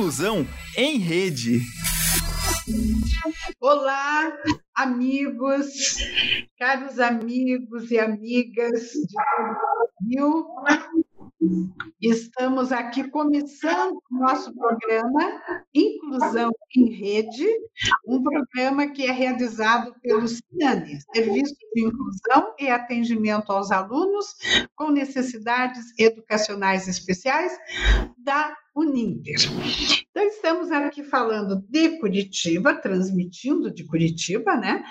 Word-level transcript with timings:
Inclusão 0.00 0.46
em 0.78 0.96
Rede. 0.96 1.60
Olá, 3.60 4.32
amigos, 4.74 5.66
caros 6.58 6.98
amigos 6.98 7.90
e 7.90 7.98
amigas 7.98 8.92
de 8.92 10.16
todo 10.16 10.38
o 10.38 10.62
Brasil. 10.62 10.90
Estamos 12.00 12.72
aqui 12.72 13.10
começando 13.10 14.00
o 14.10 14.18
nosso 14.18 14.54
programa 14.54 15.42
Inclusão 15.74 16.50
em 16.74 16.90
Rede, 16.92 17.46
um 18.06 18.22
programa 18.22 18.86
que 18.88 19.04
é 19.04 19.12
realizado 19.12 19.94
pelo 20.00 20.26
CIANE, 20.26 20.98
Serviço 21.14 21.54
de 21.74 21.84
Inclusão 21.86 22.54
e 22.58 22.70
Atendimento 22.70 23.52
aos 23.52 23.70
Alunos 23.70 24.34
com 24.74 24.90
Necessidades 24.90 25.92
Educacionais 25.98 26.88
Especiais 26.88 27.52
da 28.16 28.56
Uninter. 28.74 29.36
Então, 30.10 30.24
estamos 30.24 30.70
aqui 30.70 31.04
falando 31.04 31.64
de 31.68 31.98
Curitiba, 31.98 32.74
transmitindo 32.74 33.72
de 33.72 33.84
Curitiba, 33.84 34.56
né? 34.56 34.84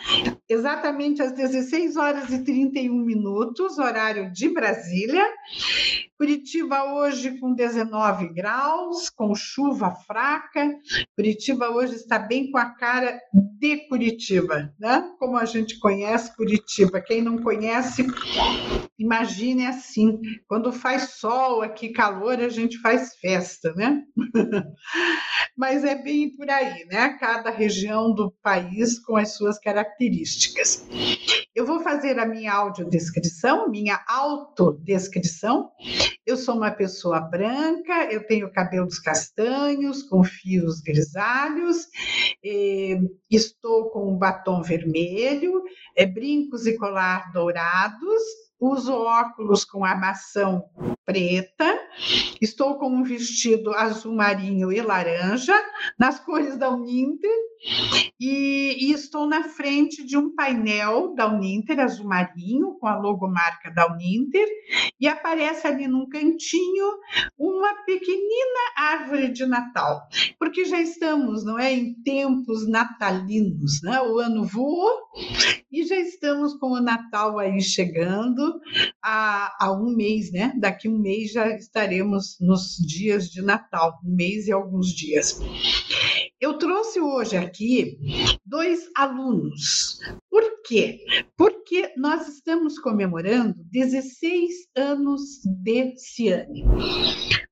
Exatamente 0.47 1.21
às 1.21 1.31
16 1.33 1.97
horas 1.97 2.29
e 2.29 2.43
31 2.43 2.93
minutos, 3.03 3.77
horário 3.77 4.31
de 4.31 4.49
Brasília. 4.49 5.25
Curitiba 6.17 6.95
hoje 6.95 7.37
com 7.39 7.53
19 7.53 8.33
graus, 8.33 9.09
com 9.09 9.33
chuva 9.33 9.91
fraca. 10.05 10.69
Curitiba 11.15 11.69
hoje 11.69 11.95
está 11.95 12.19
bem 12.19 12.51
com 12.51 12.57
a 12.57 12.71
cara 12.71 13.17
de 13.33 13.87
Curitiba, 13.87 14.73
né? 14.77 15.13
Como 15.17 15.37
a 15.37 15.45
gente 15.45 15.79
conhece 15.79 16.35
Curitiba. 16.35 16.99
Quem 16.99 17.21
não 17.21 17.37
conhece, 17.37 18.05
imagine 18.97 19.65
assim: 19.65 20.19
quando 20.45 20.73
faz 20.73 21.11
sol 21.11 21.61
aqui, 21.61 21.89
calor, 21.89 22.39
a 22.39 22.49
gente 22.49 22.77
faz 22.79 23.15
festa, 23.15 23.68
né? 23.75 24.03
Mas 25.57 25.83
é 25.83 25.95
bem 25.95 26.35
por 26.35 26.49
aí, 26.49 26.85
né? 26.85 27.17
Cada 27.19 27.49
região 27.49 28.13
do 28.13 28.31
país 28.41 28.99
com 28.99 29.15
as 29.15 29.35
suas 29.35 29.59
características. 29.59 30.87
Eu 31.59 31.65
vou 31.65 31.81
fazer 31.81 32.17
a 32.17 32.25
minha 32.25 32.53
audiodescrição, 32.53 33.67
minha 33.67 34.01
autodescrição. 34.07 35.69
Eu 36.25 36.37
sou 36.37 36.55
uma 36.55 36.71
pessoa 36.71 37.19
branca, 37.19 38.05
eu 38.09 38.25
tenho 38.25 38.49
cabelos 38.49 38.97
castanhos, 38.97 40.01
com 40.01 40.23
fios 40.23 40.79
grisalhos, 40.79 41.89
estou 43.29 43.89
com 43.89 44.09
um 44.09 44.17
batom 44.17 44.61
vermelho, 44.61 45.61
é, 45.97 46.05
brincos 46.05 46.65
e 46.65 46.77
colar 46.77 47.29
dourados, 47.33 48.21
uso 48.57 48.93
óculos 48.93 49.65
com 49.65 49.83
armação 49.83 50.63
preta, 51.05 51.77
estou 52.39 52.79
com 52.79 52.87
um 52.87 53.03
vestido 53.03 53.73
azul 53.73 54.15
marinho 54.15 54.71
e 54.71 54.79
laranja, 54.81 55.61
nas 55.99 56.21
cores 56.21 56.55
da 56.55 56.69
Uninter, 56.69 57.48
e, 58.19 58.77
e, 58.79 58.91
estou 58.91 59.27
na 59.27 59.43
frente 59.43 60.05
de 60.05 60.17
um 60.17 60.33
painel 60.33 61.13
da 61.13 61.27
Uninter, 61.27 61.79
azul 61.79 62.07
marinho, 62.07 62.77
com 62.79 62.87
a 62.87 62.97
logomarca 62.97 63.71
da 63.71 63.91
Uninter, 63.91 64.47
e 64.99 65.07
aparece 65.07 65.67
ali 65.67 65.87
num 65.87 66.07
cantinho 66.07 66.85
uma 67.37 67.73
pequenina 67.85 68.59
árvore 68.77 69.29
de 69.29 69.45
Natal, 69.45 70.07
porque 70.37 70.65
já 70.65 70.81
estamos, 70.81 71.43
não 71.43 71.59
é, 71.59 71.73
em 71.73 71.93
tempos 72.01 72.67
natalinos, 72.67 73.81
né? 73.83 74.01
O 74.01 74.19
ano 74.19 74.45
voou 74.45 74.89
e 75.71 75.83
já 75.85 75.97
estamos 75.97 76.53
com 76.55 76.71
o 76.71 76.81
Natal 76.81 77.39
aí 77.39 77.61
chegando 77.61 78.59
há 79.03 79.71
um 79.71 79.95
mês, 79.95 80.31
né? 80.31 80.53
Daqui 80.57 80.87
um 80.87 80.97
mês 80.97 81.31
já 81.31 81.47
estaremos 81.55 82.37
nos 82.39 82.77
dias 82.77 83.29
de 83.29 83.41
Natal, 83.41 83.99
um 84.05 84.15
mês 84.15 84.47
e 84.47 84.51
alguns 84.51 84.87
dias. 84.93 85.39
Eu 86.41 86.57
trouxe 86.57 87.01
hoje 87.01 87.35
aqui 87.35 87.97
dois 88.45 88.89
alunos. 88.95 89.99
Por 90.29 90.61
quê? 90.63 91.03
Porque 91.35 91.91
nós 91.97 92.29
estamos 92.29 92.79
comemorando 92.79 93.55
16 93.65 94.69
anos 94.73 95.41
de 95.43 95.97
Ciane. 95.97 96.63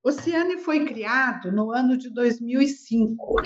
O 0.01 0.09
Ciane 0.09 0.59
foi 0.59 0.85
criado 0.85 1.51
no 1.51 1.73
ano 1.73 1.97
de 1.97 2.09
2005 2.09 3.41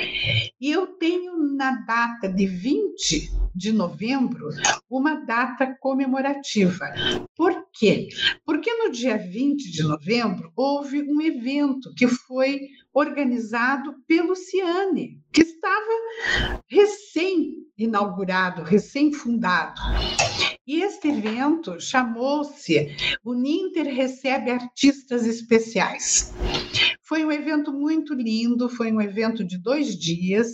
e 0.61 0.71
eu 0.71 0.85
tenho 0.85 1.35
na 1.55 1.71
data 1.87 2.29
de 2.29 2.45
20 2.45 3.31
de 3.55 3.71
novembro 3.71 4.49
uma 4.87 5.25
data 5.25 5.75
comemorativa. 5.79 6.85
Por 7.35 7.50
quê? 7.73 8.09
Porque 8.45 8.73
no 8.73 8.91
dia 8.91 9.17
20 9.17 9.71
de 9.71 9.83
novembro 9.83 10.51
houve 10.55 11.01
um 11.03 11.21
evento 11.21 11.93
que 11.95 12.07
foi 12.07 12.59
organizado 12.93 13.95
pelo 14.07 14.35
Ciane, 14.35 15.19
que 15.31 15.41
estava 15.41 16.61
recém-inaugurado, 16.67 18.63
recém-fundado. 18.63 19.81
E 20.67 20.81
este 20.81 21.07
evento 21.09 21.79
chamou-se 21.79 22.95
O 23.23 23.33
Ninter 23.33 23.85
Recebe 23.93 24.51
Artistas 24.51 25.25
Especiais. 25.25 26.33
Foi 27.01 27.25
um 27.25 27.31
evento 27.31 27.73
muito 27.73 28.13
lindo, 28.13 28.69
foi 28.69 28.91
um 28.91 29.01
evento 29.01 29.43
de 29.43 29.57
dois 29.57 29.97
dias. 29.97 30.47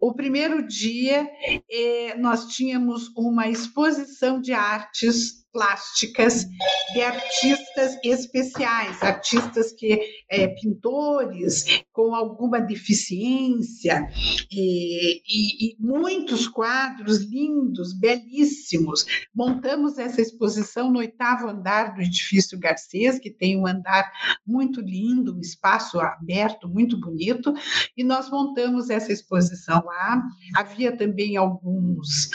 O 0.00 0.14
primeiro 0.14 0.66
dia, 0.66 1.28
eh, 1.70 2.16
nós 2.18 2.46
tínhamos 2.46 3.12
uma 3.16 3.48
exposição 3.48 4.40
de 4.40 4.52
artes 4.52 5.46
plásticas 5.52 6.46
de 6.92 7.00
artistas 7.00 7.98
especiais, 8.04 9.02
artistas 9.02 9.72
que 9.72 10.00
é, 10.30 10.48
pintores 10.48 11.82
com 11.92 12.14
alguma 12.14 12.60
deficiência 12.60 14.08
e, 14.50 15.16
e, 15.26 15.70
e, 15.70 15.76
muitos 15.78 16.46
quadros 16.46 17.18
lindos, 17.22 17.92
belíssimos. 17.98 19.04
Montamos 19.34 19.98
essa 19.98 20.20
exposição 20.20 20.90
no 20.90 20.98
oitavo 20.98 21.48
andar 21.48 21.94
do 21.94 22.02
edifício 22.02 22.58
Garcês, 22.58 23.18
que 23.18 23.30
tem 23.30 23.58
um 23.58 23.66
andar 23.66 24.10
muito 24.46 24.80
lindo, 24.80 25.36
um 25.36 25.40
espaço 25.40 25.98
aberto 26.00 26.68
muito 26.68 26.98
bonito, 27.00 27.52
e 27.96 28.04
nós 28.04 28.30
montamos 28.30 28.90
essa 28.90 29.12
exposição 29.12 29.82
lá. 29.84 30.22
Havia 30.56 30.96
também 30.96 31.36
alguns 31.36 32.30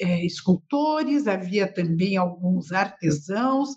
é, 0.00 0.24
escultores, 0.24 1.26
havia 1.26 1.72
também 1.72 2.16
alguns 2.16 2.72
artesãos, 2.72 3.70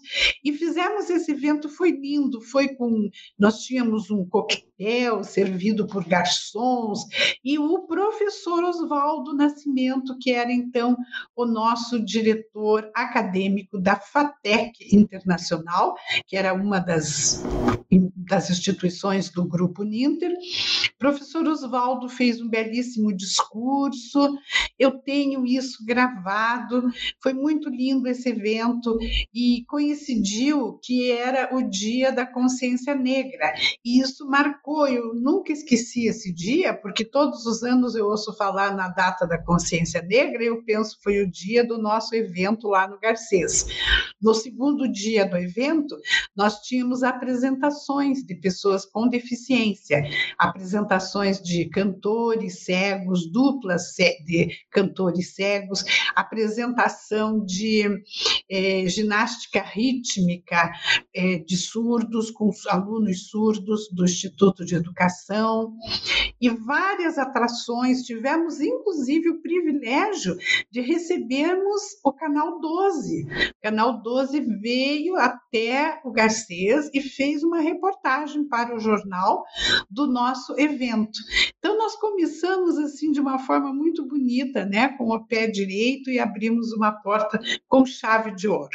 e 0.44 0.54
fizemos 0.54 1.10
esse 1.10 1.32
evento, 1.32 1.70
foi 1.70 1.92
lindo, 1.92 2.42
foi 2.42 2.70
com, 2.70 3.10
nós 3.38 3.60
tínhamos 3.60 4.10
um 4.10 4.26
coquetel 4.26 5.24
servido 5.24 5.88
por 5.88 6.06
garçons, 6.06 7.06
e 7.44 7.60
o 7.60 7.86
professor 7.88 8.64
Oswaldo 8.64 9.34
Nascimento, 9.36 10.18
que 10.20 10.32
era 10.32 10.52
então 10.52 10.96
o 11.36 11.46
nosso 11.46 12.04
diretor 12.04 12.90
acadêmico 12.96 13.80
da 13.80 13.96
FATEC 13.96 14.96
Internacional, 14.96 15.96
que 16.28 16.36
era 16.36 16.54
uma 16.54 16.80
das, 16.80 17.44
das 18.16 18.50
instituições 18.50 19.30
do 19.30 19.46
Grupo 19.46 19.84
Ninter, 19.84 20.32
professor 21.02 21.48
Oswaldo 21.48 22.08
fez 22.08 22.40
um 22.40 22.48
belíssimo 22.48 23.12
discurso, 23.12 24.38
eu 24.78 24.92
tenho 25.00 25.44
isso 25.48 25.84
gravado. 25.84 26.88
Foi 27.20 27.34
muito 27.34 27.70
lindo 27.70 28.08
esse 28.08 28.30
evento 28.30 28.96
e 29.34 29.66
coincidiu 29.68 30.80
que 30.84 31.12
era 31.12 31.56
o 31.56 31.68
Dia 31.68 32.12
da 32.12 32.24
Consciência 32.24 32.94
Negra. 32.94 33.52
E 33.84 34.00
isso 34.00 34.28
marcou, 34.28 34.88
eu 34.88 35.16
nunca 35.16 35.52
esqueci 35.52 36.06
esse 36.06 36.32
dia, 36.32 36.72
porque 36.72 37.04
todos 37.04 37.48
os 37.48 37.64
anos 37.64 37.96
eu 37.96 38.06
ouço 38.06 38.32
falar 38.38 38.76
na 38.76 38.88
data 38.88 39.26
da 39.26 39.44
Consciência 39.44 40.04
Negra 40.04 40.44
e 40.44 40.48
eu 40.48 40.64
penso 40.64 41.00
foi 41.02 41.24
o 41.24 41.32
dia 41.32 41.66
do 41.66 41.80
nosso 41.80 42.14
evento 42.14 42.68
lá 42.68 42.88
no 42.88 43.00
Garcês. 43.00 43.66
No 44.22 44.36
segundo 44.36 44.88
dia 44.88 45.26
do 45.26 45.36
evento, 45.36 45.98
nós 46.36 46.62
tínhamos 46.62 47.02
apresentações 47.02 48.24
de 48.24 48.36
pessoas 48.36 48.86
com 48.86 49.08
deficiência, 49.08 50.04
apresentações 50.38 50.91
de 51.44 51.70
cantores 51.70 52.66
cegos, 52.66 53.32
duplas 53.32 53.94
de 54.26 54.50
cantores 54.70 55.34
cegos, 55.34 55.86
apresentação 56.16 57.46
de 57.46 57.84
é, 58.50 58.86
ginástica 58.88 59.62
rítmica 59.62 60.72
é, 61.16 61.38
de 61.40 61.56
surdos, 61.56 62.30
com 62.30 62.52
alunos 62.70 63.30
surdos 63.30 63.88
do 63.92 64.04
Instituto 64.04 64.66
de 64.66 64.76
Educação, 64.76 65.74
e 66.42 66.50
várias 66.50 67.18
atrações. 67.18 68.02
Tivemos, 68.02 68.60
inclusive, 68.60 69.30
o 69.30 69.42
privilégio 69.42 70.36
de 70.70 70.82
recebermos 70.82 71.82
o 72.04 72.12
Canal 72.12 72.60
12. 72.60 73.24
O 73.24 73.62
Canal 73.62 74.02
12 74.02 74.42
veio 74.60 75.16
até 75.16 76.02
o 76.04 76.12
Garcês 76.12 76.90
e 76.94 77.02
fez 77.02 77.44
uma 77.44 77.62
reportagem 77.62 78.48
para 78.48 78.76
o 78.76 78.80
jornal 78.80 79.44
do 79.90 80.08
nosso 80.08 80.60
evento. 80.60 80.81
Então 81.60 81.78
nós 81.78 81.96
começamos 81.96 82.78
assim 82.78 83.12
de 83.12 83.20
uma 83.20 83.38
forma 83.40 83.74
muito 83.74 84.06
bonita, 84.06 84.66
né, 84.66 84.90
com 84.98 85.10
o 85.10 85.26
pé 85.26 85.48
direito 85.48 86.10
e 86.10 86.20
abrimos 86.20 86.74
uma 86.74 86.92
porta 86.92 87.40
com 87.68 87.86
chave 87.86 88.36
de 88.36 88.48
ouro. 88.48 88.70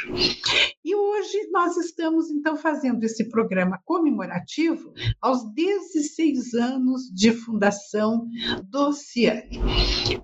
E 0.83 0.95
hoje 0.95 1.49
nós 1.51 1.75
estamos 1.75 2.29
então 2.29 2.55
fazendo 2.55 3.03
esse 3.03 3.27
programa 3.29 3.77
comemorativo 3.83 4.93
aos 5.21 5.43
16 5.53 6.53
anos 6.53 7.11
de 7.13 7.33
fundação 7.33 8.27
do 8.63 8.93
Ciane. 8.93 9.59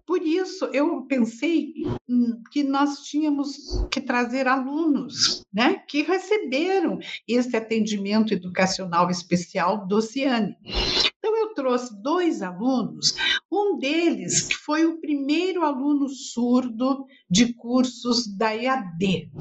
Por 0.05 0.21
isso 0.21 0.65
eu 0.65 1.01
pensei 1.01 1.73
hum, 2.07 2.41
que 2.49 2.63
nós 2.63 2.99
tínhamos 2.99 3.85
que 3.91 3.99
trazer 3.99 4.47
alunos, 4.47 5.43
né, 5.53 5.83
que 5.87 6.01
receberam 6.03 6.99
esse 7.27 7.57
atendimento 7.57 8.33
educacional 8.33 9.09
especial 9.09 9.85
do 9.85 10.01
Ciane. 10.01 10.55
Então 11.23 11.37
eu 11.37 11.53
trouxe 11.53 12.03
dois 12.03 12.41
alunos, 12.41 13.13
um 13.49 13.77
deles 13.77 14.41
que 14.45 14.55
foi 14.55 14.85
o 14.85 14.99
primeiro 14.99 15.63
aluno 15.63 16.09
surdo 16.09 17.05
de 17.29 17.53
cursos 17.53 18.27
da 18.37 18.53
EAD. 18.53 19.31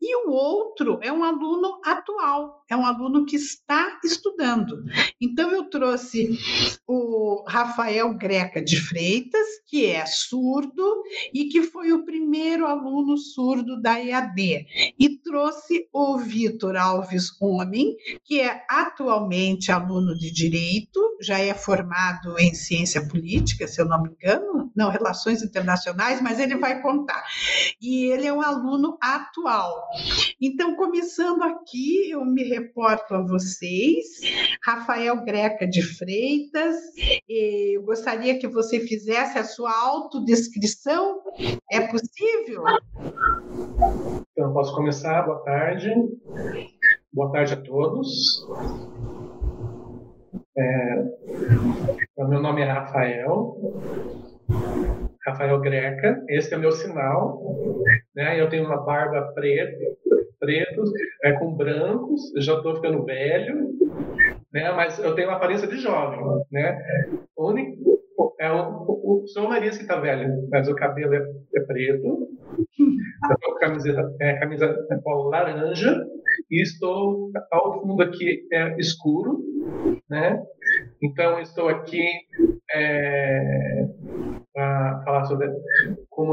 E 0.00 0.16
o 0.24 0.30
outro 0.30 1.00
é 1.02 1.12
um 1.12 1.24
aluno 1.24 1.80
atual, 1.84 2.63
é 2.68 2.76
um 2.76 2.84
aluno 2.84 3.26
que 3.26 3.36
está 3.36 3.98
estudando. 4.04 4.84
Então, 5.20 5.50
eu 5.50 5.68
trouxe 5.68 6.38
o 6.86 7.44
Rafael 7.46 8.14
Greca 8.14 8.62
de 8.62 8.80
Freitas, 8.80 9.46
que 9.66 9.86
é 9.86 10.04
surdo 10.06 11.02
e 11.32 11.46
que 11.46 11.62
foi 11.62 11.92
o 11.92 12.04
primeiro 12.04 12.66
aluno 12.66 13.16
surdo 13.16 13.80
da 13.80 14.00
EAD. 14.00 14.66
E 14.98 15.18
trouxe 15.18 15.88
o 15.92 16.18
Vitor 16.18 16.76
Alves 16.76 17.30
Homem, 17.40 17.94
que 18.24 18.40
é 18.40 18.64
atualmente 18.68 19.70
aluno 19.70 20.14
de 20.14 20.32
Direito, 20.32 21.00
já 21.20 21.38
é 21.38 21.54
formado 21.54 22.38
em 22.38 22.54
Ciência 22.54 23.06
Política, 23.06 23.68
se 23.68 23.80
eu 23.80 23.86
não 23.86 24.02
me 24.02 24.10
engano, 24.10 24.70
não, 24.74 24.90
Relações 24.90 25.42
Internacionais, 25.42 26.20
mas 26.20 26.38
ele 26.40 26.56
vai 26.56 26.80
contar. 26.82 27.22
E 27.80 28.06
ele 28.06 28.26
é 28.26 28.32
um 28.32 28.40
aluno 28.40 28.96
atual. 29.00 29.88
Então, 30.40 30.76
começando 30.76 31.42
aqui, 31.42 32.10
eu 32.10 32.24
me 32.24 32.42
reporto 32.64 33.14
a 33.14 33.20
vocês, 33.20 34.06
Rafael 34.64 35.22
Greca 35.24 35.66
de 35.66 35.82
Freitas, 35.82 36.76
eu 37.28 37.82
gostaria 37.82 38.38
que 38.38 38.48
você 38.48 38.80
fizesse 38.80 39.38
a 39.38 39.44
sua 39.44 39.70
autodescrição, 39.70 41.20
é 41.70 41.80
possível? 41.88 42.64
Então, 44.32 44.52
posso 44.54 44.74
começar? 44.74 45.22
Boa 45.22 45.44
tarde. 45.44 45.90
Boa 47.12 47.30
tarde 47.32 47.52
a 47.52 47.60
todos. 47.60 48.46
É, 50.56 51.04
meu 52.16 52.40
nome 52.40 52.62
é 52.62 52.64
Rafael, 52.64 53.56
Rafael 55.26 55.60
Greca, 55.60 56.24
esse 56.28 56.54
é 56.54 56.56
meu 56.56 56.70
sinal, 56.70 57.42
né? 58.14 58.40
Eu 58.40 58.48
tenho 58.48 58.64
uma 58.64 58.84
barba 58.84 59.32
preta, 59.34 59.84
pretos, 60.44 60.90
é, 61.24 61.32
com 61.32 61.54
brancos, 61.54 62.20
já 62.38 62.54
estou 62.54 62.76
ficando 62.76 63.04
velho, 63.04 63.70
né? 64.52 64.72
Mas 64.72 64.98
eu 64.98 65.14
tenho 65.14 65.28
uma 65.28 65.36
aparência 65.36 65.66
de 65.66 65.76
jovem, 65.76 66.20
né? 66.52 66.78
O 67.36 67.50
único, 67.50 68.02
é 68.38 68.50
o, 68.50 68.56
o, 68.56 69.24
o, 69.24 69.24
o 69.24 69.48
nariz 69.48 69.76
que 69.76 69.82
está 69.82 69.98
velho, 69.98 70.46
mas 70.50 70.68
o 70.68 70.74
cabelo 70.74 71.14
é, 71.14 71.24
é 71.56 71.60
preto, 71.60 72.28
estou 73.32 73.54
camiseta, 73.58 74.14
é, 74.20 74.34
camisa 74.34 74.76
laranja 75.30 76.04
e 76.50 76.62
estou 76.62 77.30
ao 77.50 77.80
fundo 77.80 78.02
aqui 78.02 78.46
é 78.52 78.76
escuro, 78.78 79.42
né? 80.08 80.42
Então 81.02 81.40
estou 81.40 81.68
aqui 81.68 82.04
é, 82.72 83.86
para 84.54 85.02
falar 85.04 85.24
sobre 85.24 85.50
como 86.08 86.32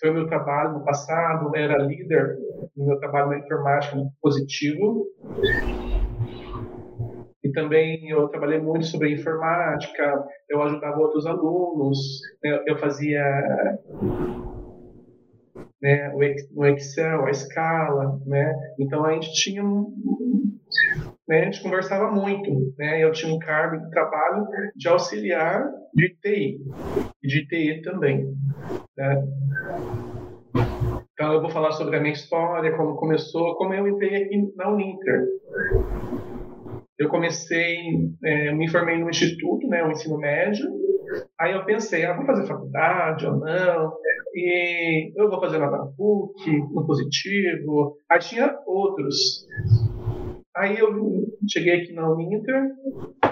foi 0.00 0.10
o 0.10 0.14
meu 0.14 0.26
trabalho 0.26 0.72
no 0.72 0.84
passado, 0.84 1.54
era 1.54 1.78
líder 1.78 2.36
no 2.76 2.86
meu 2.86 2.98
trabalho 2.98 3.28
na 3.28 3.38
informática 3.38 3.96
positivo. 4.20 5.06
E 7.42 7.52
também 7.52 8.10
eu 8.10 8.28
trabalhei 8.28 8.60
muito 8.60 8.84
sobre 8.86 9.14
informática, 9.14 10.24
eu 10.48 10.62
ajudava 10.62 10.98
outros 10.98 11.24
alunos, 11.26 11.98
né? 12.42 12.62
eu 12.66 12.76
fazia 12.78 13.22
né, 15.80 16.12
o 16.54 16.66
Excel, 16.66 17.24
a 17.24 17.30
escala, 17.30 18.20
né? 18.26 18.54
Então 18.78 19.04
a 19.04 19.14
gente 19.14 19.32
tinha 19.32 19.62
né, 21.30 21.42
a 21.42 21.44
gente 21.44 21.62
conversava 21.62 22.10
muito, 22.10 22.74
né? 22.76 23.02
Eu 23.02 23.12
tinha 23.12 23.32
um 23.32 23.38
cargo 23.38 23.82
de 23.82 23.90
trabalho 23.90 24.46
de 24.76 24.88
auxiliar 24.88 25.64
de 25.94 26.14
TI 26.20 26.58
de 27.22 27.46
TI 27.46 27.82
também, 27.82 28.34
né? 28.96 29.22
Então 31.12 31.32
eu 31.34 31.40
vou 31.40 31.50
falar 31.50 31.72
sobre 31.72 31.96
a 31.96 32.00
minha 32.00 32.14
história, 32.14 32.74
como 32.76 32.96
começou, 32.96 33.56
como 33.56 33.74
eu 33.74 33.86
entrei 33.86 34.24
aqui 34.24 34.52
na 34.56 34.72
Uninter. 34.72 35.26
Eu 36.98 37.08
comecei, 37.08 37.76
é, 38.24 38.52
me 38.52 38.68
formei 38.68 38.98
no 38.98 39.08
instituto, 39.10 39.66
né, 39.68 39.82
o 39.84 39.90
ensino 39.90 40.18
médio. 40.18 40.66
Aí 41.38 41.52
eu 41.52 41.64
pensei, 41.64 42.04
ah, 42.04 42.14
vou 42.14 42.26
fazer 42.26 42.46
faculdade 42.46 43.26
ou 43.26 43.38
não? 43.38 43.92
E 44.34 45.12
eu 45.16 45.28
vou 45.28 45.40
fazer 45.40 45.58
na 45.58 45.68
PUC, 45.68 46.58
no 46.72 46.86
positivo. 46.86 47.96
Aí 48.10 48.18
tinha 48.18 48.58
outros. 48.66 49.46
Aí 50.56 50.78
eu 50.78 50.90
cheguei 51.48 51.80
aqui 51.80 51.92
na 51.92 52.10
Uninter, 52.10 52.60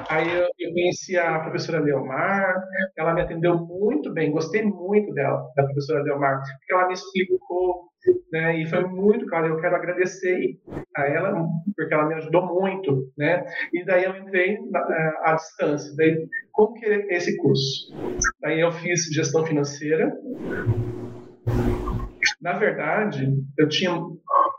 aí 0.08 0.32
eu, 0.32 0.46
eu 0.58 0.72
conheci 0.72 1.16
a 1.16 1.40
professora 1.40 1.80
Leomar, 1.80 2.54
ela 2.96 3.12
me 3.12 3.22
atendeu 3.22 3.58
muito 3.58 4.12
bem, 4.12 4.30
gostei 4.30 4.62
muito 4.62 5.12
dela, 5.12 5.42
da 5.56 5.64
professora 5.64 6.02
Leomar, 6.04 6.40
porque 6.40 6.72
ela 6.72 6.86
me 6.86 6.94
explicou, 6.94 7.88
né, 8.32 8.60
e 8.60 8.66
foi 8.66 8.84
muito 8.84 9.26
claro, 9.26 9.48
eu 9.48 9.60
quero 9.60 9.74
agradecer 9.74 10.58
a 10.96 11.06
ela, 11.06 11.44
porque 11.76 11.92
ela 11.92 12.06
me 12.06 12.14
ajudou 12.14 12.46
muito, 12.46 13.10
né, 13.18 13.44
e 13.74 13.84
daí 13.84 14.04
eu 14.04 14.16
entrei 14.16 14.56
à 15.24 15.34
distância, 15.34 15.92
daí 15.96 16.24
como 16.52 16.74
que 16.74 16.86
é 16.86 17.16
esse 17.16 17.36
curso? 17.36 17.92
Daí 18.40 18.60
eu 18.60 18.70
fiz 18.70 19.06
gestão 19.12 19.44
financeira, 19.44 20.16
na 22.40 22.58
verdade, 22.58 23.28
eu 23.58 23.68
tinha 23.68 23.90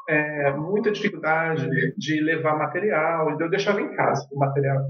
é, 0.10 0.52
muita 0.54 0.92
dificuldade 0.92 1.70
de 1.96 2.22
levar 2.22 2.58
material, 2.58 3.31
então 3.31 3.46
eu 3.46 3.52
deixava 3.52 3.80
em 3.80 3.96
casa 3.96 4.28
o 4.31 4.40
material, 4.40 4.84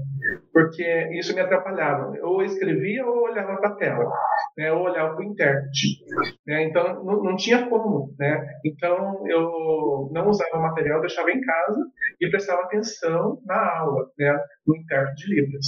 porque 0.52 0.82
isso 1.12 1.34
me 1.34 1.40
atrapalhava. 1.40 2.12
Ou 2.22 2.42
escrevia 2.42 3.06
ou 3.06 3.24
olhava 3.24 3.56
para 3.58 3.68
a 3.68 3.74
tela, 3.76 4.12
né, 4.56 4.72
ou 4.72 4.84
olhava 4.84 5.14
para 5.14 5.20
o 5.20 5.24
intérprete. 5.24 6.04
Né, 6.46 6.64
então 6.64 7.04
não, 7.04 7.22
não, 7.22 7.36
tinha 7.36 7.68
como. 7.68 8.14
Né, 8.18 8.46
então 8.64 9.22
eu 9.28 10.10
não 10.10 10.28
usava 10.28 10.56
o 10.56 10.62
material, 10.62 11.00
deixava 11.00 11.30
em 11.30 11.40
casa 11.40 11.84
e 12.20 12.30
prestava 12.30 12.62
atenção 12.62 13.38
na 13.44 13.78
aula, 13.78 14.06
né, 14.18 14.38
no 14.66 14.76
intérprete 14.76 15.26
de 15.26 15.34
Libras 15.34 15.66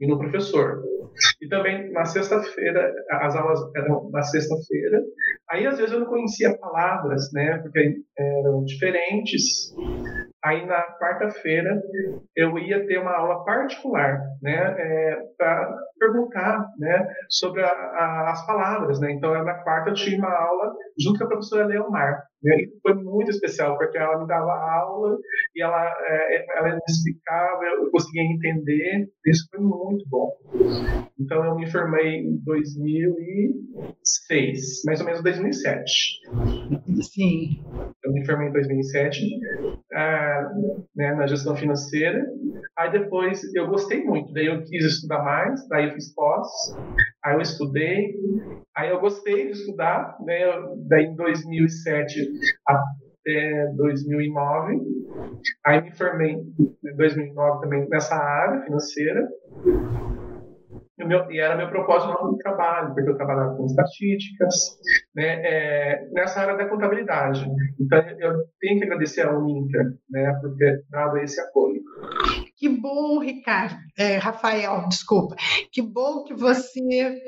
e 0.00 0.06
no 0.06 0.18
professor. 0.18 0.82
E 1.40 1.48
também 1.48 1.92
na 1.92 2.04
sexta-feira, 2.04 2.92
as 3.10 3.36
aulas 3.36 3.60
eram 3.76 4.10
na 4.10 4.22
sexta-feira. 4.22 5.02
Aí 5.50 5.66
às 5.66 5.76
vezes 5.76 5.92
eu 5.92 6.00
não 6.00 6.06
conhecia 6.06 6.56
palavras, 6.58 7.30
né, 7.32 7.58
porque 7.62 7.96
eram 8.18 8.64
diferentes. 8.64 9.74
Aí 10.46 10.64
na 10.64 10.80
quarta-feira 11.00 11.82
eu 12.36 12.56
ia 12.56 12.86
ter 12.86 12.98
uma 12.98 13.16
aula 13.16 13.44
particular, 13.44 14.20
né, 14.40 14.76
é, 14.78 15.18
para 15.36 15.76
perguntar, 15.98 16.64
né, 16.78 17.04
sobre 17.28 17.64
a, 17.64 17.68
a, 17.68 18.30
as 18.30 18.46
palavras, 18.46 19.00
né. 19.00 19.10
Então 19.10 19.32
na 19.42 19.54
quarta 19.64 19.90
eu 19.90 19.94
tinha 19.94 20.18
uma 20.18 20.32
aula 20.32 20.72
junto 20.96 21.18
com 21.18 21.24
a 21.24 21.28
professora 21.28 21.66
Leomar. 21.66 22.22
Né, 22.44 22.54
e 22.60 22.70
foi 22.80 22.94
muito 22.94 23.30
especial 23.30 23.76
porque 23.76 23.98
ela 23.98 24.20
me 24.20 24.28
dava 24.28 24.52
aula 24.52 25.18
e 25.56 25.62
ela, 25.62 25.84
é, 26.06 26.46
ela 26.58 26.74
me 26.74 26.80
explicava, 26.88 27.64
eu 27.64 27.90
conseguia 27.90 28.22
entender. 28.22 29.08
Isso 29.26 29.48
foi 29.50 29.58
muito 29.58 30.08
bom. 30.08 30.30
Então 31.18 31.44
eu 31.44 31.56
me 31.56 31.68
formei 31.68 32.20
em 32.20 32.36
2006, 32.44 34.82
mais 34.84 35.00
ou 35.00 35.06
menos 35.06 35.24
2007. 35.24 36.20
Sim. 37.02 37.64
Eu 38.04 38.12
me 38.12 38.24
formei 38.24 38.46
em 38.48 38.52
2007 38.52 39.26
ah, 39.96 40.35
né, 40.94 41.14
na 41.14 41.26
gestão 41.26 41.56
financeira. 41.56 42.24
Aí 42.78 42.90
depois 42.90 43.42
eu 43.54 43.66
gostei 43.68 44.04
muito, 44.04 44.32
daí 44.32 44.46
eu 44.46 44.62
quis 44.62 44.84
estudar 44.84 45.22
mais, 45.22 45.66
daí 45.68 45.88
eu 45.88 45.94
fiz 45.94 46.14
pós, 46.14 46.48
aí 47.24 47.34
eu 47.34 47.40
estudei, 47.40 48.14
aí 48.76 48.90
eu 48.90 49.00
gostei 49.00 49.46
de 49.46 49.52
estudar, 49.52 50.16
né, 50.20 50.40
daí 50.88 51.06
em 51.06 51.16
2007 51.16 52.28
até 52.66 53.72
2009, 53.76 54.76
aí 55.64 55.82
me 55.82 55.96
formei 55.96 56.32
em 56.32 56.96
2009 56.96 57.60
também 57.60 57.88
nessa 57.88 58.14
área 58.14 58.62
financeira. 58.62 59.26
Em 60.98 61.06
meu, 61.06 61.30
e 61.30 61.38
era 61.38 61.56
meu 61.56 61.68
propósito 61.68 62.12
no 62.24 62.38
trabalho, 62.38 62.94
porque 62.94 63.10
eu 63.10 63.16
trabalhava 63.16 63.54
com 63.54 63.66
estatísticas, 63.66 64.78
né, 65.14 65.42
é, 65.44 66.08
nessa 66.12 66.40
área 66.40 66.56
da 66.56 66.68
contabilidade. 66.68 67.46
Então, 67.78 67.98
eu 68.18 68.32
tenho 68.60 68.78
que 68.78 68.84
agradecer 68.84 69.26
ao 69.26 69.38
Uninter, 69.38 69.94
né, 70.10 70.32
por 70.40 70.56
ter 70.56 70.84
dado 70.90 71.18
esse 71.18 71.38
apoio. 71.40 71.82
Que 72.56 72.70
bom, 72.70 73.18
Ricardo, 73.18 73.76
é, 73.98 74.16
Rafael, 74.16 74.88
desculpa. 74.88 75.36
Que 75.70 75.82
bom 75.82 76.24
que 76.24 76.32
você, 76.32 77.20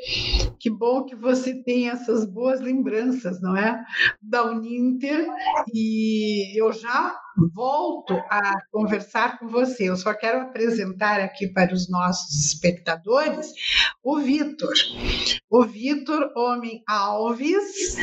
que 0.59 0.71
bom 0.71 1.05
que 1.05 1.15
você 1.15 1.63
tem 1.63 1.91
essas 1.91 2.25
boas 2.25 2.63
lembranças, 2.63 3.39
não 3.43 3.55
é, 3.55 3.85
da 4.23 4.45
Uninter. 4.45 5.27
E 5.75 6.59
eu 6.59 6.73
já 6.73 7.15
volto 7.55 8.15
a 8.31 8.55
conversar 8.71 9.39
com 9.39 9.49
você. 9.49 9.89
Eu 9.89 9.97
só 9.97 10.15
quero 10.15 10.41
apresentar 10.43 11.21
aqui 11.21 11.49
para 11.49 11.73
os 11.73 11.89
nossos 11.89 12.47
espectadores 12.47 13.53
o 14.03 14.19
Vitor. 14.19 14.75
O 15.51 15.65
Vitor 15.65 16.33
Homem 16.37 16.83
Alves, 16.89 17.97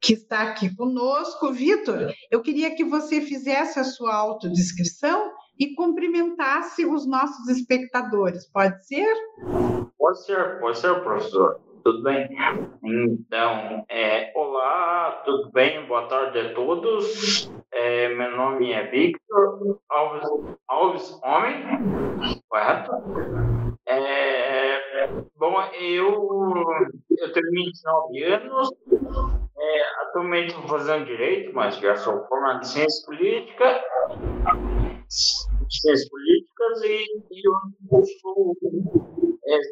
que 0.00 0.12
está 0.12 0.42
aqui 0.42 0.74
conosco. 0.74 1.52
Vitor, 1.52 2.12
eu 2.30 2.42
queria 2.42 2.74
que 2.74 2.84
você 2.84 3.20
fizesse 3.20 3.78
a 3.78 3.84
sua 3.84 4.14
autodescrição 4.14 5.32
e 5.58 5.74
cumprimentasse 5.74 6.86
os 6.86 7.06
nossos 7.06 7.48
espectadores. 7.48 8.50
Pode 8.50 8.86
ser? 8.86 9.14
Pode 9.98 10.24
ser, 10.24 10.58
pode 10.58 10.78
ser, 10.78 10.94
professor. 11.02 11.60
Tudo 11.82 12.02
bem? 12.02 12.28
Então, 12.82 13.84
é, 13.88 14.32
olá, 14.34 15.22
tudo 15.24 15.50
bem? 15.52 15.86
Boa 15.86 16.06
tarde 16.08 16.38
a 16.38 16.54
todos. 16.54 17.50
É, 17.72 18.08
meu 18.14 18.36
nome 18.36 18.72
é 18.72 18.86
Victor 18.90 19.78
Alves, 19.88 20.28
Alves 20.68 21.20
Homem, 21.22 21.64
correto? 22.48 22.92
É, 23.86 25.08
bom, 25.36 25.60
eu, 25.80 26.66
eu 27.10 27.32
tenho 27.32 27.50
29 27.50 28.24
anos, 28.24 28.70
é, 29.58 29.82
atualmente 30.02 30.48
estou 30.48 30.68
fazendo 30.68 31.06
direito, 31.06 31.54
mas 31.54 31.76
já 31.78 31.96
sou 31.96 32.26
formado 32.26 32.60
em 32.60 32.64
ciência 32.64 33.06
política 33.06 33.82
ciências 35.08 36.08
políticas 36.08 36.82
e, 36.82 37.04
e 37.30 37.42
eu 37.46 38.04
sou, 38.20 38.56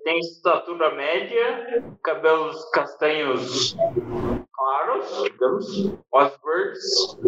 tem 0.03 0.19
estatura 0.19 0.95
média, 0.95 1.85
cabelos 2.03 2.65
castanhos 2.71 3.77
claros, 4.53 5.23
digamos, 5.25 5.95
verdes. 6.45 7.19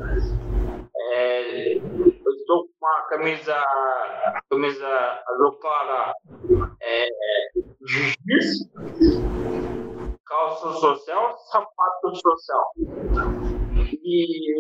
É, 1.13 1.75
eu 1.77 2.33
estou 2.33 2.65
com 2.65 2.73
uma 2.81 3.03
camisa, 3.09 3.57
camisa 4.51 5.23
azul 5.27 5.53
clara 5.61 6.15
é, 6.83 7.09
de 7.55 8.15
giz, 8.27 8.69
calça 10.27 10.73
social, 10.73 11.39
sapato 11.51 12.15
social. 12.17 12.73
E, 14.03 14.55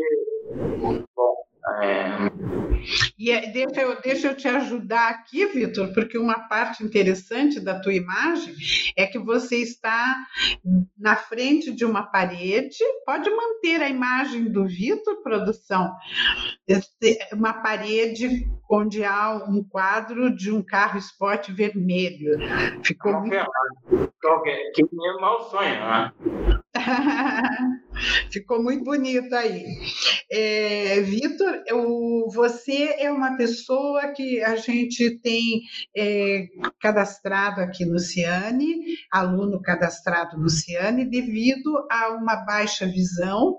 bom, 1.16 1.49
é, 1.82 2.30
e 3.18 3.30
é, 3.30 3.50
deixa 3.50 3.80
eu, 3.80 4.00
deixa 4.00 4.28
eu 4.28 4.36
te 4.36 4.48
ajudar 4.48 5.10
aqui, 5.10 5.46
Vitor, 5.46 5.92
porque 5.92 6.18
uma 6.18 6.48
parte 6.48 6.82
interessante 6.82 7.60
da 7.60 7.78
tua 7.78 7.92
imagem 7.92 8.54
é 8.96 9.06
que 9.06 9.18
você 9.18 9.56
está 9.56 10.16
na 10.98 11.16
frente 11.16 11.70
de 11.72 11.84
uma 11.84 12.02
parede. 12.04 12.78
Pode 13.04 13.28
manter 13.30 13.82
a 13.82 13.88
imagem 13.88 14.50
do 14.50 14.66
Vitor, 14.66 15.22
produção. 15.22 15.92
Uma 17.32 17.54
parede 17.54 18.48
onde 18.70 19.04
há 19.04 19.34
um 19.48 19.62
quadro 19.62 20.34
de 20.34 20.50
um 20.50 20.62
carro 20.62 20.98
esporte 20.98 21.52
vermelho. 21.52 22.38
Ficou 22.82 23.12
Qualquer, 23.12 23.46
muito... 23.90 24.12
Qualquer, 24.20 24.72
que 24.72 24.82
é 24.82 25.20
mau 25.20 25.50
sonho, 25.50 25.80
né? 25.80 26.12
Ficou 28.30 28.62
muito 28.62 28.84
bonito 28.84 29.34
aí. 29.34 29.64
É, 30.30 31.00
Vitor, 31.00 31.62
você 32.32 32.94
é 32.98 33.10
uma 33.10 33.36
pessoa 33.36 34.12
que 34.12 34.42
a 34.42 34.56
gente 34.56 35.18
tem 35.18 35.62
é, 35.96 36.46
cadastrado 36.80 37.60
aqui 37.60 37.84
no 37.84 37.98
Ciane, 37.98 38.76
aluno 39.12 39.60
cadastrado 39.60 40.38
no 40.38 40.48
Ciane, 40.48 41.04
devido 41.04 41.86
a 41.90 42.10
uma 42.10 42.36
baixa 42.36 42.86
visão 42.86 43.58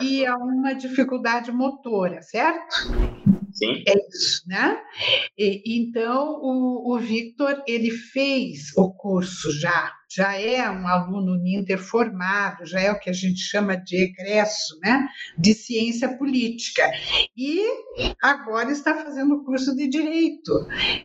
e 0.00 0.24
a 0.26 0.36
uma 0.36 0.74
dificuldade 0.74 1.52
motora, 1.52 2.22
certo? 2.22 2.74
Sim. 3.52 3.84
É 3.86 3.92
isso, 4.08 4.42
né? 4.46 4.80
E, 5.38 5.62
então, 5.66 6.40
o, 6.40 6.94
o 6.94 6.98
Victor, 6.98 7.62
ele 7.66 7.90
fez 7.90 8.72
o 8.76 8.92
curso 8.92 9.52
já, 9.52 9.92
já 10.14 10.38
é 10.38 10.68
um 10.70 10.86
aluno 10.86 11.36
Ninter 11.36 11.78
formado, 11.78 12.66
já 12.66 12.80
é 12.80 12.92
o 12.92 12.98
que 12.98 13.10
a 13.10 13.12
gente 13.12 13.40
chama 13.40 13.76
de 13.76 13.96
egresso, 13.96 14.78
né? 14.82 15.06
De 15.38 15.54
ciência 15.54 16.16
política. 16.16 16.82
E 17.36 17.64
agora 18.22 18.70
está 18.70 18.94
fazendo 18.94 19.36
o 19.36 19.44
curso 19.44 19.74
de 19.74 19.88
Direito. 19.88 20.52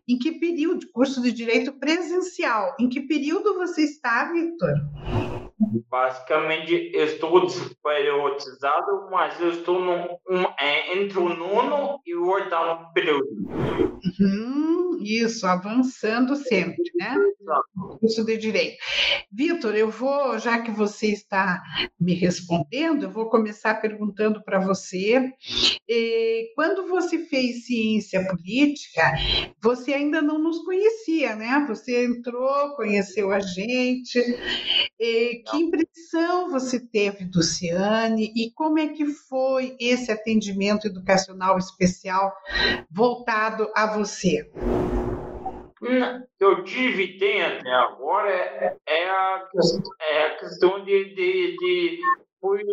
Em 0.08 0.18
que 0.18 0.34
período? 0.34 0.88
Curso 0.92 1.22
de 1.22 1.32
Direito 1.32 1.74
presencial. 1.74 2.76
Em 2.80 2.90
que 2.90 3.02
período 3.02 3.56
você 3.56 3.84
está, 3.84 4.32
Victor? 4.32 4.74
Basicamente, 5.90 6.74
estou 6.94 7.48
periodizado, 7.84 9.10
mas 9.10 9.40
eu 9.40 9.52
estou 9.52 9.80
no, 9.80 10.20
um, 10.30 10.44
é, 10.60 10.98
entre 10.98 11.18
o 11.18 11.30
nono 11.30 12.00
e 12.06 12.16
o 12.16 12.28
oitavo 12.28 12.92
período. 12.94 13.28
Uhum, 14.20 15.00
isso, 15.02 15.48
avançando 15.48 16.36
sempre, 16.36 16.84
né? 16.96 17.16
Curso 18.00 18.26
de 18.26 18.38
Direito. 18.38 18.78
Vitor, 19.32 19.76
eu 19.76 19.90
vou, 19.90 20.40
já 20.40 20.60
que 20.62 20.72
você 20.72 21.08
está 21.08 21.62
me 22.00 22.14
respondendo, 22.14 23.04
eu 23.04 23.12
vou 23.12 23.30
começar 23.30 23.76
perguntando 23.76 24.44
para 24.44 24.60
você. 24.60 25.32
Eh, 25.90 26.52
quando 26.56 26.88
você 26.88 27.20
fez 27.20 27.66
ciência 27.66 28.26
política, 28.28 29.12
você 29.62 29.94
ainda 29.94 30.22
não 30.22 30.40
nos 30.40 30.64
conhecia, 30.64 31.36
né? 31.36 31.66
Você 31.68 32.06
entrou, 32.06 32.76
conheceu 32.76 33.32
a 33.32 33.40
gente. 33.40 34.20
Eh, 35.00 35.42
que 35.46 35.58
impressão 35.58 36.50
você 36.50 36.80
teve 36.80 37.26
do 37.26 37.44
Ciane 37.44 38.32
e 38.36 38.52
como 38.52 38.80
é 38.80 38.88
que 38.88 39.06
foi 39.06 39.76
esse 39.80 40.12
atendimento 40.12 40.88
educacional 40.88 41.58
especial 41.58 42.34
voltado 42.90 43.70
a 43.76 43.86
você? 43.86 44.50
Que 45.80 46.44
eu 46.44 46.64
tive 46.64 47.04
e 47.04 47.18
tenho 47.18 47.46
até 47.46 47.70
agora 47.72 48.30
é, 48.30 48.78
é, 48.88 49.10
a, 49.10 49.48
é 50.02 50.26
a 50.26 50.36
questão 50.38 50.84
de, 50.84 51.16
de, 51.16 51.58
de 51.58 52.00
fui 52.40 52.64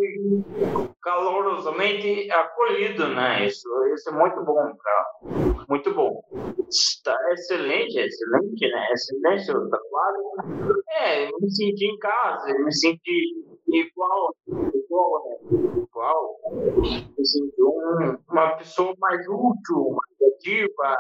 calorosamente 1.03 2.31
acolhido, 2.31 3.09
né? 3.09 3.47
Isso, 3.47 3.69
isso 3.95 4.11
é 4.11 4.13
muito 4.13 4.43
bom, 4.45 4.55
cara. 4.77 5.67
Muito 5.69 5.95
bom. 5.95 6.23
Está 6.69 7.17
excelente, 7.33 7.99
excelente, 7.99 8.69
né? 8.69 8.89
Excelente 8.93 9.51
o 9.51 9.69
trabalho. 9.69 10.79
É, 10.91 11.25
eu 11.31 11.39
me 11.41 11.51
senti 11.51 11.87
em 11.87 11.99
casa, 11.99 12.51
eu 12.51 12.65
me 12.65 12.73
senti 12.73 13.45
igual, 13.69 14.35
igual, 14.47 15.25
né? 15.29 15.37
Igual. 15.83 16.37
Me 16.83 17.27
senti 17.27 17.63
um, 17.63 18.19
uma 18.31 18.57
pessoa 18.57 18.95
mais 18.99 19.27
útil, 19.29 19.97
mais 19.97 20.35
ativa. 20.35 20.97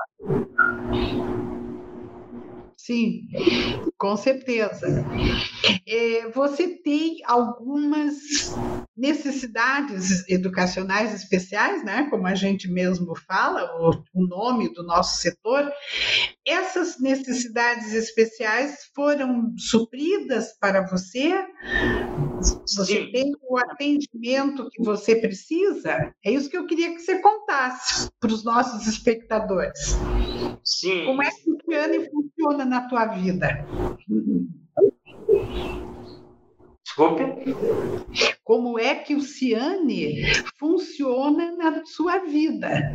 Sim, 2.85 3.29
com 3.97 4.14
certeza. 4.14 4.87
É, 5.88 6.29
você 6.29 6.69
tem 6.69 7.17
algumas 7.25 8.14
necessidades 8.95 10.29
educacionais 10.29 11.14
especiais, 11.14 11.83
né? 11.83 12.07
Como 12.11 12.26
a 12.26 12.35
gente 12.35 12.71
mesmo 12.71 13.14
fala, 13.26 13.64
o, 13.81 14.05
o 14.12 14.26
nome 14.26 14.71
do 14.75 14.83
nosso 14.83 15.17
setor. 15.17 15.73
Essas 16.47 17.00
necessidades 17.00 17.95
especiais 17.95 18.91
foram 18.95 19.55
supridas 19.57 20.55
para 20.61 20.87
você? 20.87 21.33
Você 22.76 23.07
Sim. 23.07 23.12
tem 23.12 23.33
o 23.49 23.57
atendimento 23.57 24.69
que 24.71 24.85
você 24.85 25.17
precisa? 25.17 26.12
É 26.23 26.31
isso 26.31 26.50
que 26.50 26.57
eu 26.59 26.67
queria 26.67 26.95
que 26.95 27.00
você 27.00 27.19
contasse 27.19 28.11
para 28.21 28.31
os 28.31 28.45
nossos 28.45 28.87
espectadores. 28.87 29.97
Sim. 30.64 31.04
Como 31.04 31.23
é 31.23 31.30
que 31.30 31.50
o 31.50 31.59
piano 31.59 32.06
funciona 32.11 32.64
na 32.64 32.88
tua 32.88 33.06
vida? 33.06 33.66
Desculpe? 36.85 37.25
Como 38.42 38.78
é 38.78 38.94
que 38.94 39.14
o 39.14 39.21
Ciane 39.21 40.23
funciona 40.59 41.52
na 41.56 41.85
sua 41.85 42.18
vida? 42.18 42.94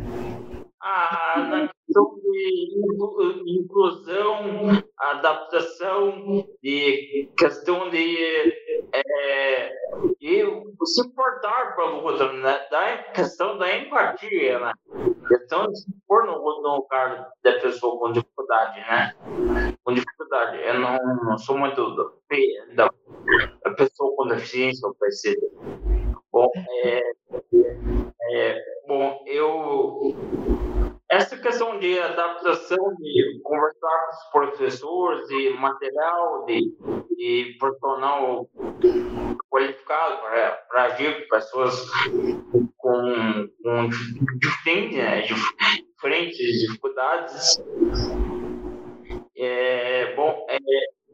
Ah, 0.80 1.48
na 1.50 1.70
questão 1.90 2.14
de 2.22 3.58
inclusão, 3.58 4.82
adaptação, 4.96 6.46
de 6.62 7.28
questão 7.36 7.90
de, 7.90 8.16
é, 8.92 9.72
se 10.84 11.06
importar 11.06 11.74
pelo 11.74 12.04
outro, 12.04 12.32
né? 12.34 12.66
da 12.70 12.98
questão 13.12 13.58
da 13.58 13.76
empatia, 13.76 14.60
né? 14.60 14.72
questão 15.26 15.66
de 15.66 15.80
se 15.80 15.86
pôr 16.06 16.26
no, 16.26 16.38
lugar 16.38 17.28
da 17.42 17.52
pessoa 17.54 17.98
com 17.98 18.12
dificuldade, 18.12 18.80
né? 18.80 19.14
Com 19.84 19.92
dificuldade. 19.92 20.58
Eu 20.62 20.78
não, 20.78 20.96
não 21.24 21.38
sou 21.38 21.58
muito 21.58 21.96
da, 22.74 22.90
da 23.64 23.70
pessoa 23.76 24.14
com 24.16 24.28
deficiência 24.28 24.86
ou 24.86 24.94
parecida. 24.94 25.46
Bom, 26.32 26.48
é, 26.84 27.02
é, 28.32 28.64
bom, 28.86 29.24
eu 29.26 30.14
essa 31.10 31.36
questão 31.36 31.78
de 31.80 31.98
adaptação, 31.98 32.94
de 32.96 33.40
conversar 33.42 34.06
com 34.32 34.38
os 34.44 34.50
professores, 34.50 35.26
de 35.26 35.50
material, 35.50 36.44
de, 36.46 36.60
de 37.16 37.56
personal 37.58 38.48
qualificado 39.50 40.20
para 40.68 40.84
agir 40.84 41.22
com 41.22 41.36
pessoas 41.36 41.90
com, 42.78 43.48
com 43.62 43.88
diferentes, 44.38 44.96
né, 44.96 45.22
diferentes 45.22 46.60
dificuldades. 46.60 47.60
É, 49.36 50.14
bom, 50.14 50.46
é, 50.48 50.58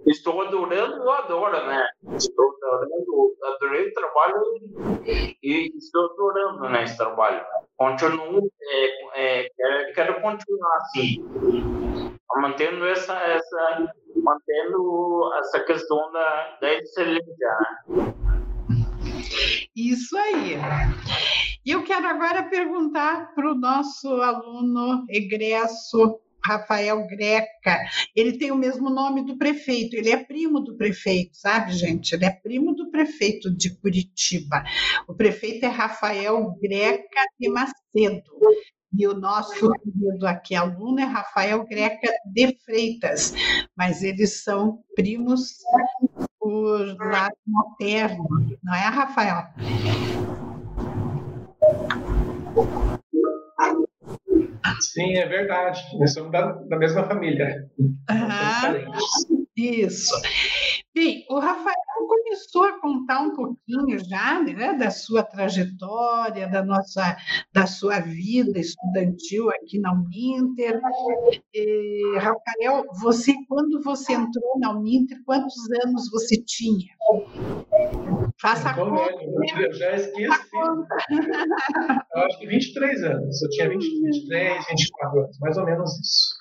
estou 0.06 0.40
adorando, 0.42 1.02
eu 1.02 1.10
adoro, 1.10 1.66
né? 1.66 1.86
Estou 2.14 2.56
adorando, 2.62 3.36
adorei 3.42 3.88
o 3.88 3.92
trabalho 3.92 4.42
e 5.42 5.72
estou 5.76 6.06
adorando 6.12 6.68
né, 6.68 6.84
esse 6.84 6.96
trabalho. 6.96 7.44
Continuo, 7.76 8.50
é, 8.62 9.42
é, 9.42 9.48
quero, 9.56 9.94
quero 9.94 10.20
continuar 10.22 10.76
assim, 10.76 11.24
mantendo 12.36 12.86
essa, 12.86 13.14
essa, 13.14 13.92
mantendo 14.16 15.30
essa 15.38 15.60
questão 15.60 16.10
da, 16.12 16.58
da 16.60 16.74
excelência. 16.74 17.58
Né? 17.88 18.14
Isso 19.74 20.16
aí. 20.16 20.56
E 21.64 21.72
eu 21.72 21.82
quero 21.82 22.06
agora 22.06 22.44
perguntar 22.44 23.34
para 23.34 23.50
o 23.50 23.54
nosso 23.54 24.08
aluno 24.22 25.04
egresso 25.10 26.20
Rafael 26.46 27.06
Greca, 27.06 27.84
ele 28.14 28.38
tem 28.38 28.52
o 28.52 28.56
mesmo 28.56 28.88
nome 28.88 29.24
do 29.24 29.36
prefeito, 29.36 29.96
ele 29.96 30.10
é 30.10 30.16
primo 30.16 30.60
do 30.60 30.76
prefeito, 30.76 31.36
sabe, 31.36 31.72
gente? 31.72 32.12
Ele 32.12 32.24
é 32.24 32.30
primo 32.30 32.74
do 32.74 32.90
prefeito 32.90 33.54
de 33.54 33.70
Curitiba. 33.70 34.62
O 35.08 35.14
prefeito 35.14 35.64
é 35.64 35.68
Rafael 35.68 36.56
Greca 36.60 37.20
de 37.38 37.48
Macedo. 37.48 38.22
E 38.96 39.06
o 39.06 39.14
nosso 39.14 39.70
querido 39.72 40.26
aqui 40.26 40.54
aluno 40.54 41.00
é 41.00 41.04
Rafael 41.04 41.66
Greca 41.66 42.10
de 42.24 42.56
Freitas, 42.64 43.34
mas 43.76 44.02
eles 44.02 44.42
são 44.42 44.82
primos 44.94 45.58
por 46.38 46.96
lado 46.96 47.36
materno, 47.46 48.26
não 48.62 48.74
é, 48.74 48.88
Rafael? 48.88 49.48
Sim, 54.80 55.16
é 55.16 55.26
verdade. 55.26 55.82
Nós 55.98 56.12
somos 56.12 56.32
da, 56.32 56.52
da 56.52 56.76
mesma 56.76 57.04
família. 57.04 57.68
Uhum. 57.78 59.46
Isso. 59.56 60.14
Bem, 60.94 61.24
o 61.30 61.38
Rafael 61.38 61.74
começou 62.08 62.64
a 62.64 62.80
contar 62.80 63.20
um 63.20 63.34
pouquinho 63.34 63.98
já 63.98 64.42
né, 64.42 64.74
da 64.74 64.90
sua 64.90 65.22
trajetória, 65.22 66.48
da 66.48 66.62
nossa, 66.62 67.16
da 67.52 67.66
sua 67.66 68.00
vida 68.00 68.58
estudantil 68.58 69.48
aqui 69.50 69.78
na 69.78 69.92
Uninter. 69.92 70.80
E, 71.54 72.18
Rafael, 72.18 72.84
você 73.00 73.34
quando 73.48 73.82
você 73.82 74.12
entrou 74.12 74.58
na 74.58 74.72
Uninter, 74.72 75.18
quantos 75.24 75.56
anos 75.84 76.10
você 76.10 76.42
tinha? 76.42 76.94
Faça 78.40 78.70
a 78.70 78.74
conta. 78.74 79.12
Eu 79.58 79.72
já 79.72 79.94
esqueci. 79.94 80.28
Eu 82.14 82.22
acho 82.22 82.38
que 82.38 82.46
23 82.46 83.02
anos. 83.04 83.42
Eu 83.42 83.50
tinha 83.50 83.68
20, 83.68 83.82
23, 83.82 84.66
24 84.70 85.20
anos, 85.20 85.38
mais 85.40 85.56
ou 85.56 85.64
menos 85.64 85.90
isso. 86.00 86.36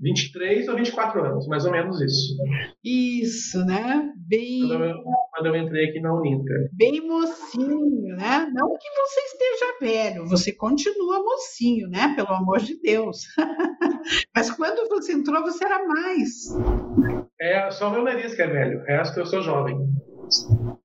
23 0.00 0.68
ou 0.68 0.76
24 0.76 1.24
anos, 1.24 1.46
mais 1.48 1.64
ou 1.64 1.72
menos 1.72 2.00
isso. 2.00 2.36
Isso, 2.84 3.64
né? 3.64 4.12
Bem. 4.16 4.68
Quando 4.68 4.84
eu, 4.84 4.96
quando 5.34 5.46
eu 5.46 5.56
entrei 5.56 5.88
aqui 5.88 6.00
na 6.00 6.14
Uninter. 6.14 6.70
Bem 6.72 7.06
mocinho, 7.06 8.16
né? 8.16 8.48
Não 8.54 8.76
que 8.78 8.88
você 8.90 9.20
esteja 9.20 9.78
velho, 9.80 10.26
você 10.26 10.52
continua 10.52 11.22
mocinho, 11.22 11.88
né? 11.88 12.14
Pelo 12.14 12.28
amor 12.28 12.60
de 12.60 12.80
Deus. 12.80 13.22
Mas 14.34 14.50
quando 14.50 14.88
você 14.88 15.12
entrou, 15.12 15.42
você 15.42 15.64
era 15.64 15.84
mais. 15.84 16.30
É, 17.40 17.70
só 17.70 17.90
meu 17.90 18.02
nariz 18.02 18.34
que 18.34 18.42
é 18.42 18.46
velho, 18.46 18.80
o 18.80 18.84
resto 18.84 19.18
eu 19.18 19.26
sou 19.26 19.42
jovem. 19.42 19.76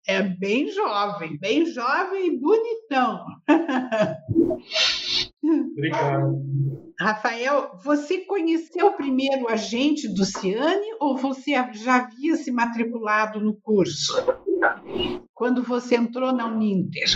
É 0.08 0.22
bem 0.22 0.70
jovem, 0.72 1.38
bem 1.38 1.66
jovem 1.66 2.28
e 2.28 2.38
bonitão. 2.38 3.26
Obrigado. 5.44 6.52
Rafael, 7.00 7.80
você 7.84 8.20
conheceu 8.20 8.94
primeiro 8.94 9.46
o 9.46 9.50
agente 9.50 10.08
do 10.08 10.24
Ciane 10.24 10.96
ou 11.00 11.18
você 11.18 11.52
já 11.74 11.96
havia 11.96 12.36
se 12.36 12.52
matriculado 12.52 13.40
no 13.40 13.56
curso? 13.56 14.14
Quando 15.34 15.64
você 15.64 15.96
entrou 15.96 16.32
na 16.32 16.46
Uninter? 16.46 17.10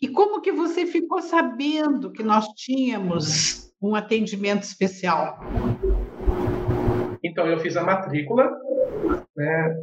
E 0.00 0.08
como 0.08 0.40
que 0.40 0.52
você 0.52 0.86
ficou 0.86 1.20
sabendo 1.22 2.12
que 2.12 2.22
nós 2.22 2.46
tínhamos 2.48 3.72
um 3.80 3.94
atendimento 3.94 4.62
especial? 4.62 5.38
Então, 7.28 7.46
eu 7.46 7.58
fiz 7.58 7.76
a 7.76 7.82
matrícula 7.82 8.50
né? 9.38 9.76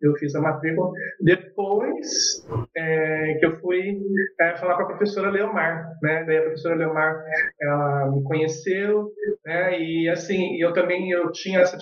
Eu 0.00 0.14
fiz 0.14 0.34
a 0.34 0.40
matrícula. 0.40 0.90
Depois 1.20 2.46
é, 2.76 3.34
que 3.38 3.46
eu 3.46 3.58
fui 3.60 3.98
é, 4.40 4.56
falar 4.56 4.76
com 4.76 4.82
a 4.82 4.86
professora 4.86 5.30
Leomar, 5.30 5.92
né? 6.00 6.24
Daí 6.24 6.38
a 6.38 6.42
professora 6.42 6.76
Leomar, 6.76 7.16
ela 7.60 8.10
me 8.10 8.22
conheceu, 8.22 9.10
né? 9.44 9.80
E 9.80 10.08
assim, 10.08 10.56
eu 10.60 10.72
também 10.72 11.10
eu 11.10 11.30
tinha 11.32 11.60
essa 11.60 11.76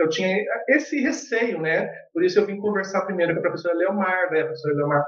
eu 0.00 0.08
tinha 0.08 0.36
esse 0.68 1.00
receio, 1.00 1.60
né? 1.60 1.88
Por 2.12 2.24
isso 2.24 2.38
eu 2.38 2.46
vim 2.46 2.58
conversar 2.58 3.02
primeiro 3.02 3.34
com 3.34 3.38
a 3.38 3.42
professora 3.42 3.76
Leomar, 3.76 4.30
daí 4.30 4.40
a 4.40 4.44
professora 4.44 4.74
Leomar 4.74 5.04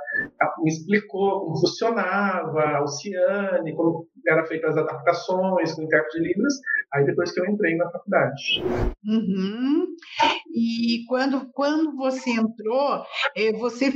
me 0.62 0.70
explicou 0.70 1.40
como 1.40 1.60
funcionava 1.60 2.82
o 2.82 2.86
Ciane, 2.86 3.74
como 3.74 4.06
eram 4.28 4.46
feitas 4.46 4.76
as 4.76 4.84
adaptações 4.84 5.74
com 5.74 5.80
o 5.80 5.84
intérprete 5.84 6.20
de 6.20 6.28
Libras, 6.28 6.54
aí 6.92 7.04
depois 7.04 7.32
que 7.32 7.40
eu 7.40 7.46
entrei 7.46 7.76
na 7.76 7.90
faculdade. 7.90 8.62
Uhum. 9.04 9.86
E 10.54 11.04
quando, 11.08 11.50
quando 11.52 11.96
você 11.96 12.30
entrou, 12.30 13.04
eh, 13.36 13.52
você 13.52 13.92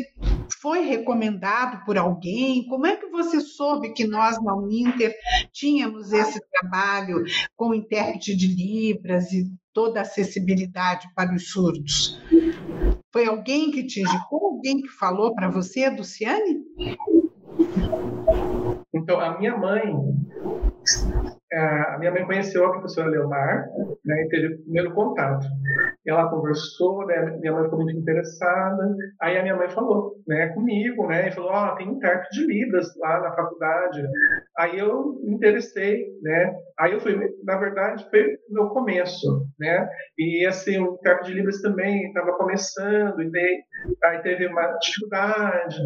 foi 0.61 0.81
recomendado 0.81 1.85
por 1.85 1.97
alguém? 1.99 2.67
Como 2.67 2.87
é 2.87 2.97
que 2.97 3.07
você 3.07 3.41
soube 3.41 3.93
que 3.93 4.07
nós 4.07 4.43
na 4.43 4.55
Uninter 4.55 5.15
tínhamos 5.53 6.13
esse 6.13 6.41
trabalho 6.51 7.23
com 7.55 7.75
intérprete 7.75 8.35
de 8.35 8.49
Libras 8.49 9.33
e 9.33 9.45
toda 9.77 9.99
a 9.99 10.03
acessibilidade 10.03 11.07
para 11.15 11.35
os 11.35 11.51
surdos? 11.51 12.19
Foi 13.13 13.27
alguém 13.27 13.71
que 13.71 13.87
te 13.87 14.01
indicou? 14.01 14.47
Alguém 14.47 14.81
que 14.81 14.89
falou 14.89 15.35
para 15.35 15.51
você, 15.51 15.91
Luciane? 15.91 16.65
Então, 18.95 19.21
a 19.21 19.39
minha 19.39 19.55
mãe 19.55 19.93
a 21.57 21.97
minha 21.99 22.11
mãe 22.11 22.25
conheceu 22.25 22.65
a 22.65 22.71
professora 22.71 23.09
Leomar 23.09 23.67
né, 24.05 24.23
e 24.23 24.29
teve 24.29 24.55
o 24.55 24.63
primeiro 24.63 24.95
contato. 24.95 25.47
Ela 26.07 26.29
conversou, 26.29 27.07
né, 27.07 27.37
minha 27.41 27.53
mãe 27.53 27.65
ficou 27.65 27.81
muito 27.81 27.97
interessada. 27.97 28.95
Aí 29.21 29.39
a 29.39 29.43
minha 29.43 29.57
mãe 29.57 29.69
falou 29.69 30.15
né, 30.27 30.49
comigo, 30.49 31.07
né, 31.07 31.29
e 31.29 31.33
falou: 31.33 31.51
Ó, 31.51 31.73
oh, 31.73 31.77
tem 31.77 31.89
intérprete 31.89 32.41
de 32.41 32.47
Libras 32.47 32.89
lá 32.99 33.21
na 33.21 33.35
faculdade. 33.35 34.07
Aí 34.59 34.79
eu 34.79 35.21
me 35.23 35.35
interessei, 35.35 36.07
né. 36.23 36.55
Aí 36.79 36.93
eu 36.93 37.01
fui, 37.01 37.19
na 37.45 37.59
verdade, 37.59 38.07
foi 38.11 38.39
no 38.51 38.69
começo, 38.71 39.47
né. 39.59 39.89
E 40.19 40.47
assim, 40.47 40.79
o 40.79 40.95
intérprete 40.95 41.31
de 41.31 41.37
Libras 41.37 41.61
também 41.61 42.09
estava 42.09 42.33
começando, 42.33 43.23
e 43.23 43.31
daí, 43.31 43.63
aí 44.05 44.19
teve 44.23 44.47
uma 44.47 44.67
dificuldade. 44.79 45.77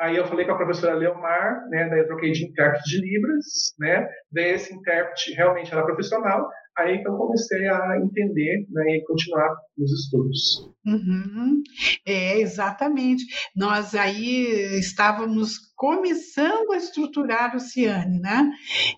Aí 0.00 0.16
eu 0.16 0.26
falei 0.26 0.44
com 0.44 0.52
a 0.52 0.56
professora 0.56 0.94
Leomar, 0.94 1.68
né, 1.68 1.88
daí 1.88 2.00
eu 2.00 2.06
troquei 2.06 2.32
de 2.32 2.44
intérprete 2.46 2.88
de 2.88 3.00
Libras, 3.00 3.74
né, 3.78 4.08
daí 4.32 4.52
esse 4.54 4.74
intérprete 4.74 5.32
realmente 5.34 5.72
era 5.72 5.84
profissional, 5.84 6.48
aí 6.76 6.96
então 6.96 7.16
comecei 7.16 7.68
a 7.68 7.98
entender 7.98 8.66
né, 8.70 8.96
e 8.96 9.04
continuar 9.04 9.54
nos 9.76 9.92
estudos. 9.92 10.70
Uhum. 10.86 11.62
É, 12.06 12.38
exatamente. 12.40 13.24
Nós 13.56 13.94
aí 13.94 14.78
estávamos 14.78 15.58
começando 15.76 16.72
a 16.72 16.76
estruturar 16.76 17.56
o 17.56 17.60
Ciane, 17.60 18.20
né? 18.20 18.50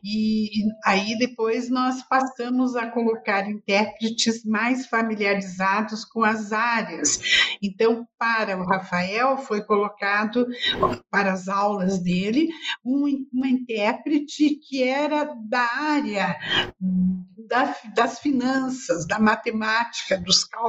E, 0.04 0.46
e 0.46 0.70
aí 0.84 1.16
depois 1.18 1.70
nós 1.70 2.02
passamos 2.02 2.76
a 2.76 2.90
colocar 2.90 3.48
intérpretes 3.48 4.44
mais 4.44 4.86
familiarizados 4.86 6.04
com 6.04 6.22
as 6.22 6.52
áreas. 6.52 7.18
Então, 7.62 8.06
para 8.18 8.58
o 8.58 8.66
Rafael 8.66 9.38
foi 9.38 9.62
colocado 9.62 10.46
para 11.10 11.32
as 11.32 11.48
aulas 11.48 11.98
dele 11.98 12.48
um, 12.84 13.26
uma 13.32 13.48
intérprete 13.48 14.56
que 14.56 14.82
era 14.82 15.24
da 15.48 15.66
área 15.74 16.36
da, 17.46 17.74
das 17.94 18.18
finanças, 18.18 19.06
da 19.06 19.18
matemática, 19.18 20.18
dos 20.18 20.44
cálculos, 20.44 20.65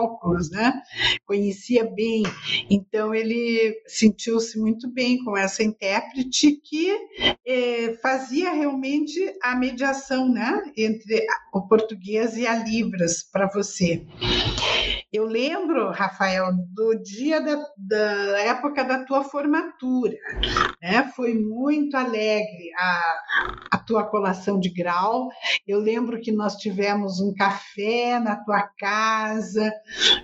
né? 0.52 0.74
Conhecia 1.26 1.84
bem. 1.86 2.24
Então 2.70 3.14
ele 3.14 3.82
sentiu-se 3.88 4.60
muito 4.60 4.90
bem 4.92 5.24
com 5.24 5.38
essa 5.38 5.64
intérprete 5.64 6.60
que 6.64 6.96
eh, 7.46 7.98
fazia 8.02 8.52
realmente 8.52 9.20
a 9.42 9.56
mediação, 9.56 10.32
né? 10.32 10.64
Entre 10.78 11.26
o 11.54 11.62
português 11.68 12.38
e 12.38 12.46
a 12.46 12.56
Libras 12.64 13.24
para 13.24 13.48
você. 13.48 14.06
Eu 15.12 15.26
lembro, 15.26 15.90
Rafael, 15.92 16.52
do 16.74 16.94
dia 17.02 17.40
da, 17.42 17.66
da 17.78 18.40
época 18.42 18.84
da 18.84 19.06
tua 19.06 19.24
formatura, 19.24 20.18
né? 20.82 21.12
Foi 21.16 21.34
muito 21.34 21.96
alegre 21.96 22.72
a, 22.78 23.58
a 23.72 23.78
tua 23.78 24.04
colação 24.04 24.60
de 24.60 24.70
grau. 24.70 25.30
Eu 25.68 25.80
lembro 25.80 26.20
que 26.20 26.32
nós 26.32 26.56
tivemos 26.56 27.20
um 27.20 27.34
café 27.34 28.20
na 28.20 28.36
tua 28.36 28.62
casa, 28.78 29.72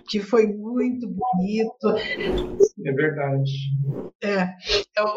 que 0.09 0.19
foi 0.19 0.47
muito 0.47 1.07
bonito. 1.07 1.97
É 2.85 2.91
verdade. 2.91 3.51
É, 4.23 4.55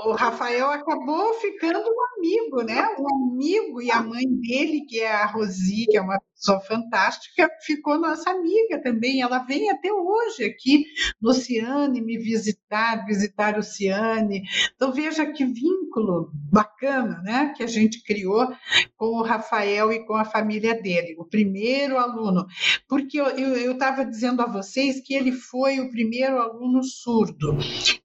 o 0.05 0.13
Rafael 0.13 0.71
acabou 0.71 1.35
ficando 1.35 1.79
um 1.79 2.17
amigo, 2.17 2.63
né? 2.63 2.83
Um 2.99 3.33
amigo 3.33 3.83
e 3.83 3.91
a 3.91 4.03
mãe 4.03 4.27
dele, 4.27 4.85
que 4.89 5.01
é 5.01 5.13
a 5.13 5.27
Rosi, 5.27 5.87
que 5.87 5.97
é 5.97 6.01
uma 6.01 6.21
pessoa 6.37 6.61
fantástica, 6.61 7.49
ficou 7.65 7.99
nossa 7.99 8.31
amiga 8.31 8.81
também. 8.83 9.23
Ela 9.23 9.39
vem 9.39 9.71
até 9.71 9.93
hoje 9.93 10.45
aqui 10.45 10.85
no 11.21 11.33
Ciane 11.33 12.01
me 12.01 12.19
visitar, 12.19 13.05
visitar 13.07 13.59
o 13.59 13.63
Ciane. 13.63 14.43
Então 14.75 14.93
veja 14.93 15.26
que 15.33 15.45
vínculo 15.45 16.31
bacana, 16.51 17.21
né? 17.23 17.53
Que 17.57 17.63
a 17.63 17.67
gente 17.67 18.03
criou 18.03 18.49
com 18.97 19.07
o 19.19 19.23
Rafael 19.23 19.93
e 19.93 20.05
com 20.07 20.15
a 20.15 20.25
família 20.25 20.81
dele, 20.81 21.15
o 21.19 21.25
primeiro 21.25 21.99
aluno. 21.99 22.47
Porque 22.89 23.19
eu 23.19 23.73
estava 23.73 24.05
dizendo 24.05 24.43
a 24.43 24.47
vocês 24.47 25.01
que 25.01 25.15
ele 25.15 25.33
foi 25.33 25.81
o 25.81 25.91
primeiro 25.91 26.39
aluno 26.39 26.83
surdo 26.83 27.57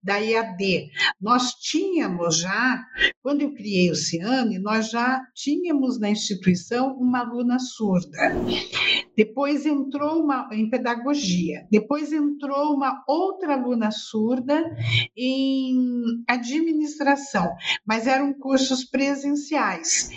da 0.04 0.18
IAD. 0.18 0.90
Nós 1.20 1.54
tínhamos 1.54 2.40
já, 2.40 2.84
quando 3.22 3.42
eu 3.42 3.54
criei 3.54 3.92
o 3.92 3.96
Ciane, 3.96 4.60
nós 4.60 4.90
já 4.90 5.22
tínhamos 5.36 6.00
na 6.00 6.10
instituição 6.10 6.96
uma 6.98 7.20
aluna 7.20 7.60
surda. 7.60 8.18
Depois 9.22 9.68
entrou 9.68 10.24
uma 10.24 10.50
em 10.52 10.68
pedagogia. 10.68 11.68
Depois 11.70 12.12
entrou 12.12 12.74
uma 12.74 13.04
outra 13.08 13.54
aluna 13.54 13.92
surda 13.92 14.60
em 15.16 16.24
administração, 16.28 17.48
mas 17.86 18.08
eram 18.08 18.34
cursos 18.34 18.84
presenciais. 18.84 20.10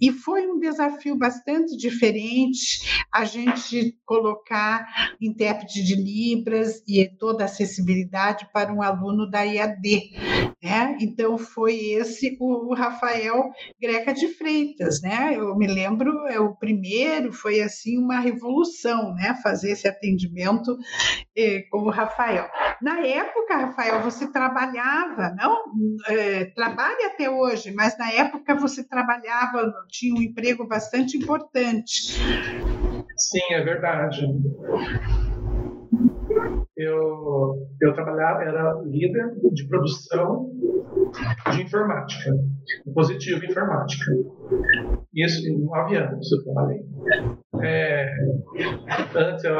E 0.00 0.12
foi 0.12 0.46
um 0.46 0.60
desafio 0.60 1.18
bastante 1.18 1.76
diferente 1.76 3.04
a 3.12 3.24
gente 3.24 3.98
colocar 4.06 4.86
intérprete 5.20 5.82
de 5.82 5.96
Libras 5.96 6.84
e 6.86 7.04
toda 7.18 7.42
a 7.42 7.46
acessibilidade 7.46 8.48
para 8.52 8.72
um 8.72 8.80
aluno 8.80 9.28
da 9.28 9.42
IAD. 9.42 10.51
Né? 10.62 10.96
Então, 11.00 11.36
foi 11.36 11.74
esse 11.74 12.36
o 12.40 12.74
Rafael 12.74 13.50
Greca 13.80 14.14
de 14.14 14.28
Freitas. 14.28 15.02
Né? 15.02 15.34
Eu 15.36 15.56
me 15.56 15.66
lembro, 15.66 16.26
é 16.28 16.38
o 16.38 16.54
primeiro, 16.54 17.32
foi 17.32 17.60
assim 17.60 17.98
uma 17.98 18.20
revolução, 18.20 19.14
né? 19.14 19.34
fazer 19.42 19.72
esse 19.72 19.88
atendimento 19.88 20.76
eh, 21.36 21.64
com 21.70 21.78
o 21.78 21.90
Rafael. 21.90 22.48
Na 22.80 23.00
época, 23.00 23.56
Rafael, 23.56 24.02
você 24.02 24.30
trabalhava, 24.30 25.34
não? 25.36 25.64
É, 26.08 26.46
trabalha 26.46 27.06
até 27.06 27.30
hoje, 27.30 27.72
mas 27.72 27.96
na 27.96 28.10
época 28.12 28.54
você 28.54 28.82
trabalhava, 28.86 29.72
tinha 29.88 30.14
um 30.14 30.22
emprego 30.22 30.66
bastante 30.66 31.16
importante. 31.16 32.18
Sim, 33.16 33.54
é 33.54 33.62
verdade. 33.62 34.26
Eu, 36.82 37.68
eu 37.80 37.92
trabalhava, 37.94 38.42
era 38.42 38.80
líder 38.84 39.34
de 39.52 39.68
produção 39.68 40.50
de 41.52 41.62
informática, 41.62 42.32
positivo 42.94 43.44
informática. 43.44 44.12
Isso 45.14 45.48
em 45.48 45.64
nove 45.64 45.96
anos 45.96 46.32
eu 46.32 46.44
trabalhei. 46.44 46.84
É, 47.62 48.10
antes 49.14 49.44
eu 49.44 49.56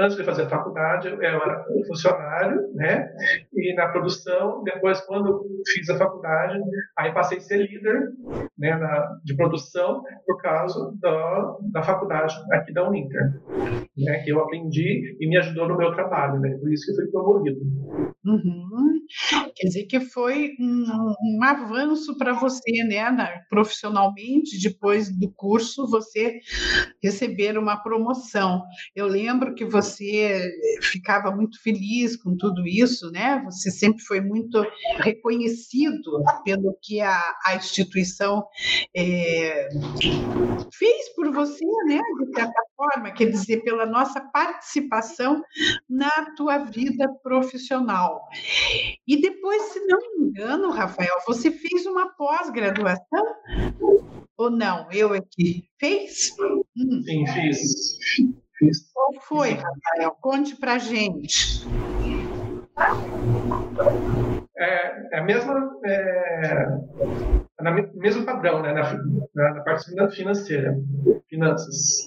antes 0.00 0.16
de 0.16 0.24
fazer 0.24 0.42
a 0.42 0.48
faculdade, 0.48 1.08
eu 1.08 1.22
era 1.22 1.64
funcionário, 1.86 2.72
né? 2.74 3.12
E 3.52 3.74
na 3.74 3.88
produção, 3.88 4.62
depois, 4.64 5.00
quando 5.02 5.44
fiz 5.72 5.88
a 5.90 5.98
faculdade, 5.98 6.58
aí 6.96 7.12
passei 7.12 7.38
a 7.38 7.40
ser 7.40 7.58
líder 7.58 8.10
né, 8.58 8.76
na, 8.76 9.18
de 9.24 9.36
produção 9.36 10.02
por 10.26 10.40
causa 10.40 10.92
da, 11.00 11.56
da 11.72 11.82
faculdade 11.82 12.34
aqui 12.52 12.72
da 12.72 12.88
Uninter, 12.88 13.40
né? 14.04 14.18
Que 14.20 14.32
eu 14.32 14.40
aprendi 14.40 15.16
e 15.20 15.28
me 15.28 15.36
ajudou 15.38 15.68
no 15.68 15.76
meu 15.76 15.92
trabalho, 15.94 16.40
né? 16.40 16.50
Por 16.58 16.72
isso 16.72 16.86
que 16.86 16.94
fui 16.94 17.06
promovido. 17.10 17.60
Uhum. 18.24 19.00
Quer 19.56 19.66
dizer 19.66 19.84
que 19.84 20.00
foi 20.00 20.52
um, 20.60 21.14
um 21.36 21.44
avanço 21.44 22.16
para 22.16 22.32
você, 22.32 22.84
né? 22.84 23.10
Na, 23.10 23.28
profissionalmente, 23.48 24.60
depois 24.62 25.10
do 25.10 25.30
curso, 25.32 25.88
você 25.88 26.40
receber 27.02 27.58
uma 27.58 27.76
promoção. 27.76 28.62
Eu 28.94 29.06
lembro 29.06 29.54
que 29.54 29.64
você 29.64 29.90
você 29.90 30.40
ficava 30.82 31.30
muito 31.30 31.62
feliz 31.62 32.16
com 32.16 32.36
tudo 32.36 32.66
isso, 32.66 33.10
né? 33.10 33.42
Você 33.44 33.70
sempre 33.70 34.02
foi 34.02 34.20
muito 34.20 34.64
reconhecido 34.98 36.22
pelo 36.44 36.76
que 36.82 37.00
a, 37.00 37.34
a 37.46 37.56
instituição 37.56 38.44
é, 38.94 39.68
fez 40.72 41.08
por 41.14 41.32
você, 41.32 41.64
né? 41.86 42.00
De 42.20 42.34
certa 42.34 42.62
forma, 42.76 43.10
quer 43.12 43.30
dizer, 43.30 43.62
pela 43.62 43.86
nossa 43.90 44.20
participação 44.20 45.42
na 45.88 46.10
tua 46.36 46.58
vida 46.58 47.08
profissional. 47.22 48.28
E 49.06 49.20
depois, 49.20 49.62
se 49.62 49.80
não 49.86 49.98
me 49.98 50.28
engano, 50.28 50.70
Rafael, 50.70 51.16
você 51.26 51.50
fez 51.50 51.84
uma 51.86 52.10
pós-graduação? 52.14 53.24
Ou 54.36 54.50
não? 54.50 54.86
Eu 54.90 55.12
aqui. 55.12 55.64
Fez? 55.78 56.34
Hum. 56.76 57.02
Sim, 57.02 57.26
fiz. 57.26 58.92
Qual 58.92 59.14
foi, 59.22 59.50
Rafael? 59.50 60.16
Conte 60.20 60.56
para 60.56 60.78
gente. 60.78 61.66
É, 64.56 65.16
é 65.16 65.18
a 65.18 65.22
mesma, 65.22 65.70
é, 65.84 66.66
é 67.58 67.62
na, 67.62 67.70
mesmo 67.94 68.24
padrão, 68.26 68.62
né, 68.62 68.72
na, 68.72 68.92
na, 69.34 69.54
na 69.54 69.60
parte 69.62 69.90
financeira, 70.14 70.76
finanças. 71.28 72.06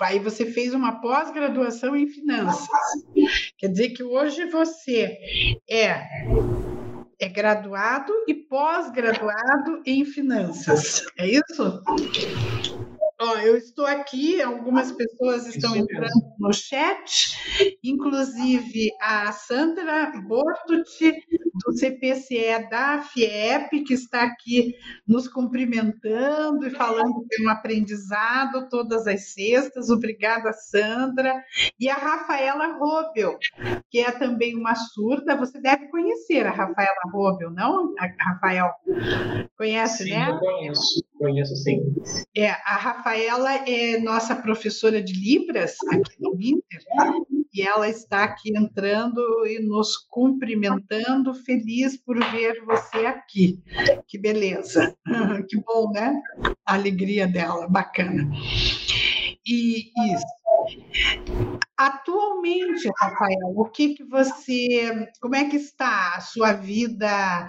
Aí 0.00 0.18
você 0.18 0.46
fez 0.46 0.74
uma 0.74 1.00
pós-graduação 1.00 1.96
em 1.96 2.06
finanças. 2.08 2.68
Quer 3.58 3.68
dizer 3.68 3.90
que 3.90 4.02
hoje 4.02 4.44
você 4.46 5.18
é 5.68 6.04
é 7.18 7.28
graduado 7.28 8.12
e 8.28 8.34
pós-graduado 8.34 9.82
em 9.86 10.04
finanças. 10.04 11.04
É 11.18 11.26
isso? 11.26 11.82
Ó, 13.24 13.38
eu 13.38 13.56
estou 13.56 13.86
aqui, 13.86 14.42
algumas 14.42 14.92
pessoas 14.92 15.46
estão 15.46 15.74
entrando 15.74 16.12
no 16.38 16.52
chat, 16.52 17.38
inclusive 17.82 18.90
a 19.00 19.32
Sandra 19.32 20.12
Bortucci, 20.28 21.14
do 21.64 21.72
CPCE 21.72 22.68
da 22.68 23.00
FIEP, 23.00 23.84
que 23.84 23.94
está 23.94 24.24
aqui 24.24 24.74
nos 25.08 25.26
cumprimentando 25.26 26.66
e 26.66 26.70
falando 26.70 27.24
que 27.26 27.40
é 27.40 27.46
um 27.46 27.48
aprendizado 27.48 28.68
todas 28.68 29.06
as 29.06 29.32
sextas. 29.32 29.88
Obrigada, 29.88 30.52
Sandra. 30.52 31.42
E 31.80 31.88
a 31.88 31.94
Rafaela 31.94 32.76
Robel, 32.76 33.38
que 33.88 34.00
é 34.00 34.10
também 34.10 34.54
uma 34.54 34.74
surda. 34.74 35.36
Você 35.36 35.58
deve 35.60 35.88
conhecer 35.88 36.46
a 36.46 36.50
Rafaela 36.50 37.10
Robel, 37.10 37.50
não, 37.50 37.94
Rafael? 38.18 38.70
Conhece, 39.56 40.04
sim, 40.04 40.10
né? 40.10 40.28
Eu 40.28 40.38
conheço, 40.38 41.04
conheço 41.24 41.56
sim. 41.56 41.80
É, 42.36 42.50
a 42.50 42.76
Rafaela 42.76 43.68
é 43.68 43.98
nossa 43.98 44.36
professora 44.36 45.02
de 45.02 45.14
Libras 45.14 45.76
aqui 45.90 46.14
no 46.20 46.34
Inter, 46.34 46.82
e 47.52 47.62
ela 47.62 47.88
está 47.88 48.24
aqui 48.24 48.56
entrando 48.56 49.20
e 49.46 49.58
nos 49.60 49.96
cumprimentando, 49.96 51.32
feliz 51.32 51.96
por 51.96 52.18
ver 52.30 52.62
você 52.64 53.06
aqui. 53.06 53.62
Que 54.06 54.18
beleza, 54.18 54.94
que 55.48 55.56
bom, 55.56 55.90
né? 55.92 56.20
A 56.66 56.74
alegria 56.74 57.26
dela, 57.26 57.66
bacana. 57.68 58.30
E 59.46 59.90
isso. 60.12 60.43
Atualmente, 61.76 62.88
Rafael, 62.96 63.52
o 63.56 63.64
que, 63.64 63.94
que 63.94 64.04
você, 64.04 65.08
como 65.20 65.34
é 65.34 65.48
que 65.48 65.56
está 65.56 66.14
a 66.14 66.20
sua 66.20 66.52
vida 66.52 67.48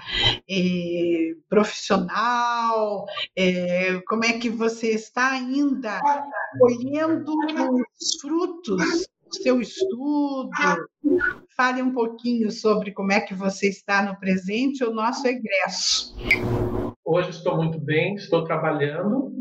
eh, 0.49 1.35
profissional? 1.47 3.05
Eh, 3.37 4.01
como 4.07 4.25
é 4.25 4.33
que 4.33 4.49
você 4.49 4.89
está 4.91 5.29
ainda 5.31 6.01
colhendo 6.59 7.33
os 7.67 8.19
frutos 8.19 9.07
do 9.27 9.35
seu 9.43 9.61
estudo? 9.61 10.49
Fale 11.55 11.83
um 11.83 11.93
pouquinho 11.93 12.49
sobre 12.49 12.91
como 12.91 13.11
é 13.11 13.19
que 13.19 13.35
você 13.35 13.69
está 13.69 14.01
no 14.01 14.19
presente, 14.19 14.83
o 14.83 14.91
nosso 14.91 15.27
egresso. 15.27 16.15
Hoje 17.05 17.29
estou 17.29 17.57
muito 17.57 17.79
bem, 17.79 18.15
estou 18.15 18.43
trabalhando 18.43 19.31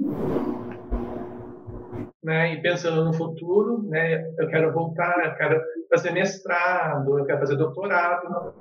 né, 2.24 2.54
e 2.54 2.62
pensando 2.62 3.04
no 3.04 3.12
futuro, 3.12 3.86
né, 3.88 4.24
eu 4.38 4.48
quero 4.48 4.72
voltar, 4.72 5.26
eu 5.26 5.34
quero 5.34 5.60
fazer 5.90 6.10
mestrado, 6.10 7.18
eu 7.18 7.26
quero 7.26 7.40
fazer 7.40 7.56
doutorado, 7.56 8.54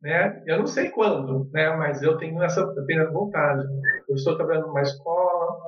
né, 0.00 0.40
eu 0.46 0.58
não 0.58 0.66
sei 0.66 0.90
quando, 0.90 1.50
né, 1.52 1.76
mas 1.76 2.00
eu 2.00 2.16
tenho 2.16 2.40
essa, 2.42 2.60
essa 2.60 3.10
vontade. 3.10 3.66
Eu 4.08 4.14
estou 4.14 4.36
trabalhando 4.36 4.68
numa 4.68 4.82
escola, 4.82 5.58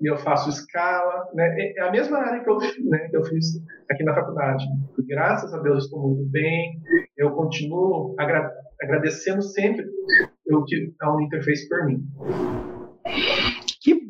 e 0.00 0.10
eu 0.10 0.16
faço 0.16 0.48
escala, 0.48 1.28
né, 1.34 1.74
é 1.76 1.82
a 1.82 1.90
mesma 1.90 2.18
área 2.18 2.42
que 2.42 2.48
eu, 2.48 2.56
né, 2.56 3.08
que 3.10 3.16
eu 3.16 3.24
fiz 3.24 3.46
aqui 3.90 4.02
na 4.02 4.14
faculdade. 4.14 4.64
Graças 5.06 5.52
a 5.52 5.58
Deus 5.58 5.84
estou 5.84 6.00
muito 6.00 6.24
bem, 6.30 6.80
eu 7.18 7.30
continuo 7.32 8.14
agra 8.18 8.50
agradecendo 8.80 9.42
sempre 9.42 9.84
o 10.50 10.64
que 10.64 10.94
a 11.02 11.14
Uninter 11.14 11.44
fez 11.44 11.68
por 11.68 11.84
mim 11.84 12.02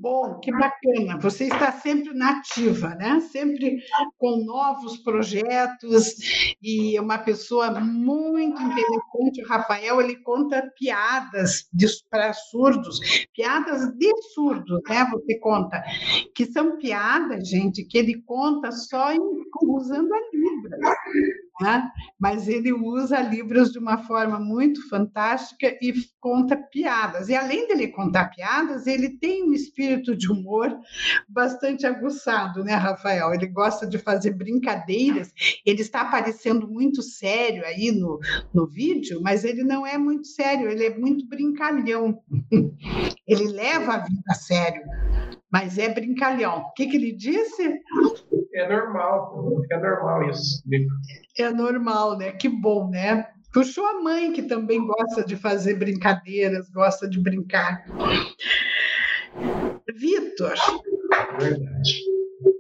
bom, 0.01 0.41
que 0.41 0.51
bacana. 0.51 1.19
Você 1.21 1.45
está 1.45 1.71
sempre 1.73 2.15
nativa, 2.15 2.95
né? 2.95 3.21
Sempre 3.21 3.79
com 4.19 4.45
novos 4.45 4.97
projetos 4.99 6.17
e 6.63 6.99
uma 6.99 7.19
pessoa 7.19 7.79
muito 7.81 8.61
interessante. 8.61 9.43
O 9.43 9.49
Rafael, 9.49 10.01
ele 10.01 10.17
conta 10.17 10.71
piadas 10.79 11.69
para 12.11 12.33
surdos, 12.33 13.01
piadas 13.35 13.93
de 13.97 14.11
surdos, 14.35 14.81
né? 14.89 15.07
Você 15.13 15.39
conta 15.39 15.83
que 16.35 16.47
são 16.47 16.79
piadas, 16.79 17.49
gente, 17.49 17.85
que 17.85 17.99
ele 17.99 18.23
conta 18.23 18.73
só 18.73 19.13
em, 19.13 19.21
usando 19.63 20.13
a 20.13 20.21
Libras 20.33 20.81
né? 21.61 21.91
mas 22.19 22.49
ele 22.49 22.73
usa 22.73 23.21
Libras 23.21 23.73
de 23.73 23.79
uma 23.79 23.99
forma 24.05 24.39
muito 24.39 24.87
fantástica 24.89 25.67
e 25.81 25.93
conta 26.21 26.57
piadas. 26.57 27.29
E 27.29 27.35
além 27.35 27.67
dele 27.67 27.89
contar 27.89 28.27
piadas, 28.27 28.87
ele 28.87 29.19
tem 29.19 29.49
um 29.49 29.53
espírito 29.53 30.15
de 30.15 30.31
humor 30.31 30.79
bastante 31.29 31.87
aguçado, 31.87 32.63
né, 32.63 32.75
Rafael? 32.75 33.33
Ele 33.33 33.47
gosta 33.47 33.87
de 33.87 33.99
fazer 33.99 34.33
brincadeiras. 34.33 35.33
Ele 35.65 35.81
está 35.81 36.05
parecendo 36.05 36.69
muito 36.69 37.03
sério 37.03 37.65
aí 37.65 37.91
no, 37.91 38.19
no 38.53 38.67
vídeo, 38.67 39.21
mas 39.23 39.45
ele 39.45 39.65
não 39.65 39.87
é 39.87 39.97
muito 39.97 40.27
sério, 40.27 40.71
ele 40.71 40.85
é 40.85 40.97
muito 40.97 41.27
brincalhão. 41.27 42.23
ele 43.27 43.49
leva 43.49 43.95
a 43.95 43.99
vida 43.99 44.23
a 44.29 44.35
sério, 44.35 44.83
mas 45.51 45.79
é 45.79 45.89
brincalhão. 45.89 46.59
O 46.61 46.73
que, 46.73 46.87
que 46.87 46.97
ele 46.97 47.13
disse? 47.13 47.81
É 48.55 48.69
normal, 48.69 49.63
é 49.71 49.77
normal 49.79 50.31
isso. 50.31 50.63
É 51.39 51.51
normal, 51.51 52.17
né? 52.17 52.33
Que 52.33 52.49
bom, 52.49 52.89
né? 52.89 53.27
Puxou 53.53 53.85
a 53.85 54.01
mãe, 54.01 54.33
que 54.33 54.43
também 54.43 54.87
gosta 54.87 55.25
de 55.25 55.35
fazer 55.35 55.75
brincadeiras, 55.75 56.71
gosta 56.71 57.09
de 57.09 57.21
brincar. 57.21 57.85
Vitor. 59.93 60.55
Verdade. 61.39 62.01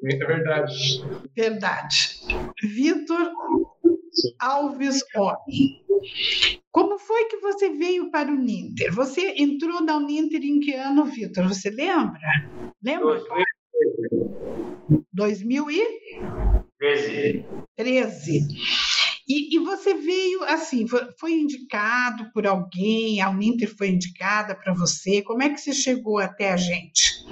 Muita 0.02 0.26
verdade. 0.26 1.04
Verdade. 1.36 2.20
Vitor 2.62 3.32
Alves 4.38 5.02
Ori. 5.14 5.84
Como 6.70 6.98
foi 6.98 7.24
que 7.24 7.38
você 7.38 7.70
veio 7.70 8.10
para 8.10 8.30
o 8.30 8.36
Ninter? 8.36 8.94
Você 8.94 9.34
entrou 9.36 9.82
na 9.82 9.96
Uninter 9.96 10.42
em 10.42 10.60
que 10.60 10.74
ano, 10.74 11.04
Vitor? 11.04 11.48
Você 11.48 11.70
lembra? 11.70 12.20
Lembra? 12.82 13.22
2013. 15.12 17.44
13. 17.76 18.46
E, 19.28 19.54
e, 19.54 19.58
você 19.60 19.92
veio 19.94 20.42
assim, 20.44 20.86
foi 21.18 21.32
indicado 21.32 22.32
por 22.32 22.46
alguém, 22.46 23.20
a 23.20 23.28
Uninter 23.30 23.72
foi 23.76 23.90
indicada 23.90 24.56
para 24.56 24.72
você. 24.74 25.22
Como 25.22 25.42
é 25.42 25.50
que 25.50 25.60
você 25.60 25.72
chegou 25.72 26.18
até 26.18 26.52
a 26.52 26.56
gente? 26.56 27.24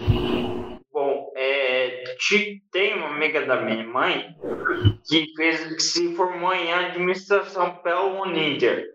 Tem 2.71 2.95
uma 2.95 3.09
amiga 3.09 3.47
da 3.47 3.61
minha 3.63 3.87
mãe 3.87 4.37
que 5.09 5.33
fez 5.35 5.65
que 5.75 5.81
se 5.81 6.15
formou 6.15 6.53
em 6.53 6.73
administração 6.73 7.77
pela 7.77 8.05
Uninter. 8.23 8.95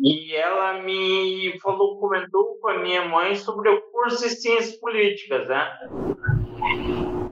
E 0.00 0.34
ela 0.34 0.82
me 0.82 1.58
falou, 1.60 2.00
comentou 2.00 2.58
com 2.60 2.68
a 2.68 2.78
minha 2.78 3.04
mãe 3.06 3.36
sobre 3.36 3.68
o 3.70 3.80
curso 3.92 4.22
de 4.22 4.30
ciências 4.30 4.76
políticas, 4.76 5.46
né? 5.48 5.78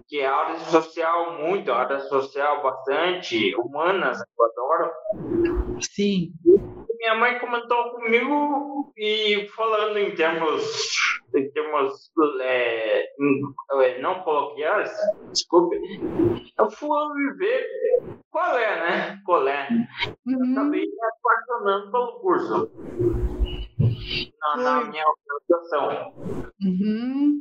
Que 0.07 0.21
é 0.21 0.27
área 0.27 0.59
social 0.61 1.39
muito, 1.41 1.73
área 1.73 1.99
social 2.01 2.63
bastante, 2.63 3.57
humanas, 3.57 4.19
eu 4.21 4.45
adoro. 4.45 4.91
Sim. 5.81 6.33
Minha 6.99 7.15
mãe 7.15 7.39
comentou 7.39 7.91
comigo 7.91 8.93
e 8.97 9.49
falando 9.57 9.99
em 9.99 10.15
termos, 10.15 10.63
em 11.35 11.51
termos 11.51 12.11
é, 12.41 13.05
é 13.83 14.01
não 14.01 14.23
coloquiais, 14.23 14.91
desculpe, 15.33 15.77
eu 16.59 16.71
fui 16.71 17.35
ver 17.39 17.67
qual 18.31 18.59
é, 18.59 18.81
né? 18.81 19.21
Qual 19.25 19.49
é. 19.49 19.69
Uhum. 20.27 20.53
Acabei 20.53 20.83
me 20.83 20.97
apaixonando 21.19 21.91
pelo 21.91 22.21
curso. 22.21 22.71
Na, 24.41 24.57
na 24.57 24.85
minha 24.85 25.05
organização. 25.07 26.13
Uhum. 26.63 27.41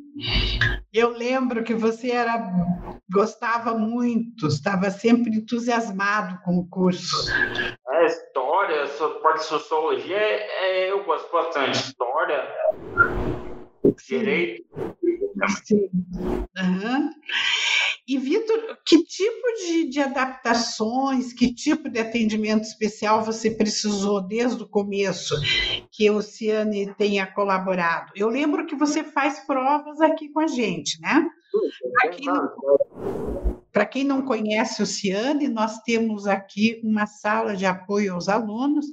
Eu 0.93 1.09
lembro 1.09 1.63
que 1.63 1.73
você 1.73 2.11
era 2.11 2.49
gostava 3.11 3.73
muito, 3.73 4.47
estava 4.47 4.89
sempre 4.89 5.35
entusiasmado 5.35 6.39
com 6.43 6.57
o 6.59 6.69
curso. 6.69 7.31
É, 7.89 8.05
história, 8.05 8.85
parte 9.21 9.39
de 9.39 9.45
sociologia, 9.45 10.17
é, 10.17 10.87
é, 10.87 10.91
eu 10.91 11.03
gosto 11.03 11.31
bastante. 11.31 11.77
História, 11.77 12.41
Sim. 12.73 13.24
Direito. 13.93 14.65
Sim. 15.63 15.89
Uhum. 16.57 17.09
E, 18.07 18.19
Vitor, 18.19 18.77
que 18.85 19.03
tipo 19.03 19.47
de, 19.57 19.89
de, 19.89 19.99
adaptações, 19.99 21.33
que 21.33 21.53
tipo 21.53 21.89
de 21.89 21.99
atendimento 21.99 22.63
especial 22.63 23.23
você 23.23 23.49
precisou 23.49 24.21
desde 24.21 24.61
o 24.61 24.67
começo 24.67 25.35
que 25.91 26.09
o 26.11 26.21
Ciane 26.21 26.93
tenha 26.95 27.25
colaborado? 27.25 28.11
Eu 28.15 28.29
lembro 28.29 28.67
que 28.67 28.75
você 28.75 29.03
faz 29.03 29.39
provas 29.39 29.99
aqui 30.01 30.29
com 30.29 30.39
a 30.39 30.47
gente, 30.47 31.01
né? 31.01 31.27
Aqui 32.03 32.25
no, 32.25 33.54
para 33.75 33.85
quem 33.85 34.05
não 34.05 34.21
conhece 34.21 34.81
o 34.81 34.85
Ciane, 34.85 35.49
nós 35.49 35.79
temos 35.79 36.27
aqui 36.27 36.79
uma 36.81 37.05
sala 37.05 37.57
de 37.57 37.65
apoio 37.65 38.13
aos 38.13 38.29
alunos, 38.29 38.85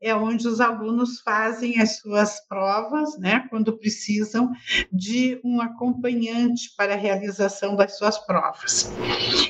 é 0.00 0.14
onde 0.14 0.48
os 0.48 0.58
alunos 0.58 1.20
fazem 1.20 1.78
as 1.78 1.98
suas 1.98 2.40
provas, 2.48 3.18
né, 3.18 3.46
quando 3.50 3.76
precisam 3.76 4.50
de 4.90 5.38
um 5.44 5.60
acompanhante 5.60 6.74
para 6.78 6.94
a 6.94 6.96
realização 6.96 7.76
das 7.76 7.98
suas 7.98 8.16
provas. 8.24 8.90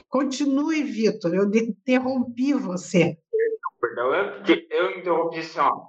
Continue, 0.09 0.83
Vitor, 0.83 1.33
eu 1.33 1.45
interrompi 1.45 2.53
você. 2.53 3.16
Perdão, 3.81 4.12
eu, 4.12 4.42
eu 4.68 4.99
interrompi 4.99 5.38
assim, 5.38 5.61
ó. 5.61 5.81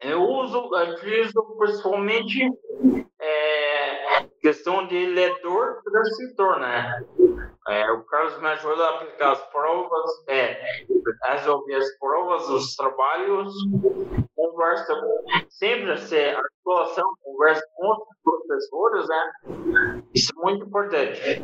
Eu 0.00 0.22
uso, 0.22 0.70
utilizo 0.94 1.42
principalmente 1.58 2.50
é, 3.20 3.69
questão 4.40 4.86
de 4.86 5.06
leitor 5.06 5.82
transcritor, 5.82 6.58
né? 6.58 7.04
É, 7.68 7.90
o 7.92 8.02
Carlos 8.04 8.40
me 8.40 8.48
ajuda 8.48 8.82
a 8.82 8.94
aplicar 8.96 9.32
as 9.32 9.40
provas, 9.50 10.10
é, 10.28 10.60
resolver 11.28 11.74
as 11.74 11.98
provas, 11.98 12.48
os 12.48 12.74
trabalhos, 12.74 13.52
conversa 14.34 14.94
sempre 15.48 15.96
ser 15.98 16.36
articulação, 16.36 17.04
conversa 17.22 17.62
com 17.76 17.92
os 17.92 17.98
professores, 18.24 19.08
né? 19.08 20.02
Isso 20.14 20.32
é 20.36 20.42
muito 20.42 20.66
importante. 20.66 21.42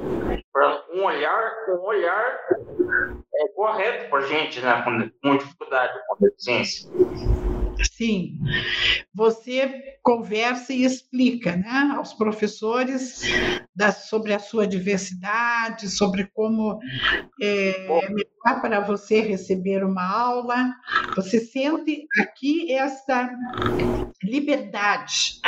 Para 0.52 0.84
um 0.94 1.04
olhar, 1.04 1.52
um 1.68 1.86
olhar 1.86 2.40
é 3.34 3.48
correto 3.54 4.10
para 4.10 4.22
gente, 4.22 4.60
né? 4.60 4.82
Com, 4.82 5.10
com 5.22 5.36
dificuldade, 5.36 5.92
com 6.08 6.16
deficiência. 6.24 6.90
Sim, 7.84 8.38
você 9.14 9.98
conversa 10.02 10.72
e 10.72 10.84
explica 10.84 11.56
né, 11.56 11.94
aos 11.96 12.14
professores 12.14 13.22
da, 13.74 13.92
sobre 13.92 14.32
a 14.32 14.38
sua 14.38 14.66
diversidade, 14.66 15.88
sobre 15.88 16.26
como 16.34 16.78
é, 17.40 17.88
melhor 18.08 18.60
para 18.60 18.80
você 18.80 19.20
receber 19.20 19.84
uma 19.84 20.06
aula. 20.06 20.74
Você 21.16 21.40
sente 21.40 22.06
aqui 22.20 22.72
essa 22.72 23.30
liberdade. 24.22 25.40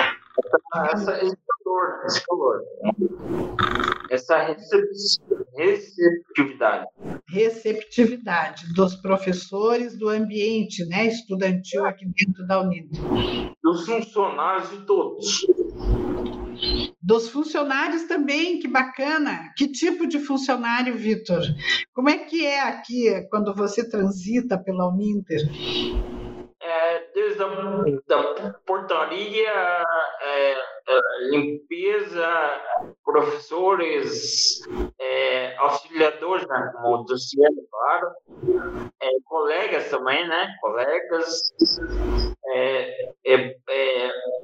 Essa, 0.93 1.19
esse 1.25 1.37
calor, 1.65 2.05
esse 2.07 2.27
calor. 2.27 2.63
Essa 4.11 4.57
receptividade. 5.59 6.87
Receptividade 7.29 8.73
dos 8.75 8.95
professores, 8.95 9.99
do 9.99 10.09
ambiente 10.09 10.87
né, 10.87 11.07
estudantil 11.07 11.85
aqui 11.85 12.07
dentro 12.07 12.47
da 12.47 12.63
Uninter. 12.63 13.01
Dos 13.63 13.85
funcionários 13.85 14.71
de 14.71 14.87
todos. 14.87 15.47
Dos 17.03 17.29
funcionários 17.29 18.05
também, 18.05 18.61
que 18.61 18.69
bacana. 18.69 19.53
Que 19.57 19.69
tipo 19.69 20.07
de 20.07 20.21
funcionário, 20.21 20.97
Vitor? 20.97 21.43
Como 21.93 22.09
é 22.09 22.19
que 22.19 22.47
é 22.47 22.61
aqui 22.61 23.11
quando 23.31 23.55
você 23.55 23.89
transita 23.89 24.57
pela 24.59 24.89
Uninter? 24.89 25.41
É, 26.61 27.11
desde 27.15 27.43
a 27.43 27.47
da 28.09 28.55
portaria, 28.67 29.85
é, 30.21 30.53
é, 30.53 31.01
limpeza, 31.31 32.29
professores, 33.05 34.61
é, 34.99 35.57
auxiliadores, 35.57 36.47
né, 36.49 36.73
como 36.75 37.05
docente, 37.05 37.63
claro, 37.71 38.13
é, 39.01 39.09
colegas 39.25 39.89
também, 39.89 40.27
né, 40.27 40.49
colegas, 40.61 41.53
é, 42.55 43.09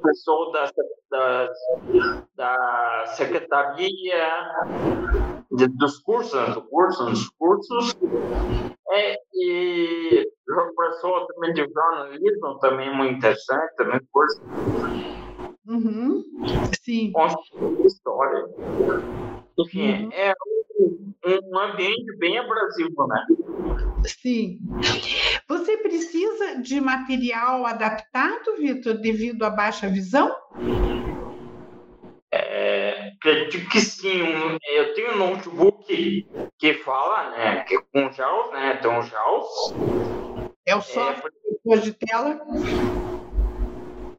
pessoal 0.03 0.53
da, 0.53 0.71
da, 1.11 1.53
da 2.37 3.07
secretaria, 3.17 4.55
de, 5.51 5.67
dos 5.69 5.99
cursos, 5.99 6.35
né, 6.35 6.55
dos 6.55 7.29
cursos, 7.31 7.97
é, 8.95 9.17
e 9.35 10.29
pessoa 10.77 11.27
também 11.27 11.53
de 11.53 11.67
jornalismo, 11.73 12.59
também 12.61 12.95
muito 12.95 13.17
interessante, 13.17 13.75
também 13.77 14.01
curso. 14.13 14.41
Uhum. 15.67 16.25
Sim. 16.81 17.13
História. 17.85 18.47
Enfim, 19.59 20.05
uhum. 20.05 20.11
é 20.13 20.35
um, 20.79 21.15
um 21.53 21.59
ambiente 21.59 22.17
bem 22.19 22.39
abrasivo, 22.39 23.07
né? 23.07 23.27
Sim. 24.05 24.59
Você 25.49 25.77
precisa 25.79 26.61
de 26.61 26.81
material 26.81 27.65
adaptado, 27.67 28.57
Vitor, 28.59 28.95
devido 28.95 29.45
à 29.45 29.51
baixa 29.51 29.89
visão? 29.89 30.35
É, 32.33 33.04
acredito 33.25 33.69
que 33.71 33.81
sim. 33.81 34.23
Eu 34.71 34.95
tenho 34.95 35.15
um 35.15 35.17
notebook 35.17 36.27
que 36.59 36.75
fala, 36.75 37.31
né? 37.31 37.65
Que 37.65 37.77
é 37.77 37.81
com 37.81 38.13
JAWS, 38.13 38.53
né? 38.53 38.77
Então, 38.79 39.03
JAWS. 39.03 39.75
É 40.67 40.77
o 40.77 40.83
software 40.83 41.33
é, 41.67 41.77
de 41.77 41.93
tela? 41.95 42.41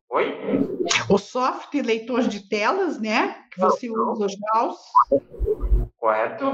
Oi? 0.10 0.38
O 1.10 1.18
software 1.18 1.84
leitor 1.84 2.24
de 2.24 2.50
telas, 2.50 3.00
né? 3.00 3.44
Que 3.52 3.60
você 3.60 3.88
não, 3.88 4.12
usa 4.12 4.26
os 4.26 4.34
JAWS. 4.34 4.78
Correto. 5.98 6.46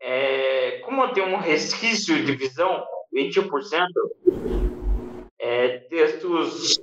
É, 0.00 0.80
como 0.84 1.02
eu 1.02 1.12
tenho 1.12 1.28
um 1.28 1.38
resquício 1.38 2.24
de 2.24 2.36
visão, 2.36 2.84
21%, 3.12 3.86
é, 5.40 5.78
textos 5.90 6.80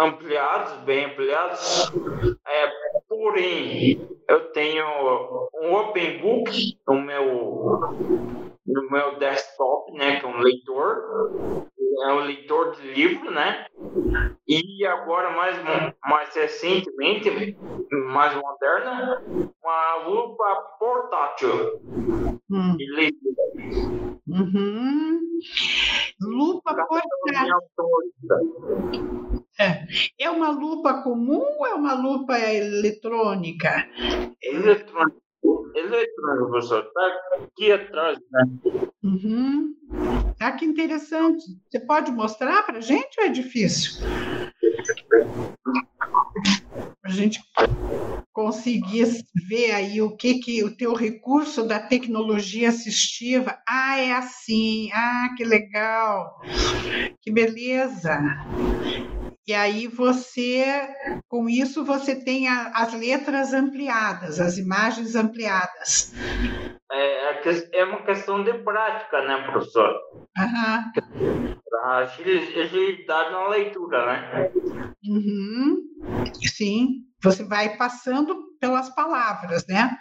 ampliados, 0.00 0.72
bem 0.84 1.06
ampliados. 1.06 1.92
É, 2.46 2.68
porém, 3.08 4.08
eu 4.28 4.52
tenho 4.52 4.86
um 5.54 5.74
Open 5.74 6.18
Book 6.18 6.78
no 6.86 7.00
meu, 7.00 7.80
no 8.66 8.90
meu 8.90 9.18
desktop, 9.18 9.92
né, 9.92 10.20
que 10.20 10.26
é 10.26 10.28
um 10.28 10.38
leitor, 10.38 11.68
é 12.02 12.12
um 12.12 12.20
leitor 12.20 12.76
de 12.76 12.92
livro, 12.92 13.30
né? 13.30 13.66
E 14.48 14.86
agora, 14.86 15.30
mais, 15.30 15.56
mais 16.04 16.34
recentemente, 16.34 17.56
mais 17.90 18.34
moderna, 18.34 19.22
uma 19.62 19.96
lupa 20.06 20.76
portátil 20.78 21.80
hum. 22.50 22.76
Uhum. 24.28 25.20
Lupa 26.20 26.74
portátil. 26.86 27.50
É. 29.60 29.86
é 30.18 30.30
uma 30.30 30.48
lupa 30.50 31.02
comum 31.02 31.44
ou 31.58 31.66
é 31.66 31.74
uma 31.74 31.92
lupa 31.92 32.38
eletrônica? 32.38 33.86
Eletrônica. 34.42 35.20
Eletrônica, 35.74 36.46
professor. 36.48 36.84
Está 36.86 37.06
aqui 37.36 37.70
atrás, 37.70 38.18
né? 38.30 38.44
Uhum. 39.04 39.74
Ah, 40.40 40.52
que 40.52 40.64
interessante. 40.64 41.44
Você 41.68 41.78
pode 41.78 42.10
mostrar 42.10 42.62
para 42.62 42.78
a 42.78 42.80
gente 42.80 43.20
ou 43.20 43.26
é 43.26 43.28
difícil? 43.28 43.90
A 47.04 47.10
gente 47.10 47.38
conseguir 48.32 49.08
ver 49.46 49.72
aí 49.72 50.00
o 50.00 50.16
que 50.16 50.38
que 50.38 50.64
o 50.64 50.74
teu 50.74 50.94
recurso 50.94 51.66
da 51.66 51.78
tecnologia 51.78 52.70
assistiva. 52.70 53.58
Ah, 53.68 53.98
é 53.98 54.12
assim. 54.12 54.90
Ah, 54.94 55.34
que 55.36 55.44
legal. 55.44 56.40
Que 57.20 57.30
beleza. 57.30 58.18
E 59.46 59.54
aí 59.54 59.86
você, 59.86 60.88
com 61.28 61.48
isso, 61.48 61.84
você 61.84 62.14
tem 62.14 62.46
a, 62.48 62.70
as 62.74 62.92
letras 62.92 63.52
ampliadas, 63.52 64.38
as 64.38 64.58
imagens 64.58 65.16
ampliadas. 65.16 66.12
É, 66.92 67.30
é, 67.30 67.70
é 67.72 67.84
uma 67.84 68.02
questão 68.02 68.44
de 68.44 68.52
prática, 68.54 69.22
né, 69.22 69.42
professor? 69.50 69.94
Uhum. 70.38 71.56
A 71.82 71.98
agilidade 71.98 73.30
na 73.30 73.48
leitura, 73.48 74.06
né? 74.06 74.50
Uhum. 75.04 75.78
Sim, 76.44 77.06
você 77.22 77.42
vai 77.42 77.76
passando 77.76 78.50
pelas 78.60 78.94
palavras, 78.94 79.66
né? 79.66 79.96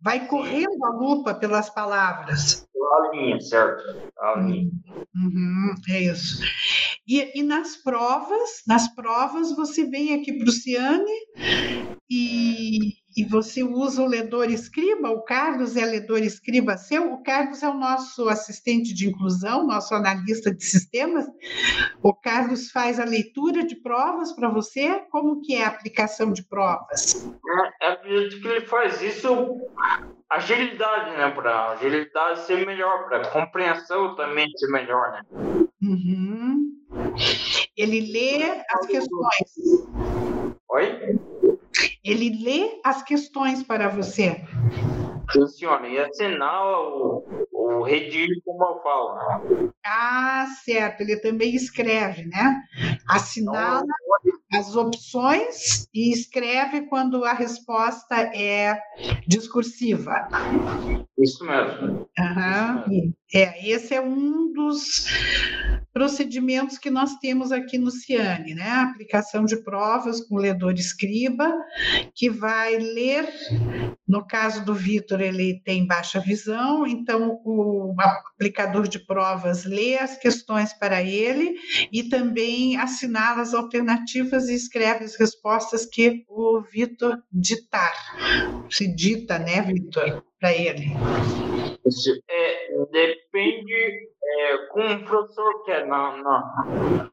Vai 0.00 0.26
correndo 0.26 0.84
a 0.84 0.90
lupa 0.90 1.34
pelas 1.34 1.68
palavras. 1.68 2.66
A 2.92 3.10
linha, 3.12 3.40
certo? 3.40 3.82
A 4.18 4.40
linha. 4.40 4.70
Uhum, 5.14 5.74
é 5.90 6.02
isso. 6.02 6.40
E, 7.06 7.38
e, 7.38 7.42
nas 7.42 7.76
provas, 7.76 8.62
nas 8.66 8.92
provas 8.94 9.54
você 9.54 9.84
vem 9.84 10.14
aqui 10.14 10.32
para 10.32 10.48
o 10.48 10.52
Ciane 10.52 11.12
e, 12.10 12.94
e 13.16 13.24
você 13.24 13.62
usa 13.62 14.02
o 14.02 14.08
ledor 14.08 14.50
escriba, 14.50 15.10
o 15.10 15.22
Carlos 15.22 15.76
é 15.76 15.84
ledor 15.84 16.18
escriba 16.18 16.76
seu, 16.76 17.12
o 17.12 17.22
Carlos 17.22 17.62
é 17.62 17.68
o 17.68 17.78
nosso 17.78 18.28
assistente 18.28 18.92
de 18.92 19.08
inclusão, 19.08 19.66
nosso 19.66 19.94
analista 19.94 20.52
de 20.52 20.64
sistemas. 20.64 21.26
O 22.02 22.12
Carlos 22.12 22.70
faz 22.70 22.98
a 22.98 23.04
leitura 23.04 23.64
de 23.64 23.76
provas 23.76 24.32
para 24.32 24.48
você, 24.48 25.00
como 25.10 25.40
que 25.42 25.54
é 25.54 25.64
a 25.64 25.68
aplicação 25.68 26.32
de 26.32 26.42
provas? 26.42 27.30
É, 27.82 27.92
acredito 27.92 28.40
que 28.40 28.48
ele 28.48 28.66
faz 28.66 29.00
isso 29.00 29.28
agilidade, 30.30 31.10
né, 31.10 31.30
para 31.30 31.70
agilidade 31.70 32.40
ser 32.40 32.66
melhor, 32.66 33.08
para 33.08 33.28
compreensão 33.28 34.14
também 34.16 34.48
ser 34.56 34.68
melhor, 34.68 35.12
né? 35.12 35.22
Uhum. 35.82 36.72
Ele 37.76 38.00
lê 38.12 38.62
as 38.70 38.86
questões. 38.86 39.88
Oi? 40.70 41.18
Ele 42.04 42.42
lê 42.42 42.80
as 42.84 43.02
questões 43.02 43.62
para 43.62 43.88
você. 43.88 44.42
Funciona. 45.32 45.88
E 45.88 45.98
assinala 45.98 46.78
o, 46.78 47.24
o 47.52 47.82
redilho, 47.82 48.40
como 48.44 48.64
eu 48.64 48.82
falo. 48.82 49.72
Ah, 49.84 50.46
certo. 50.64 51.00
Ele 51.00 51.16
também 51.16 51.54
escreve, 51.54 52.24
né? 52.26 52.62
Assinala 53.08 53.84
as 54.58 54.76
opções 54.76 55.88
e 55.92 56.12
escreve 56.12 56.82
quando 56.82 57.24
a 57.24 57.32
resposta 57.32 58.16
é 58.34 58.78
discursiva. 59.26 60.28
Isso 61.18 61.44
mesmo. 61.44 61.86
Uhum. 61.88 62.04
Isso 62.16 62.88
mesmo. 62.88 63.14
É, 63.34 63.68
esse 63.68 63.92
é 63.92 64.00
um 64.00 64.52
dos 64.52 65.06
procedimentos 65.92 66.78
que 66.78 66.88
nós 66.88 67.16
temos 67.16 67.50
aqui 67.50 67.76
no 67.78 67.90
Ciane, 67.90 68.54
né? 68.54 68.62
A 68.62 68.84
aplicação 68.84 69.44
de 69.44 69.56
provas 69.56 70.20
com 70.20 70.36
ledor 70.36 70.74
escriba, 70.74 71.52
que 72.14 72.30
vai 72.30 72.76
ler, 72.76 73.28
no 74.06 74.24
caso 74.24 74.64
do 74.64 74.72
Vitor, 74.72 75.20
ele 75.20 75.60
tem 75.64 75.84
baixa 75.84 76.20
visão, 76.20 76.86
então 76.86 77.40
o 77.44 77.92
aplicador 77.98 78.86
de 78.86 79.00
provas 79.00 79.64
lê 79.64 79.98
as 79.98 80.16
questões 80.16 80.72
para 80.72 81.02
ele 81.02 81.56
e 81.92 82.04
também 82.04 82.76
assinala 82.76 83.42
as 83.42 83.52
alternativas 83.52 84.48
e 84.48 84.54
escreve 84.54 85.04
as 85.04 85.16
respostas 85.16 85.84
que 85.84 86.24
o 86.28 86.60
Vitor 86.60 87.20
ditar. 87.32 87.94
Se 88.70 88.86
dita, 88.86 89.40
né, 89.40 89.60
Vitor, 89.60 90.22
para 90.38 90.52
ele. 90.52 90.92
É, 92.28 92.84
depende 92.90 94.08
é, 94.22 94.66
com 94.68 94.80
o 94.80 95.04
professor 95.04 95.64
que 95.64 95.70
é 95.70 95.84
na, 95.84 96.16
na 96.16 96.64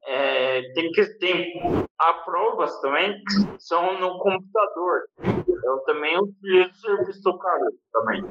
é, 0.06 0.62
tem 0.74 0.92
que 0.92 1.06
tem 1.20 1.52
as 2.00 2.26
provas 2.26 2.80
também 2.82 3.22
são 3.60 4.00
no 4.00 4.18
computador. 4.20 5.02
Eu 5.24 5.80
também 5.86 6.18
utilizo 6.18 6.70
o 6.70 6.74
serviço 6.74 7.22
do 7.22 7.38
Carlos 7.38 7.74
também. 7.92 8.22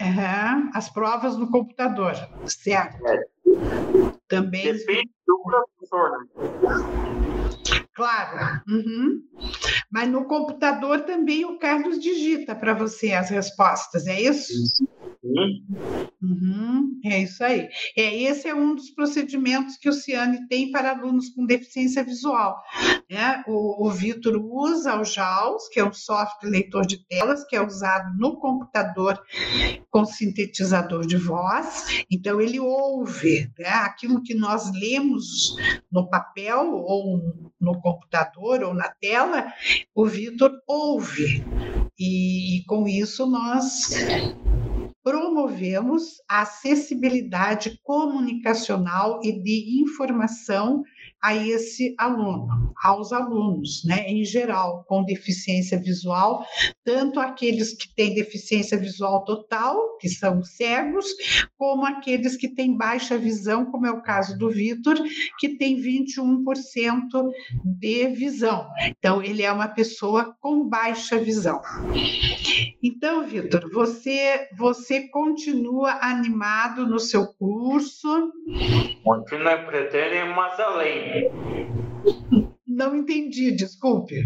Uhum, 0.00 0.70
as 0.74 0.88
provas 0.90 1.36
no 1.36 1.50
computador, 1.50 2.14
certo? 2.46 3.06
É. 3.06 3.22
Também. 4.28 4.72
Depende 4.72 5.10
do 5.26 5.42
professor, 5.42 6.10
né? 6.10 6.26
Claro. 7.94 8.62
Uhum. 8.68 9.22
Mas 9.90 10.08
no 10.08 10.26
computador 10.26 11.00
também 11.02 11.44
o 11.44 11.58
Carlos 11.58 11.98
digita 11.98 12.54
para 12.54 12.74
você 12.74 13.12
as 13.12 13.30
respostas, 13.30 14.06
é 14.06 14.20
isso? 14.20 14.52
Uhum, 16.20 17.00
é 17.04 17.22
isso 17.22 17.42
aí. 17.42 17.68
É, 17.96 18.22
esse 18.22 18.48
é 18.48 18.54
um 18.54 18.74
dos 18.74 18.90
procedimentos 18.90 19.76
que 19.76 19.88
o 19.88 19.92
Ciane 19.92 20.46
tem 20.48 20.70
para 20.70 20.90
alunos 20.90 21.30
com 21.30 21.46
deficiência 21.46 22.04
visual. 22.04 22.62
Né? 23.10 23.42
O, 23.46 23.86
o 23.86 23.90
Vitor 23.90 24.36
usa 24.36 25.00
o 25.00 25.04
JAWS, 25.04 25.68
que 25.68 25.80
é 25.80 25.84
um 25.84 25.92
software 25.92 26.50
leitor 26.50 26.86
de 26.86 27.04
telas, 27.06 27.44
que 27.44 27.56
é 27.56 27.64
usado 27.64 28.16
no 28.18 28.38
computador 28.38 29.20
com 29.90 30.04
sintetizador 30.04 31.06
de 31.06 31.16
voz. 31.16 32.04
Então, 32.10 32.40
ele 32.40 32.60
ouve 32.60 33.50
né? 33.58 33.68
aquilo 33.68 34.22
que 34.22 34.34
nós 34.34 34.70
lemos 34.72 35.56
no 35.90 36.08
papel 36.08 36.74
ou 36.74 37.48
no 37.60 37.80
computador 37.80 38.62
ou 38.62 38.74
na 38.74 38.88
tela, 39.00 39.52
o 39.94 40.06
Vitor 40.06 40.52
ouve. 40.66 41.42
E, 41.98 42.58
e 42.58 42.64
com 42.64 42.86
isso 42.86 43.26
nós 43.26 44.06
promovemos 45.02 46.20
a 46.28 46.42
acessibilidade 46.42 47.78
comunicacional 47.82 49.20
e 49.24 49.32
de 49.32 49.80
informação 49.82 50.82
a 51.22 51.34
esse 51.34 51.94
aluno, 51.98 52.72
aos 52.82 53.12
alunos, 53.12 53.82
né, 53.84 54.06
em 54.06 54.24
geral, 54.24 54.84
com 54.88 55.04
deficiência 55.04 55.78
visual, 55.78 56.44
tanto 56.84 57.18
aqueles 57.18 57.76
que 57.76 57.92
têm 57.94 58.14
deficiência 58.14 58.78
visual 58.78 59.24
total, 59.24 59.98
que 59.98 60.08
são 60.08 60.42
cegos, 60.42 61.06
como 61.56 61.84
aqueles 61.84 62.36
que 62.36 62.48
têm 62.48 62.76
baixa 62.76 63.18
visão, 63.18 63.66
como 63.66 63.86
é 63.86 63.90
o 63.90 64.02
caso 64.02 64.38
do 64.38 64.50
Vitor, 64.50 64.96
que 65.38 65.56
tem 65.56 65.76
21% 65.76 67.30
de 67.64 68.08
visão. 68.08 68.68
Então, 68.98 69.22
ele 69.22 69.42
é 69.42 69.50
uma 69.50 69.68
pessoa 69.68 70.36
com 70.40 70.68
baixa 70.68 71.18
visão. 71.18 71.60
Então, 72.82 73.26
Vitor, 73.26 73.68
você, 73.72 74.48
você 74.56 75.08
continua 75.08 75.98
animado 76.00 76.86
no 76.86 76.98
seu 77.00 77.26
curso? 77.34 78.32
Continua 79.02 79.58
pretendo 79.58 80.14
ir 80.14 80.34
mais 80.34 80.58
além. 80.60 81.07
Não 82.66 82.96
entendi, 82.96 83.50
desculpe. 83.52 84.16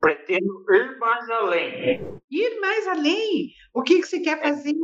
Pretendo 0.00 0.64
ir 0.70 0.98
mais 0.98 1.28
além. 1.30 2.20
Ir 2.30 2.60
mais 2.60 2.86
além? 2.86 3.52
O 3.74 3.82
que, 3.82 4.00
que 4.00 4.06
você 4.06 4.20
quer 4.20 4.40
fazer? 4.40 4.74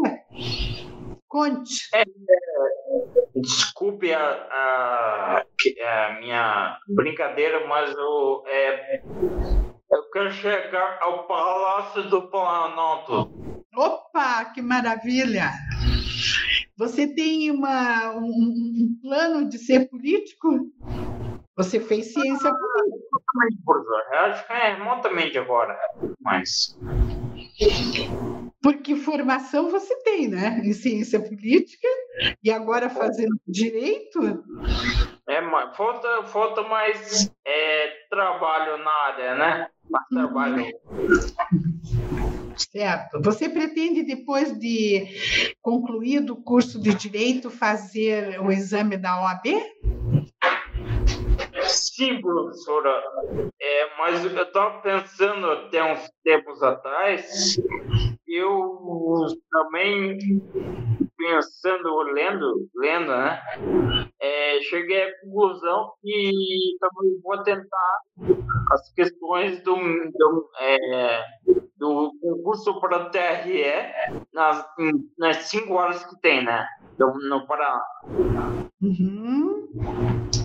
Conte. 1.28 1.88
É, 1.94 2.02
é, 2.02 2.04
desculpe 3.36 4.12
a, 4.12 4.20
a, 4.20 5.40
a, 5.40 6.20
minha 6.20 6.78
brincadeira, 6.88 7.66
mas 7.66 7.94
eu, 7.96 8.42
é, 8.46 9.02
eu 9.94 10.10
quero 10.10 10.32
chegar 10.32 10.98
ao 11.00 11.26
Palácio 11.26 12.08
do 12.08 12.22
Planalto. 12.22 13.30
Opa, 13.74 14.44
que 14.46 14.60
maravilha! 14.60 15.50
Você 16.76 17.06
tem 17.06 17.50
uma, 17.50 18.12
um, 18.16 18.26
um 18.26 18.98
plano 19.00 19.48
de 19.48 19.58
ser 19.58 19.88
político? 19.88 20.48
Você 21.56 21.78
fez 21.78 22.12
ciência 22.12 22.50
política. 22.50 24.18
Acho 24.24 24.46
que 24.46 24.52
é 24.52 24.74
remotamente 24.74 25.38
agora, 25.38 25.78
mas. 26.20 26.76
Porque 28.60 28.96
formação 28.96 29.70
você 29.70 29.94
tem, 30.02 30.26
né? 30.26 30.60
Em 30.64 30.72
ciência 30.72 31.20
política 31.20 31.88
e 32.42 32.50
agora 32.50 32.90
fazendo 32.90 33.38
direito. 33.46 34.42
É, 35.34 35.40
mas 35.40 35.76
falta, 35.76 36.22
falta 36.26 36.62
mais 36.62 37.28
é, 37.44 37.88
trabalho 38.08 38.78
na 38.78 38.90
área, 38.92 39.34
né? 39.34 39.68
Mais 39.90 40.06
trabalho. 40.06 40.64
Certo. 42.56 43.20
Você 43.20 43.48
pretende, 43.48 44.04
depois 44.04 44.56
de 44.56 45.08
concluído 45.60 46.34
o 46.34 46.42
curso 46.44 46.80
de 46.80 46.94
Direito, 46.94 47.50
fazer 47.50 48.40
o 48.40 48.52
exame 48.52 48.96
da 48.96 49.22
OAB? 49.22 49.60
Sim, 51.62 52.20
professora. 52.20 53.02
É, 53.60 53.96
mas 53.98 54.24
eu 54.24 54.40
estava 54.40 54.80
pensando 54.82 55.50
até 55.50 55.82
uns 55.82 56.08
tempos 56.22 56.62
atrás, 56.62 57.56
eu 58.28 59.26
também 59.50 60.16
pensando, 61.16 62.02
lendo, 62.02 62.68
lendo, 62.76 63.08
né? 63.08 63.42
Cheguei 64.68 65.02
à 65.02 65.20
conclusão 65.20 65.92
que 66.02 66.76
também 66.80 67.20
vou 67.22 67.42
tentar 67.42 67.98
as 68.72 68.92
questões 68.92 69.62
do, 69.62 69.76
do, 69.76 70.50
é, 70.60 71.22
do 71.76 72.12
concurso 72.20 72.80
para 72.80 73.10
TRE 73.10 73.64
nas, 74.32 74.66
nas 75.18 75.36
cinco 75.48 75.74
horas 75.74 76.04
que 76.04 76.20
tem, 76.20 76.44
né? 76.44 76.66
No, 76.98 77.12
no 77.28 77.46
Paraná. 77.46 77.82
Uhum. 78.80 79.68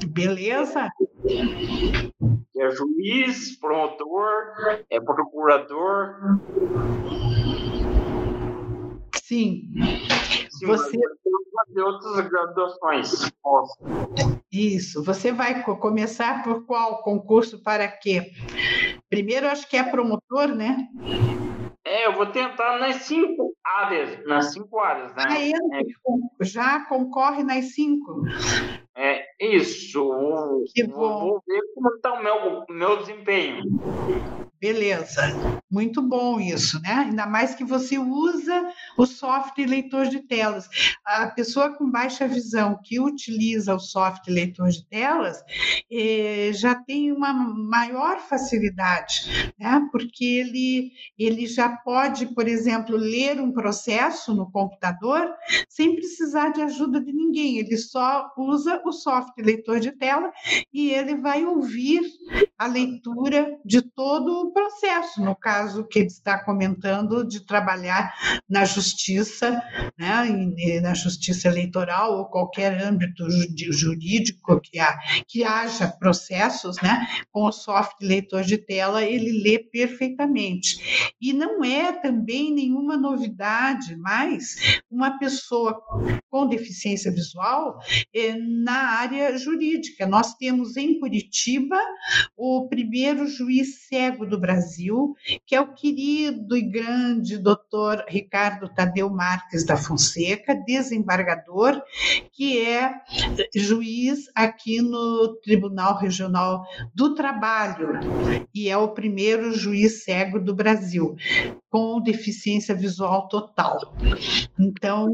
Beleza. 0.07 0.89
É 2.57 2.71
juiz, 2.71 3.57
promotor, 3.59 4.53
é 4.89 4.99
procurador. 4.99 6.15
Sim. 9.29 9.61
Sim 10.49 10.65
você 10.65 10.97
fazer 11.67 11.81
outras 11.83 12.27
graduações. 12.27 13.31
Isso. 14.51 15.03
Você 15.03 15.31
vai 15.31 15.63
começar 15.63 16.43
por 16.43 16.65
qual 16.65 17.03
concurso 17.03 17.61
para 17.61 17.87
quê? 17.87 18.31
Primeiro, 19.07 19.47
acho 19.47 19.69
que 19.69 19.77
é 19.77 19.83
promotor, 19.83 20.47
né? 20.55 20.87
É, 21.85 22.07
eu 22.07 22.13
vou 22.13 22.25
tentar 22.25 22.79
nas 22.79 23.03
cinco 23.03 23.53
áreas, 23.63 24.25
nas 24.25 24.51
cinco 24.51 24.79
áreas, 24.79 25.13
né? 25.13 25.23
Ah, 25.27 25.39
ele 25.39 25.53
é. 25.75 26.43
já 26.43 26.85
concorre 26.85 27.43
nas 27.43 27.75
cinco. 27.75 28.23
É 28.97 29.28
isso. 29.39 30.65
Que 30.73 30.83
bom. 30.83 31.19
Vou 31.19 31.43
ver 31.47 31.61
como 31.73 31.95
está 31.95 32.13
o 32.13 32.23
meu, 32.23 32.65
meu 32.69 32.97
desempenho. 32.97 33.63
Beleza, 34.61 35.21
muito 35.71 36.01
bom 36.01 36.37
isso, 36.37 36.81
né? 36.81 36.91
Ainda 36.91 37.25
mais 37.25 37.55
que 37.55 37.63
você 37.63 37.97
usa 37.97 38.73
o 38.97 39.05
software 39.05 39.65
leitor 39.65 40.07
de 40.07 40.19
telas. 40.19 40.67
A 41.05 41.27
pessoa 41.27 41.77
com 41.77 41.89
baixa 41.89 42.27
visão 42.27 42.77
que 42.83 42.99
utiliza 42.99 43.73
o 43.73 43.79
software 43.79 44.33
leitor 44.33 44.67
de 44.67 44.85
telas 44.89 45.41
eh, 45.89 46.51
já 46.53 46.75
tem 46.75 47.09
uma 47.09 47.31
maior 47.31 48.19
facilidade, 48.19 49.53
né? 49.57 49.87
Porque 49.93 50.25
ele, 50.25 50.91
ele 51.17 51.47
já 51.47 51.69
pode, 51.69 52.25
por 52.33 52.45
exemplo, 52.45 52.97
ler 52.97 53.39
um 53.39 53.53
processo 53.53 54.33
no 54.33 54.51
computador 54.51 55.33
sem 55.69 55.95
precisar 55.95 56.49
de 56.49 56.61
ajuda 56.61 56.99
de 56.99 57.13
ninguém. 57.13 57.59
Ele 57.59 57.77
só 57.77 58.29
usa 58.37 58.81
o 58.85 58.91
software 58.91 59.28
leitor 59.37 59.79
de 59.79 59.91
tela 59.91 60.31
e 60.73 60.91
ele 60.91 61.15
vai 61.15 61.45
ouvir 61.45 62.01
a 62.57 62.67
leitura 62.67 63.57
de 63.65 63.81
todo 63.81 64.47
o 64.47 64.51
processo, 64.51 65.21
no 65.21 65.35
caso 65.35 65.87
que 65.87 65.99
ele 65.99 66.07
está 66.07 66.43
comentando 66.43 67.25
de 67.25 67.45
trabalhar 67.45 68.13
na 68.49 68.65
justiça, 68.65 69.61
né, 69.97 70.25
na 70.81 70.93
justiça 70.93 71.47
eleitoral 71.47 72.17
ou 72.17 72.25
qualquer 72.25 72.81
âmbito 72.81 73.25
jurídico 73.71 74.59
que, 74.59 74.79
há, 74.79 74.97
que 75.27 75.43
haja 75.43 75.87
processos, 75.87 76.75
né, 76.81 77.07
com 77.31 77.45
o 77.45 77.51
software 77.51 78.07
leitor 78.07 78.43
de 78.43 78.57
tela, 78.57 79.03
ele 79.03 79.41
lê 79.41 79.59
perfeitamente. 79.59 81.13
E 81.21 81.33
não 81.33 81.63
é 81.63 81.93
também 81.93 82.53
nenhuma 82.53 82.97
novidade, 82.97 83.95
mas 83.97 84.55
uma 84.89 85.17
pessoa 85.17 85.81
com 86.29 86.47
deficiência 86.47 87.11
visual 87.11 87.79
eh, 88.13 88.35
na 88.37 88.99
área 88.99 89.18
jurídica. 89.37 90.05
Nós 90.05 90.35
temos 90.35 90.77
em 90.77 90.99
Curitiba 90.99 91.77
o 92.37 92.67
primeiro 92.67 93.27
juiz 93.27 93.87
cego 93.87 94.25
do 94.25 94.39
Brasil, 94.39 95.15
que 95.45 95.55
é 95.55 95.61
o 95.61 95.73
querido 95.73 96.55
e 96.55 96.61
grande 96.61 97.37
doutor 97.37 98.03
Ricardo 98.07 98.69
Tadeu 98.73 99.09
Marques 99.09 99.65
da 99.65 99.77
Fonseca, 99.77 100.55
desembargador, 100.55 101.81
que 102.31 102.59
é 102.59 102.93
juiz 103.55 104.29
aqui 104.35 104.81
no 104.81 105.35
Tribunal 105.43 105.97
Regional 105.97 106.65
do 106.93 107.15
Trabalho 107.15 107.99
e 108.53 108.69
é 108.69 108.77
o 108.77 108.89
primeiro 108.89 109.53
juiz 109.53 110.03
cego 110.03 110.39
do 110.39 110.55
Brasil. 110.55 111.15
Com 111.69 112.01
deficiência 112.01 112.73
visual 112.73 113.27
total. 113.27 113.95
Então, 114.59 115.07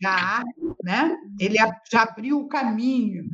já, 0.00 0.44
né, 0.82 1.16
ele 1.40 1.56
já 1.90 2.02
abriu 2.02 2.38
o 2.40 2.48
caminho 2.48 3.24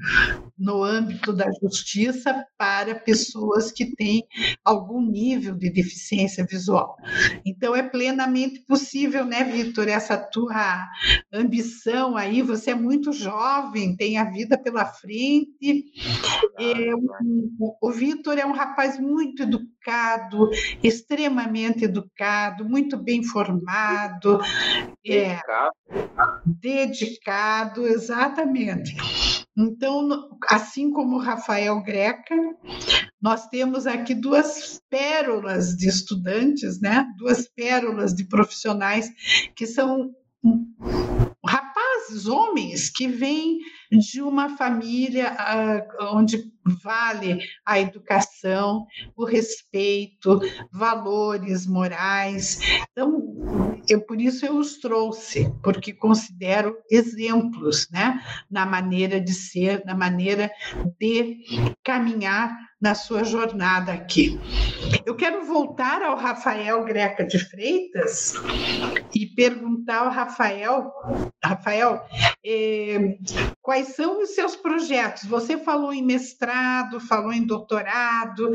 no 0.56 0.82
âmbito 0.84 1.32
da 1.32 1.50
justiça 1.60 2.46
para 2.56 2.94
pessoas 2.94 3.72
que 3.72 3.94
têm 3.96 4.22
algum 4.64 5.02
nível 5.02 5.54
de 5.56 5.68
deficiência 5.68 6.46
visual. 6.48 6.96
Então, 7.44 7.74
é 7.74 7.82
plenamente 7.82 8.60
possível, 8.60 9.24
né, 9.24 9.42
Vitor, 9.42 9.88
essa 9.88 10.16
tua 10.16 10.86
ambição 11.32 12.16
aí, 12.16 12.40
você 12.40 12.70
é 12.70 12.74
muito 12.74 13.12
jovem, 13.12 13.96
tem 13.96 14.16
a 14.16 14.30
vida 14.30 14.56
pela 14.56 14.84
frente. 14.84 15.86
É, 16.58 16.94
o, 17.58 17.76
o 17.82 17.90
Vitor 17.90 18.38
é 18.38 18.46
um 18.46 18.52
rapaz 18.52 18.98
muito 18.98 19.42
educado, 19.42 19.73
extremamente 20.82 21.84
educado, 21.84 22.64
muito 22.64 22.96
bem 22.96 23.22
formado, 23.22 24.40
é, 25.06 25.38
dedicado, 26.44 27.86
exatamente. 27.86 28.94
Então, 29.56 30.30
assim 30.48 30.90
como 30.90 31.16
o 31.16 31.20
Rafael 31.20 31.80
Greca, 31.82 32.34
nós 33.20 33.46
temos 33.48 33.86
aqui 33.86 34.14
duas 34.14 34.80
pérolas 34.90 35.76
de 35.76 35.88
estudantes, 35.88 36.80
né? 36.80 37.06
Duas 37.16 37.48
pérolas 37.48 38.14
de 38.14 38.24
profissionais 38.24 39.10
que 39.54 39.66
são 39.66 40.10
rapazes, 41.46 42.26
homens 42.26 42.90
que 42.90 43.06
vêm 43.06 43.58
de 43.90 44.20
uma 44.20 44.56
família 44.56 45.32
uh, 45.32 46.16
onde 46.16 46.52
vale 46.82 47.38
a 47.64 47.78
educação, 47.78 48.86
o 49.16 49.24
respeito, 49.24 50.40
valores 50.72 51.66
morais. 51.66 52.58
Então, 52.92 53.34
eu, 53.88 54.00
por 54.00 54.20
isso 54.20 54.46
eu 54.46 54.56
os 54.56 54.78
trouxe, 54.78 55.52
porque 55.62 55.92
considero 55.92 56.76
exemplos 56.90 57.88
né, 57.90 58.20
na 58.50 58.64
maneira 58.64 59.20
de 59.20 59.32
ser, 59.32 59.84
na 59.84 59.94
maneira 59.94 60.50
de 60.98 61.74
caminhar 61.82 62.56
na 62.84 62.94
sua 62.94 63.24
jornada 63.24 63.94
aqui. 63.94 64.38
Eu 65.06 65.16
quero 65.16 65.46
voltar 65.46 66.02
ao 66.02 66.18
Rafael 66.18 66.84
Greca 66.84 67.24
de 67.24 67.38
Freitas 67.38 68.34
e 69.14 69.24
perguntar 69.24 70.00
ao 70.00 70.10
Rafael, 70.10 70.92
Rafael, 71.42 72.04
eh, 72.44 73.16
quais 73.62 73.88
são 73.94 74.22
os 74.22 74.34
seus 74.34 74.54
projetos? 74.54 75.24
Você 75.24 75.56
falou 75.56 75.94
em 75.94 76.04
mestrado, 76.04 77.00
falou 77.00 77.32
em 77.32 77.46
doutorado. 77.46 78.52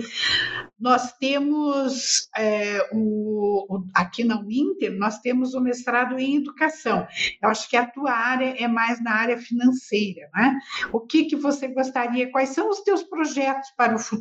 Nós 0.79 1.11
temos 1.13 2.29
é, 2.37 2.87
o, 2.91 3.65
o, 3.67 3.83
aqui 3.95 4.23
na 4.23 4.39
Uninter, 4.39 4.95
nós 4.95 5.17
temos 5.21 5.55
o 5.55 5.59
mestrado 5.59 6.19
em 6.19 6.35
educação. 6.35 7.07
Eu 7.41 7.49
acho 7.49 7.67
que 7.67 7.75
a 7.75 7.87
tua 7.87 8.11
área 8.11 8.53
é 8.63 8.67
mais 8.67 9.01
na 9.03 9.11
área 9.11 9.39
financeira, 9.39 10.29
né? 10.35 10.59
O 10.93 10.99
que 10.99 11.25
que 11.25 11.35
você 11.35 11.67
gostaria? 11.67 12.31
Quais 12.31 12.49
são 12.49 12.69
os 12.69 12.81
teus 12.81 13.01
projetos 13.01 13.71
para 13.75 13.95
o 13.95 13.99
futuro? 13.99 14.18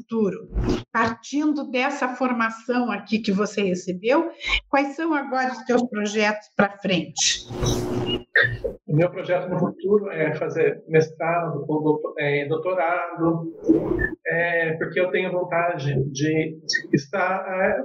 Partindo 0.92 1.70
dessa 1.70 2.09
formação 2.09 2.90
aqui 2.90 3.18
que 3.18 3.32
você 3.32 3.62
recebeu, 3.62 4.30
quais 4.68 4.96
são 4.96 5.14
agora 5.14 5.53
os 5.53 5.64
teus 5.64 5.82
projetos 5.84 6.49
para 6.57 6.76
frente? 6.78 7.46
O 8.86 8.96
meu 8.96 9.11
projeto 9.11 9.49
no 9.49 9.59
futuro 9.59 10.11
é 10.11 10.34
fazer 10.34 10.82
mestrado 10.88 11.64
é, 12.18 12.46
doutorado, 12.46 13.53
é, 14.26 14.72
porque 14.74 15.01
eu 15.01 15.11
tenho 15.11 15.32
vontade 15.32 15.94
de 16.11 16.59
estar 16.92 17.44
é, 17.46 17.82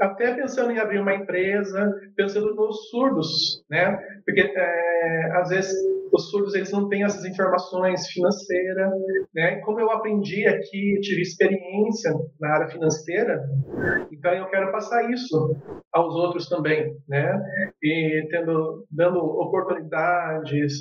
até 0.00 0.34
pensando 0.34 0.70
em 0.70 0.78
abrir 0.78 1.00
uma 1.00 1.14
empresa, 1.14 1.92
pensando 2.16 2.54
nos 2.54 2.90
surdos, 2.90 3.64
né? 3.70 3.98
Porque 4.24 4.40
é, 4.40 5.30
às 5.32 5.48
vezes 5.48 5.74
os 6.16 6.30
surdos 6.30 6.54
eles 6.54 6.72
não 6.72 6.88
têm 6.88 7.04
essas 7.04 7.24
informações 7.24 8.06
financeiras, 8.08 8.90
né? 9.34 9.56
Como 9.60 9.78
eu 9.78 9.90
aprendi 9.90 10.46
aqui, 10.46 10.98
tive 11.00 11.22
experiência 11.22 12.12
na 12.40 12.54
área 12.54 12.68
financeira, 12.68 13.40
então 14.10 14.32
eu 14.32 14.46
quero 14.46 14.72
passar 14.72 15.10
isso 15.10 15.54
aos 15.92 16.14
outros 16.14 16.48
também, 16.48 16.94
né? 17.08 17.40
E 17.82 18.26
tendo 18.30 18.86
dando 18.90 19.18
oportunidades 19.18 20.72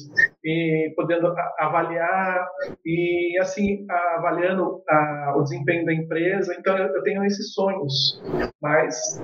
e 0.44 0.94
podendo 0.96 1.34
avaliar 1.60 2.48
e 2.86 3.38
assim 3.40 3.86
avaliando 3.90 4.82
a, 4.90 5.34
o 5.38 5.44
desempenho 5.44 5.86
da 5.86 5.94
empresa. 5.94 6.56
Então 6.58 6.78
eu 6.78 7.04
tenho 7.04 7.24
esses 7.26 7.54
sonhos, 7.54 8.22
mas 8.62 9.22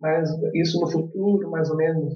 mas 0.00 0.28
isso 0.54 0.80
no 0.80 0.90
futuro, 0.90 1.50
mais 1.50 1.70
ou 1.70 1.76
menos, 1.76 2.14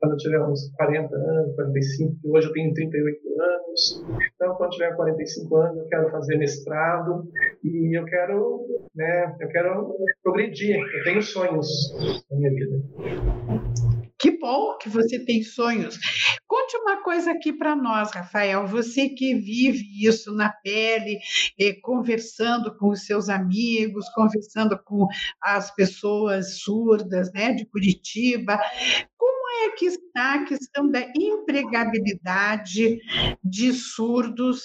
quando 0.00 0.12
eu 0.12 0.18
tiver 0.18 0.40
uns 0.40 0.70
40 0.76 1.14
anos, 1.14 1.54
45, 1.54 2.16
hoje 2.24 2.48
eu 2.48 2.52
tenho 2.52 2.72
38 2.72 3.18
anos, 3.40 4.04
então 4.34 4.54
quando 4.54 4.70
tiver 4.70 4.96
45 4.96 5.56
anos 5.56 5.78
eu 5.78 5.88
quero 5.88 6.10
fazer 6.10 6.36
mestrado 6.38 7.28
e 7.62 7.98
eu 7.98 8.04
quero, 8.06 8.66
né, 8.94 9.36
eu 9.40 9.48
quero 9.48 9.94
progredir, 10.22 10.76
eu 10.76 11.04
tenho 11.04 11.22
sonhos 11.22 11.68
na 12.30 12.38
minha 12.38 12.50
vida. 12.50 12.82
Que 14.18 14.37
bom 14.38 14.76
que 14.78 14.88
você 14.88 15.18
tem 15.24 15.42
sonhos. 15.42 15.98
Conte 16.46 16.76
uma 16.78 17.02
coisa 17.02 17.32
aqui 17.32 17.52
para 17.52 17.76
nós, 17.76 18.10
Rafael. 18.12 18.66
Você 18.66 19.08
que 19.08 19.34
vive 19.34 19.84
isso 20.06 20.32
na 20.32 20.50
pele, 20.50 21.18
eh, 21.58 21.74
conversando 21.82 22.76
com 22.76 22.90
os 22.90 23.04
seus 23.04 23.28
amigos, 23.28 24.08
conversando 24.10 24.78
com 24.82 25.06
as 25.42 25.74
pessoas 25.74 26.60
surdas 26.60 27.32
né, 27.32 27.52
de 27.52 27.64
Curitiba. 27.66 28.58
Como 29.16 29.38
é 29.64 29.70
que 29.70 29.86
está 29.86 30.34
a 30.34 30.44
questão 30.44 30.90
da 30.90 31.00
empregabilidade 31.16 32.98
de 33.42 33.72
surdos 33.72 34.62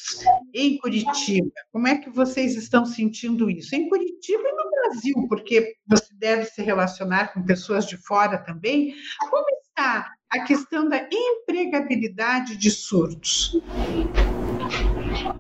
em 0.54 0.78
Curitiba? 0.78 1.52
Como 1.72 1.88
é 1.88 1.98
que 1.98 2.10
vocês 2.10 2.56
estão 2.56 2.86
sentindo 2.86 3.50
isso? 3.50 3.76
Em 3.76 3.90
Curitiba 3.90 4.44
e 4.46 4.52
no 4.52 4.70
Brasil, 4.70 5.28
porque 5.28 5.76
você 5.88 6.14
deve 6.16 6.46
se 6.46 6.62
relacionar 6.62 7.34
com 7.34 7.44
pessoas 7.44 7.86
de 7.88 7.98
fora 7.98 8.38
também. 8.38 8.94
Como 9.30 9.46
está 9.84 10.14
a 10.32 10.40
questão 10.46 10.88
da 10.88 10.98
empregabilidade 11.12 12.58
de 12.58 12.72
surdos? 12.72 13.52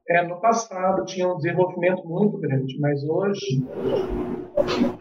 É, 0.10 0.28
no 0.28 0.40
passado 0.42 1.06
tinha 1.06 1.28
um 1.28 1.38
desenvolvimento 1.38 2.06
muito 2.06 2.38
grande, 2.38 2.78
mas 2.80 3.02
hoje, 3.04 3.64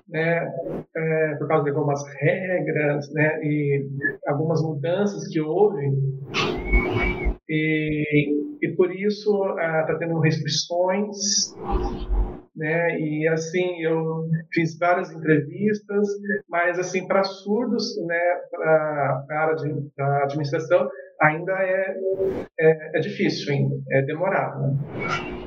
né, 0.09 0.49
é, 0.97 1.35
por 1.35 1.49
causa 1.49 1.65
de 1.65 1.71
algumas 1.71 2.07
regras 2.21 3.13
né, 3.13 3.43
e 3.43 3.87
algumas 4.29 4.63
mudanças 4.63 5.27
que 5.29 5.41
houve, 5.41 5.93
e, 7.49 8.57
e 8.63 8.69
por 8.77 8.95
isso 8.95 9.31
está 9.59 9.93
ah, 9.93 9.97
tendo 9.99 10.21
restrições 10.21 11.53
né? 12.63 12.97
E 13.01 13.27
assim 13.27 13.83
eu 13.83 14.29
fiz 14.53 14.79
várias 14.79 15.11
entrevistas, 15.11 16.09
mas 16.49 16.79
assim 16.79 17.09
para 17.09 17.25
surdos, 17.25 17.85
né? 18.07 18.21
Para 18.51 19.25
a 19.29 19.35
área 19.35 19.57
de, 19.57 19.91
da 19.97 20.23
administração 20.23 20.89
ainda 21.21 21.53
é, 21.53 21.97
é, 22.61 22.99
é 22.99 23.01
difícil 23.01 23.53
ainda, 23.53 23.75
é 23.91 24.03
demorado. 24.03 24.61
Né? 24.61 25.43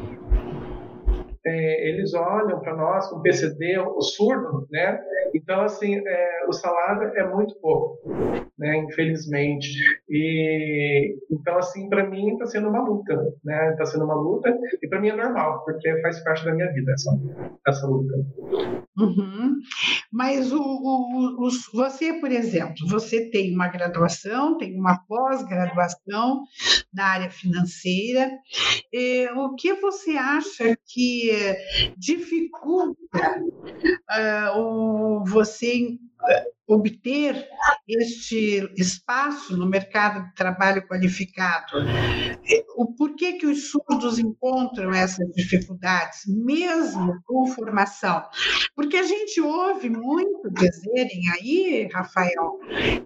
é, 1.45 1.89
eles 1.89 2.13
olham 2.13 2.59
para 2.59 2.75
nós 2.75 3.07
com 3.07 3.21
PCD, 3.21 3.77
o 3.77 4.01
surdo, 4.01 4.67
né? 4.71 4.99
Então, 5.33 5.61
assim, 5.61 5.95
é, 5.95 6.45
o 6.47 6.51
salário 6.51 7.11
é 7.15 7.27
muito 7.27 7.55
pouco, 7.61 7.99
né? 8.57 8.77
Infelizmente. 8.77 9.67
E, 10.09 11.15
então, 11.31 11.57
assim, 11.57 11.89
para 11.89 12.09
mim 12.09 12.33
está 12.33 12.45
sendo 12.45 12.69
uma 12.69 12.81
luta, 12.81 13.15
né? 13.43 13.71
Está 13.71 13.85
sendo 13.85 14.05
uma 14.05 14.15
luta 14.15 14.57
e 14.81 14.87
para 14.87 15.01
mim 15.01 15.09
é 15.09 15.15
normal, 15.15 15.63
porque 15.65 16.01
faz 16.01 16.23
parte 16.23 16.45
da 16.45 16.53
minha 16.53 16.71
vida 16.71 16.91
essa, 16.93 17.11
essa 17.67 17.87
luta. 17.87 18.13
Uhum. 18.97 19.55
Mas 20.11 20.51
o, 20.53 20.61
o, 20.61 21.47
o, 21.47 21.49
você, 21.73 22.13
por 22.13 22.31
exemplo, 22.31 22.87
você 22.87 23.29
tem 23.29 23.53
uma 23.53 23.67
graduação, 23.67 24.57
tem 24.57 24.79
uma 24.79 24.99
pós-graduação 25.07 26.43
na 26.93 27.05
área 27.05 27.29
financeira. 27.29 28.31
É, 28.93 29.31
o 29.33 29.53
que 29.55 29.73
você 29.75 30.11
acha 30.11 30.77
que 30.85 31.29
dificulta 31.97 32.95
uh, 33.13 34.59
o, 34.59 35.25
você 35.25 35.97
obter 36.67 37.47
este 37.87 38.67
espaço 38.75 39.55
no 39.55 39.67
mercado 39.67 40.25
de 40.25 40.33
trabalho 40.33 40.87
qualificado. 40.87 41.73
O 42.75 42.93
porquê 42.93 43.33
que 43.33 43.45
os 43.45 43.69
surdos 43.69 44.17
encontram 44.17 44.91
essas 44.91 45.31
dificuldades, 45.33 46.23
mesmo 46.27 47.21
com 47.25 47.45
formação? 47.47 48.23
Porque 48.75 48.97
a 48.97 49.03
gente 49.03 49.39
ouve 49.39 49.89
muito 49.89 50.49
dizerem 50.51 51.29
aí, 51.33 51.87
Rafael 51.93 52.59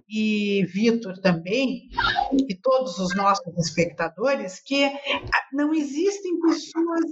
e 0.08 0.64
Vitor 0.72 1.18
também, 1.20 1.88
e 2.48 2.54
todos 2.56 2.98
os 2.98 3.14
nossos 3.14 3.56
espectadores, 3.58 4.60
que 4.60 4.90
não 5.52 5.74
existem 5.74 6.40
pessoas 6.40 7.04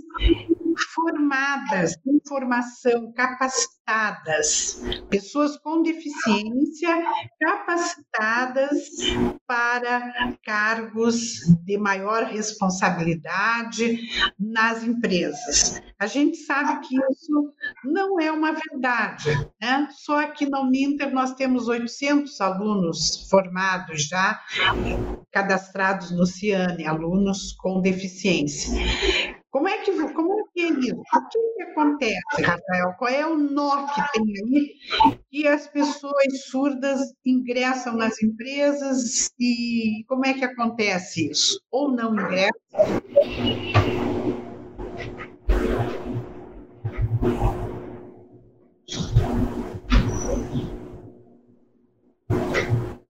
formadas 0.77 1.97
em 2.07 2.21
formação, 2.27 3.13
capacitadas, 3.13 4.83
pessoas 5.09 5.57
com 5.57 5.83
deficiência 5.83 7.05
capacitadas 7.41 8.89
para 9.47 10.37
cargos 10.45 11.41
de 11.65 11.79
maior 11.79 12.25
responsabilidade 12.25 13.99
nas 14.39 14.83
empresas. 14.83 15.81
A 15.99 16.07
gente 16.07 16.37
sabe 16.37 16.87
que 16.87 16.95
isso 16.95 17.53
não 17.85 18.21
é 18.21 18.31
uma 18.31 18.53
verdade, 18.53 19.31
né? 19.61 19.89
Só 19.91 20.21
aqui 20.21 20.49
na 20.49 20.61
Uninter 20.61 21.13
nós 21.13 21.35
temos 21.35 21.67
800 21.67 22.41
alunos 22.41 23.29
formados 23.29 24.07
já, 24.07 24.41
cadastrados 25.33 26.11
no 26.11 26.25
Ciane, 26.25 26.87
alunos 26.87 27.53
com 27.55 27.81
deficiência. 27.81 28.79
O 30.79 31.29
que, 31.29 31.39
que 31.57 31.63
acontece, 31.63 32.43
Rafael? 32.43 32.95
Qual 32.99 33.11
é 33.11 33.27
o 33.27 33.37
nó 33.37 33.87
que 33.87 34.01
tem 34.13 34.23
aí 34.23 34.75
que 35.31 35.47
as 35.49 35.67
pessoas 35.67 36.47
surdas 36.47 37.01
ingressam 37.27 37.97
nas 37.97 38.23
empresas 38.23 39.31
e 39.41 40.05
como 40.07 40.25
é 40.25 40.35
que 40.35 40.45
acontece 40.45 41.31
isso? 41.31 41.61
Ou 41.71 41.91
não 41.91 42.13
ingressam? 42.15 42.53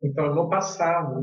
Então, 0.03 0.35
no 0.35 0.49
passado, 0.49 1.23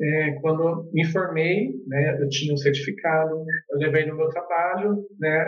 é, 0.00 0.32
quando 0.40 0.90
me 0.92 1.04
formei, 1.06 1.70
né, 1.86 2.18
eu 2.20 2.28
tinha 2.28 2.52
um 2.52 2.56
certificado, 2.56 3.44
eu 3.70 3.78
levei 3.78 4.06
no 4.06 4.16
meu 4.16 4.28
trabalho, 4.28 5.04
né, 5.18 5.44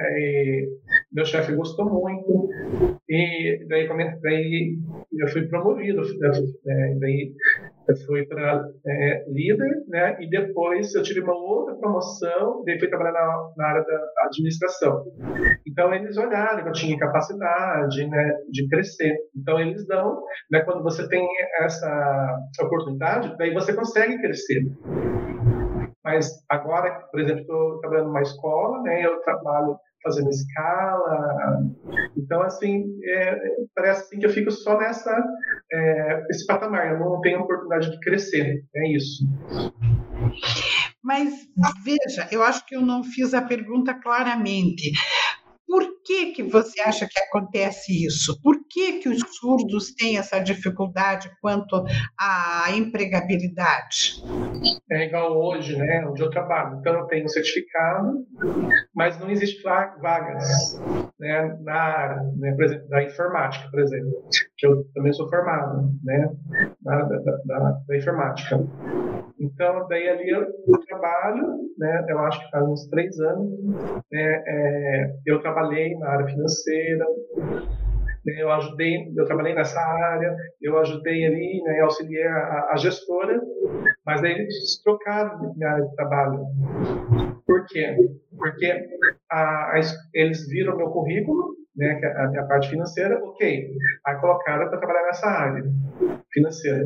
meu 1.12 1.26
chefe 1.26 1.54
gostou 1.54 1.88
muito, 1.90 2.48
e 3.08 3.64
daí, 3.68 3.88
daí 4.22 4.76
eu 5.18 5.28
fui 5.28 5.46
promovido, 5.48 6.02
né, 6.64 6.96
daí 6.98 7.32
eu 7.88 7.96
fui 8.06 8.26
para 8.26 8.68
é, 8.86 9.24
líder, 9.28 9.84
né, 9.88 10.16
e 10.20 10.28
depois 10.28 10.94
eu 10.94 11.02
tive 11.02 11.20
uma 11.20 11.34
outra 11.34 11.74
promoção, 11.76 12.62
daí 12.66 12.78
fui 12.78 12.88
trabalhar 12.88 13.12
na, 13.12 13.52
na 13.56 13.66
área 13.66 13.82
da 13.82 14.24
administração. 14.26 15.04
Então 15.66 15.94
eles 15.94 16.16
olharam 16.18 16.62
que 16.62 16.68
eu 16.68 16.72
tinha 16.72 16.98
capacidade, 16.98 18.06
né, 18.06 18.32
de 18.50 18.68
crescer. 18.68 19.16
Então 19.34 19.58
eles 19.58 19.86
dão, 19.86 20.22
né, 20.50 20.60
quando 20.60 20.82
você 20.82 21.08
tem 21.08 21.26
essa 21.60 22.36
oportunidade, 22.60 23.34
daí 23.38 23.54
você 23.54 23.74
consegue 23.74 24.20
crescer. 24.20 24.62
Mas 26.04 26.30
agora, 26.50 26.90
por 27.10 27.20
exemplo, 27.20 27.40
estou 27.40 27.80
trabalhando 27.80 28.08
numa 28.08 28.22
escola, 28.22 28.82
né, 28.82 29.04
eu 29.04 29.20
trabalho 29.22 29.76
fazendo 30.02 30.30
escala. 30.30 31.62
Então, 32.16 32.42
assim, 32.42 32.84
é, 33.04 33.38
parece 33.74 34.02
assim 34.02 34.18
que 34.18 34.26
eu 34.26 34.30
fico 34.30 34.50
só 34.50 34.78
nessa 34.78 35.24
é, 35.72 36.26
esse 36.30 36.46
patamar. 36.46 36.92
Eu 36.92 36.98
não 36.98 37.20
tenho 37.20 37.40
oportunidade 37.40 37.90
de 37.90 38.00
crescer. 38.00 38.64
É 38.74 38.92
isso. 38.92 39.24
Mas 41.02 41.48
veja, 41.84 42.28
eu 42.30 42.42
acho 42.42 42.66
que 42.66 42.76
eu 42.76 42.82
não 42.82 43.02
fiz 43.02 43.34
a 43.34 43.42
pergunta 43.42 43.94
claramente. 43.94 44.92
Por 45.68 46.02
que, 46.02 46.32
que 46.32 46.42
você 46.42 46.80
acha 46.80 47.06
que 47.06 47.18
acontece 47.18 48.06
isso? 48.06 48.40
Por 48.42 48.56
que, 48.66 49.00
que 49.00 49.08
os 49.10 49.20
surdos 49.36 49.94
têm 49.94 50.16
essa 50.16 50.38
dificuldade 50.38 51.30
quanto 51.42 51.84
à 52.18 52.70
empregabilidade? 52.72 54.26
É 54.90 55.04
igual 55.04 55.36
hoje, 55.36 55.76
né, 55.76 56.06
onde 56.08 56.22
eu 56.22 56.30
trabalho. 56.30 56.78
Então, 56.80 56.94
eu 56.94 57.06
tenho 57.06 57.28
certificado, 57.28 58.26
mas 58.94 59.20
não 59.20 59.30
existe 59.30 59.62
vagas 59.62 60.42
né, 61.20 61.58
na 61.62 61.74
área, 61.74 62.22
né, 62.38 62.54
por 62.54 62.64
exemplo, 62.64 62.88
da 62.88 63.02
informática, 63.02 63.68
por 63.70 63.80
exemplo, 63.80 64.24
que 64.58 64.66
eu 64.66 64.84
também 64.92 65.12
sou 65.12 65.28
formado 65.28 65.88
né, 66.04 66.30
da, 66.82 67.02
da, 67.02 67.18
da, 67.44 67.80
da 67.86 67.96
informática. 67.96 68.58
Então, 69.40 69.86
daí 69.88 70.08
ali 70.08 70.28
eu, 70.30 70.46
trabalho, 70.88 71.46
né, 71.78 72.04
eu 72.08 72.18
acho 72.18 72.40
que 72.40 72.50
faz 72.50 72.64
uns 72.66 72.88
três 72.88 73.18
anos, 73.20 73.48
né, 74.10 74.42
é, 74.46 75.12
eu 75.26 75.40
trabalhei 75.40 75.96
na 75.98 76.08
área 76.08 76.26
financeira, 76.26 77.04
né, 78.26 78.34
eu 78.36 78.50
ajudei, 78.50 79.12
eu 79.16 79.24
trabalhei 79.26 79.54
nessa 79.54 79.80
área, 79.80 80.34
eu 80.60 80.76
ajudei 80.80 81.24
ali, 81.24 81.62
né, 81.62 81.80
auxiliei 81.80 82.26
a, 82.26 82.70
a 82.72 82.76
gestora, 82.76 83.40
mas 84.04 84.20
daí 84.20 84.32
eles 84.32 84.82
trocaram 84.82 85.54
minha 85.54 85.70
área 85.70 85.84
de 85.84 85.94
trabalho. 85.94 86.40
Por 87.46 87.64
quê? 87.66 87.96
Porque 88.36 88.88
a, 89.30 89.38
a, 89.38 89.80
eles 90.14 90.48
viram 90.48 90.76
meu 90.76 90.88
currículo, 90.88 91.57
né, 91.78 92.00
é 92.02 92.22
a 92.22 92.28
minha 92.28 92.44
parte 92.44 92.68
financeira, 92.68 93.18
ok, 93.24 93.70
aí 94.04 94.16
colocaram 94.20 94.68
para 94.68 94.78
trabalhar 94.78 95.04
nessa 95.04 95.26
área 95.28 95.64
financeira. 96.32 96.84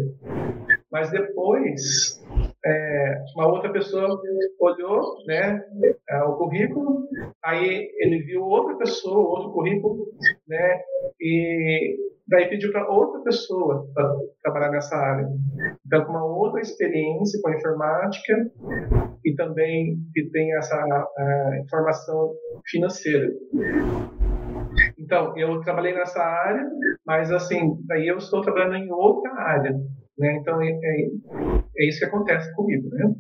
Mas 0.93 1.11
depois 1.11 2.23
é, 2.65 3.25
uma 3.35 3.49
outra 3.49 3.73
pessoa 3.73 4.21
olhou 4.61 5.25
né, 5.27 5.65
é, 6.09 6.23
o 6.23 6.37
currículo, 6.37 7.09
aí 7.43 7.91
ele 7.99 8.23
viu 8.23 8.43
outra 8.43 8.77
pessoa, 8.77 9.29
outro 9.31 9.53
currículo, 9.53 10.07
né, 10.47 10.81
e 11.19 11.97
daí 12.29 12.49
pediu 12.49 12.71
para 12.71 12.89
outra 12.89 13.21
pessoa 13.23 13.87
para 13.95 14.15
trabalhar 14.43 14.71
nessa 14.71 14.97
área. 14.97 15.29
Então, 15.87 16.05
com 16.05 16.13
uma 16.13 16.25
outra 16.25 16.61
experiência 16.61 17.41
com 17.43 17.49
a 17.49 17.57
informática 17.57 18.51
e 19.25 19.35
também 19.35 19.99
que 20.13 20.31
tem 20.31 20.55
essa 20.57 20.77
uh, 20.77 21.55
informação 21.63 22.35
financeira. 22.71 23.29
Então, 25.03 25.37
eu 25.37 25.61
trabalhei 25.61 25.95
nessa 25.95 26.23
área, 26.23 26.65
mas 27.05 27.31
assim, 27.33 27.77
daí 27.87 28.07
eu 28.07 28.19
estou 28.19 28.41
trabalhando 28.41 28.77
em 28.77 28.91
outra 28.91 29.33
área. 29.35 29.73
Né? 30.19 30.39
Então, 30.41 30.63
é, 30.63 30.71
é, 30.71 31.11
é 31.79 31.89
isso 31.89 31.99
que 31.99 32.05
acontece 32.05 32.55
comigo. 32.55 32.89
Né? 32.91 33.15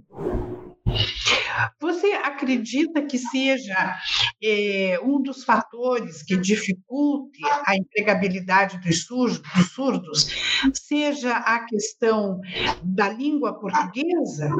Você 1.80 2.06
acredita 2.12 3.02
que 3.02 3.18
seja 3.18 3.96
é, 4.42 4.98
um 5.02 5.20
dos 5.20 5.44
fatores 5.44 6.22
que 6.22 6.36
dificulte 6.36 7.40
a 7.66 7.76
empregabilidade 7.76 8.78
dos 8.78 9.04
surdos, 9.04 9.42
dos 9.54 9.72
surdos, 9.72 10.28
seja 10.74 11.36
a 11.36 11.64
questão 11.64 12.40
da 12.82 13.08
língua 13.08 13.58
portuguesa? 13.58 14.50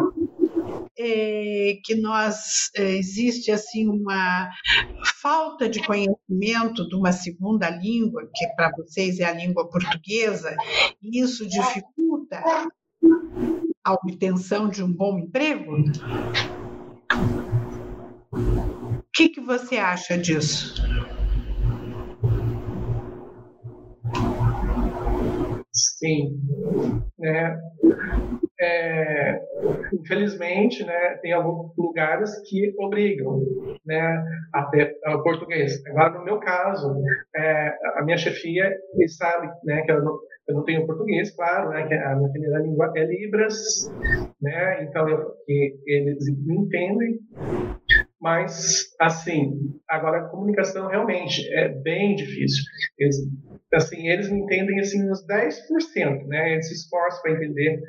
É, 0.99 1.79
que 1.85 1.95
nós 1.95 2.71
é, 2.77 2.97
existe 2.97 3.51
assim 3.51 3.89
uma 3.89 4.51
falta 5.21 5.69
de 5.69 5.83
conhecimento 5.85 6.87
de 6.87 6.95
uma 6.95 7.13
segunda 7.13 7.71
língua 7.71 8.29
que 8.35 8.47
para 8.55 8.71
vocês 8.77 9.19
é 9.19 9.25
a 9.25 9.33
língua 9.33 9.69
portuguesa 9.69 10.55
e 11.03 11.21
isso 11.21 11.47
dificulta 11.47 12.43
a 13.85 13.93
obtenção 13.95 14.69
de 14.69 14.83
um 14.83 14.93
bom 14.93 15.19
emprego? 15.19 15.85
O 18.33 19.03
que, 19.13 19.29
que 19.29 19.41
você 19.41 19.77
acha 19.77 20.17
disso? 20.17 20.75
Sim. 26.03 26.37
É, 27.25 27.57
é, 28.61 29.41
infelizmente, 29.93 30.85
né, 30.85 31.17
tem 31.23 31.33
alguns 31.33 31.73
lugares 31.79 32.31
que 32.49 32.75
obrigam 32.77 33.41
né, 33.87 34.25
a 34.53 34.65
ter 34.65 34.97
o 35.07 35.23
português. 35.23 35.81
Agora, 35.87 36.19
no 36.19 36.25
meu 36.25 36.41
caso, 36.41 36.93
é, 37.37 37.73
a 37.95 38.03
minha 38.05 38.19
chefia 38.19 38.69
sabe 39.17 39.49
né, 39.65 39.83
que 39.83 39.93
eu 39.93 40.03
não, 40.03 40.19
eu 40.49 40.57
não 40.57 40.65
tenho 40.65 40.87
português, 40.87 41.31
claro, 41.37 41.71
né, 41.71 41.87
que 41.87 41.95
a 41.95 42.17
minha 42.17 42.31
primeira 42.33 42.59
língua 42.59 42.93
é 42.97 43.05
Libras, 43.05 43.55
né, 44.41 44.83
então 44.83 45.09
eu, 45.09 45.25
eles 45.87 46.25
me 46.45 46.57
entendem, 46.57 47.21
mas, 48.23 48.95
assim, 49.01 49.59
agora 49.89 50.19
a 50.19 50.29
comunicação 50.29 50.87
realmente 50.87 51.43
é 51.55 51.69
bem 51.69 52.15
difícil. 52.15 52.63
Eles, 52.97 53.17
assim, 53.75 54.07
eles 54.09 54.29
entendem 54.31 54.79
assim 54.79 55.11
uns 55.11 55.27
10%, 55.27 56.29
né? 56.29 56.53
Eles 56.53 56.69
se 56.69 56.75
esforçam 56.75 57.21
para 57.21 57.33
entender 57.33 57.81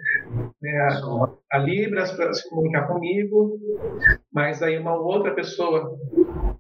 né, 0.60 0.72
a, 0.72 1.30
a 1.52 1.58
Libras, 1.60 2.12
para 2.14 2.34
se 2.34 2.50
comunicar 2.50 2.88
comigo, 2.88 3.60
mas 4.34 4.64
aí 4.64 4.80
uma 4.80 5.00
outra 5.00 5.36
pessoa, 5.36 5.96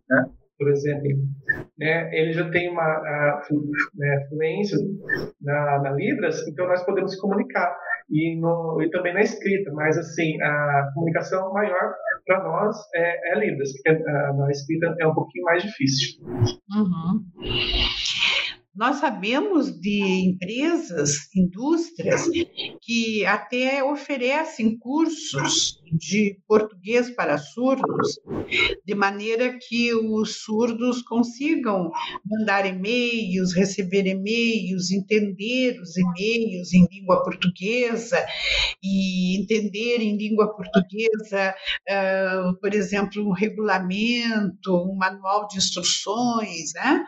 né? 0.07 0.25
por 0.55 0.69
exemplo, 0.69 1.09
né, 1.77 2.15
ele 2.15 2.31
já 2.31 2.49
tem 2.51 2.69
uma 2.69 2.83
a, 2.83 3.41
né, 3.95 4.25
fluência 4.29 4.77
na, 5.41 5.81
na, 5.81 5.91
Libras, 5.91 6.47
então 6.47 6.67
nós 6.67 6.85
podemos 6.85 7.11
se 7.13 7.19
comunicar 7.19 7.75
e, 8.09 8.39
no, 8.39 8.81
e 8.81 8.89
também 8.89 9.13
na 9.13 9.21
escrita, 9.21 9.71
mas 9.73 9.97
assim 9.97 10.41
a 10.41 10.91
comunicação 10.93 11.51
maior 11.53 11.93
para 12.25 12.43
nós 12.43 12.75
é, 12.95 13.33
é 13.33 13.39
Libras, 13.39 13.71
porque 13.73 13.89
a, 13.89 14.33
na 14.33 14.51
escrita 14.51 14.95
é 14.99 15.07
um 15.07 15.13
pouquinho 15.13 15.45
mais 15.45 15.63
difícil. 15.63 16.21
Uhum. 16.23 17.25
Nós 18.75 18.95
sabemos 18.95 19.79
de 19.79 20.01
empresas, 20.01 21.29
indústrias, 21.35 22.27
que 22.81 23.23
até 23.23 23.83
oferecem 23.83 24.77
cursos 24.79 25.79
de 25.91 26.39
português 26.47 27.11
para 27.11 27.37
surdos, 27.37 28.19
de 28.83 28.95
maneira 28.95 29.59
que 29.59 29.93
os 29.93 30.41
surdos 30.43 31.03
consigam 31.03 31.91
mandar 32.25 32.65
e-mails, 32.65 33.53
receber 33.53 34.07
e-mails, 34.07 34.89
entender 34.89 35.79
os 35.79 35.95
e-mails 35.95 36.73
em 36.73 36.87
língua 36.91 37.23
portuguesa 37.23 38.25
e 38.81 39.39
entender 39.39 39.97
em 40.01 40.17
língua 40.17 40.51
portuguesa, 40.55 41.53
uh, 41.89 42.59
por 42.59 42.73
exemplo, 42.73 43.23
um 43.27 43.31
regulamento, 43.31 44.75
um 44.75 44.95
manual 44.95 45.47
de 45.47 45.57
instruções, 45.57 46.73
né? 46.73 47.05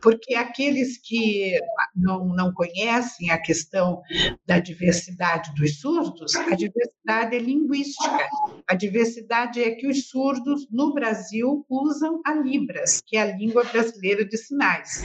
Porque 0.00 0.34
aqueles 0.34 0.99
que 1.02 1.58
não, 1.94 2.26
não 2.26 2.52
conhecem 2.52 3.30
a 3.30 3.38
questão 3.38 4.02
da 4.46 4.58
diversidade 4.58 5.54
dos 5.54 5.80
surdos, 5.80 6.34
a 6.36 6.54
diversidade 6.54 7.36
é 7.36 7.38
linguística. 7.38 8.28
A 8.66 8.74
diversidade 8.74 9.62
é 9.62 9.72
que 9.72 9.86
os 9.86 10.08
surdos 10.08 10.66
no 10.70 10.94
Brasil 10.94 11.64
usam 11.68 12.20
a 12.24 12.34
Libras, 12.34 13.00
que 13.04 13.16
é 13.16 13.22
a 13.22 13.36
língua 13.36 13.64
brasileira 13.64 14.24
de 14.24 14.36
sinais. 14.36 15.02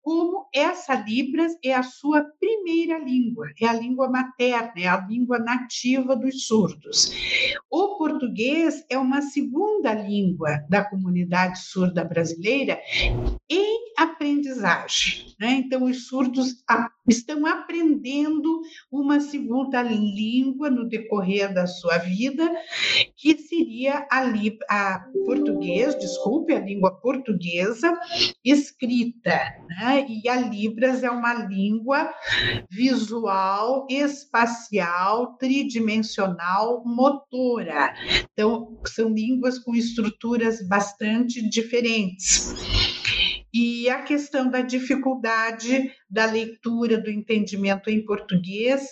Como 0.00 0.48
essa 0.52 0.94
Libras 0.94 1.52
é 1.64 1.74
a 1.74 1.82
sua 1.82 2.24
primeira 2.40 2.98
língua, 2.98 3.46
é 3.60 3.66
a 3.66 3.72
língua 3.72 4.10
materna, 4.10 4.72
é 4.76 4.88
a 4.88 4.96
língua 4.96 5.38
nativa 5.38 6.16
dos 6.16 6.46
surdos. 6.46 7.12
O 7.70 7.96
português 7.96 8.84
é 8.90 8.98
uma 8.98 9.22
segunda 9.22 9.94
língua 9.94 10.64
da 10.68 10.84
comunidade 10.84 11.60
surda 11.60 12.04
brasileira 12.04 12.80
em 13.48 13.92
aprendizagem. 13.96 15.31
Né? 15.42 15.54
Então, 15.54 15.82
os 15.86 16.06
surdos 16.06 16.54
estão 17.08 17.44
aprendendo 17.46 18.60
uma 18.92 19.18
segunda 19.18 19.82
língua 19.82 20.70
no 20.70 20.88
decorrer 20.88 21.52
da 21.52 21.66
sua 21.66 21.98
vida, 21.98 22.48
que 23.16 23.36
seria 23.36 24.06
a, 24.08 24.22
a 24.68 25.00
português, 25.26 25.98
desculpe, 25.98 26.52
a 26.52 26.60
língua 26.60 26.94
portuguesa 27.00 27.92
escrita. 28.44 29.36
Né? 29.68 30.06
E 30.08 30.28
a 30.28 30.36
Libras 30.36 31.02
é 31.02 31.10
uma 31.10 31.34
língua 31.34 32.08
visual, 32.70 33.88
espacial, 33.90 35.36
tridimensional, 35.38 36.84
motora. 36.86 37.92
Então, 38.32 38.78
são 38.86 39.08
línguas 39.08 39.58
com 39.58 39.74
estruturas 39.74 40.64
bastante 40.68 41.42
diferentes. 41.50 42.54
E 43.54 43.88
a 43.90 44.00
questão 44.02 44.48
da 44.48 44.62
dificuldade 44.62 45.92
da 46.08 46.24
leitura, 46.24 46.98
do 46.98 47.10
entendimento 47.10 47.90
em 47.90 48.04
português, 48.04 48.82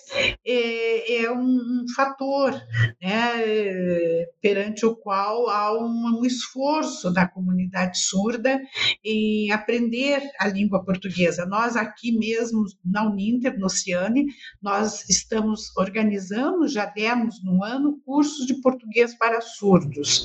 é, 0.45 1.23
é 1.23 1.31
um, 1.31 1.39
um, 1.39 1.85
fator 1.95 2.53
né, 3.01 4.25
perante 4.39 4.85
o 4.85 4.95
qual 4.95 5.49
há 5.49 5.75
um, 5.77 6.19
um, 6.19 6.25
esforço 6.25 7.11
da 7.11 7.27
comunidade 7.27 7.99
surda 7.99 8.59
em 9.03 9.51
aprender 9.51 10.21
a 10.39 10.47
língua 10.47 10.83
portuguesa. 10.83 11.45
Nós 11.45 11.75
aqui 11.75 12.11
mesmo, 12.11 12.65
na 12.85 13.07
Uninter, 13.07 13.59
no 13.59 13.69
Ciane, 13.69 14.25
nós 14.61 15.09
estamos, 15.09 15.75
organizamos, 15.75 16.73
já 16.73 16.85
demos 16.85 17.43
no 17.43 17.63
ano, 17.63 17.99
cursos 18.05 18.45
de 18.45 18.61
português 18.61 19.15
para 19.15 19.41
surdos, 19.41 20.23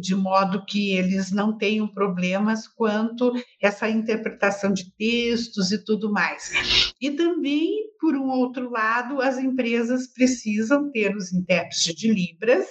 de 0.00 0.14
modo 0.14 0.64
que 0.64 0.92
eles 0.92 1.30
não 1.30 1.56
tenham 1.56 1.86
problemas 1.86 2.66
quanto 2.68 3.32
essa 3.60 3.88
interpretação 3.88 4.72
de 4.72 4.90
textos 4.92 5.72
e 5.72 5.84
tudo 5.84 6.10
mais. 6.10 6.92
E 7.00 7.10
também, 7.10 7.86
por 8.06 8.14
um 8.14 8.28
outro 8.28 8.70
lado, 8.70 9.20
as 9.20 9.36
empresas 9.36 10.06
precisam 10.06 10.92
ter 10.92 11.16
os 11.16 11.32
intérpretes 11.32 11.92
de 11.92 12.12
Libras 12.12 12.64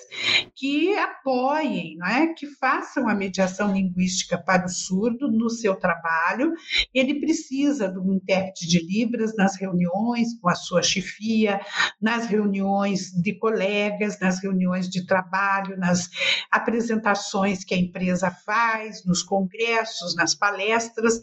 que 0.56 0.96
apoiem, 0.96 1.98
não 1.98 2.08
é? 2.08 2.34
que 2.34 2.48
façam 2.48 3.10
a 3.10 3.14
mediação 3.14 3.74
linguística 3.74 4.38
para 4.38 4.66
o 4.66 4.70
surdo 4.70 5.30
no 5.30 5.50
seu 5.50 5.76
trabalho. 5.76 6.54
Ele 6.94 7.20
precisa 7.20 7.90
de 7.90 8.00
um 8.00 8.14
intérprete 8.14 8.66
de 8.66 8.80
Libras 8.80 9.36
nas 9.36 9.58
reuniões 9.58 10.40
com 10.40 10.48
a 10.48 10.56
sua 10.56 10.82
chefia, 10.82 11.60
nas 12.02 12.28
reuniões 12.28 13.12
de 13.12 13.38
colegas, 13.38 14.18
nas 14.22 14.42
reuniões 14.42 14.88
de 14.88 15.06
trabalho, 15.06 15.78
nas 15.78 16.10
apresentações 16.50 17.66
que 17.66 17.74
a 17.74 17.78
empresa 17.78 18.32
faz, 18.32 19.04
nos 19.04 19.22
congressos, 19.22 20.16
nas 20.16 20.34
palestras, 20.34 21.20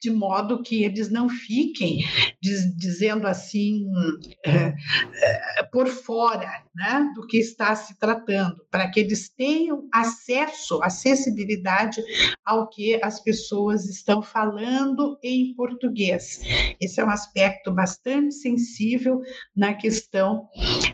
de 0.00 0.12
modo 0.12 0.62
que 0.62 0.84
eles 0.84 1.10
não 1.10 1.28
fiquem 1.28 2.04
diz, 2.44 2.76
dizendo 3.24 3.28
assim 3.28 3.86
é, 4.44 4.74
é, 5.16 5.62
por 5.72 5.88
fora 5.88 6.64
né, 6.74 7.10
do 7.14 7.26
que 7.26 7.38
está 7.38 7.74
se 7.76 7.96
tratando, 7.98 8.64
para 8.70 8.90
que 8.90 9.00
eles 9.00 9.28
tenham 9.28 9.88
acesso, 9.92 10.82
acessibilidade 10.82 12.02
ao 12.44 12.68
que 12.68 13.00
as 13.02 13.20
pessoas 13.20 13.88
estão 13.88 14.20
falando 14.20 15.18
em 15.22 15.54
português. 15.54 16.40
Esse 16.80 17.00
é 17.00 17.04
um 17.04 17.10
aspecto 17.10 17.72
bastante 17.72 18.34
sensível 18.34 19.20
na 19.56 19.74
questão 19.74 20.48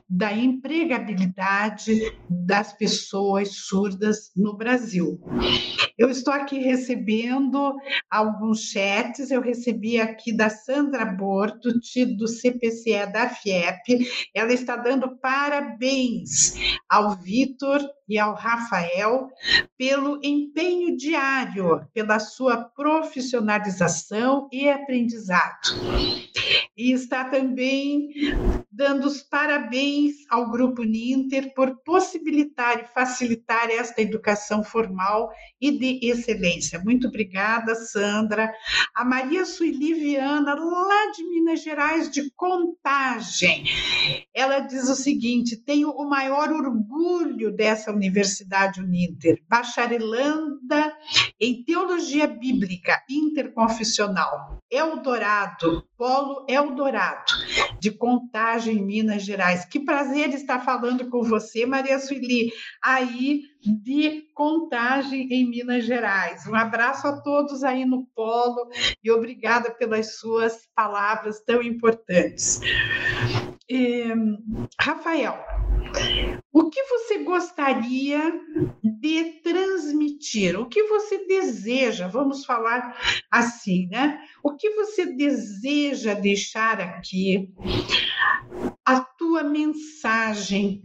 da 0.09 0.33
empregabilidade 0.33 1.93
das 2.29 2.73
pessoas 2.73 3.55
surdas 3.55 4.31
no 4.37 4.57
Brasil. 4.57 5.21
Eu 5.97 6.11
estou 6.11 6.33
aqui 6.33 6.59
recebendo 6.59 7.75
alguns 8.11 8.63
chats, 8.71 9.31
eu 9.31 9.41
recebi 9.41 10.01
aqui 10.01 10.33
da 10.33 10.51
Sandra 10.51 11.05
Borto, 11.05 11.79
do 12.21 12.29
CPCE 12.29 13.07
da 13.11 13.31
FIEP, 13.31 14.07
ela 14.35 14.53
está 14.53 14.77
dando 14.77 15.17
parabéns 15.19 16.55
ao 16.89 17.17
Vitor 17.17 17.81
e 18.07 18.19
ao 18.19 18.35
Rafael 18.35 19.29
pelo 19.79 20.21
empenho 20.23 20.97
diário, 20.97 21.81
pela 21.95 22.19
sua 22.19 22.59
profissionalização 22.59 24.49
e 24.53 24.69
aprendizado. 24.69 25.71
E 26.77 26.93
está 26.93 27.25
também 27.25 28.11
dando 28.71 29.07
os 29.07 29.21
parabéns 29.21 30.15
ao 30.29 30.51
Grupo 30.51 30.83
Ninter 30.83 31.53
por 31.55 31.77
possibilitar 31.83 32.81
e 32.81 32.95
facilitar 32.95 33.69
esta 33.71 34.01
educação 34.01 34.63
formal 34.63 35.31
e 35.61 35.71
de 35.73 35.99
excelência. 36.03 36.79
Muito 36.79 37.09
obrigada, 37.09 37.75
Sandra. 37.75 38.53
A 38.95 39.05
Maria 39.05 39.45
Sueli 39.45 39.95
Viana, 39.95 40.55
lá 40.55 41.11
de 41.13 41.25
Minas 41.29 41.63
Gerais, 41.63 42.11
de 42.11 42.31
Contagem. 42.33 43.65
Ela 44.33 44.61
diz 44.61 44.89
o 44.89 44.95
seguinte: 44.95 45.57
tenho 45.57 45.91
o 45.91 46.09
maior 46.09 46.51
orgulho 46.53 47.55
dessa 47.55 47.93
Universidade 47.93 48.81
Uninter, 48.81 49.43
bacharelanda 49.49 50.97
em 51.41 51.65
Teologia 51.65 52.27
Bíblica 52.27 53.03
Interconfessional, 53.09 54.59
Eldorado, 54.71 55.83
Polo 55.97 56.45
Eldorado, 56.49 57.33
de 57.81 57.91
Contagem, 57.91 58.85
Minas 58.85 59.23
Gerais. 59.23 59.65
Que 59.65 59.81
prazer 59.81 60.29
estar 60.31 60.61
falando 60.61 61.09
com 61.09 61.23
você, 61.23 61.65
Maria 61.65 61.99
Sueli, 61.99 62.53
aí 62.83 63.43
de 63.63 64.23
Contagem, 64.35 65.29
em 65.33 65.49
Minas 65.49 65.85
Gerais. 65.85 66.47
Um 66.47 66.55
abraço 66.55 67.07
a 67.07 67.21
todos 67.21 67.65
aí 67.65 67.85
no 67.85 68.07
Polo 68.15 68.69
e 69.03 69.11
obrigada 69.11 69.71
pelas 69.71 70.19
suas 70.19 70.69
palavras 70.75 71.43
tão 71.45 71.63
importantes. 71.63 72.61
Rafael, 74.81 75.39
o 76.53 76.69
que 76.69 76.83
você 76.85 77.19
gostaria 77.19 78.33
de 78.83 79.25
transmitir? 79.43 80.59
O 80.59 80.67
que 80.67 80.83
você 80.85 81.27
deseja? 81.27 82.09
Vamos 82.09 82.45
falar 82.45 82.97
assim, 83.31 83.87
né? 83.89 84.21
O 84.43 84.57
que 84.57 84.71
você 84.71 85.07
deseja 85.07 86.15
deixar 86.15 86.81
aqui? 86.81 87.53
A 88.85 89.01
tua 89.01 89.45
mensagem 89.45 90.83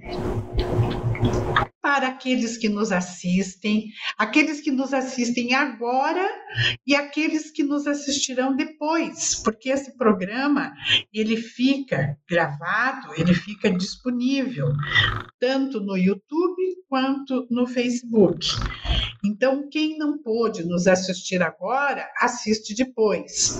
para 1.81 2.07
aqueles 2.07 2.57
que 2.57 2.69
nos 2.69 2.91
assistem, 2.91 3.85
aqueles 4.17 4.61
que 4.61 4.71
nos 4.71 4.93
assistem 4.93 5.53
agora 5.53 6.27
e 6.85 6.95
aqueles 6.95 7.51
que 7.51 7.63
nos 7.63 7.85
assistirão 7.87 8.55
depois, 8.55 9.35
porque 9.43 9.69
esse 9.69 9.97
programa 9.97 10.73
ele 11.13 11.37
fica 11.37 12.17
gravado, 12.29 13.13
ele 13.17 13.33
fica 13.33 13.71
disponível 13.71 14.71
tanto 15.39 15.79
no 15.79 15.95
YouTube 15.95 16.61
quanto 16.87 17.47
no 17.49 17.67
Facebook. 17.67 18.47
Então, 19.23 19.69
quem 19.69 19.97
não 19.97 20.17
pôde 20.17 20.63
nos 20.63 20.87
assistir 20.87 21.41
agora, 21.41 22.07
assiste 22.19 22.75
depois. 22.75 23.59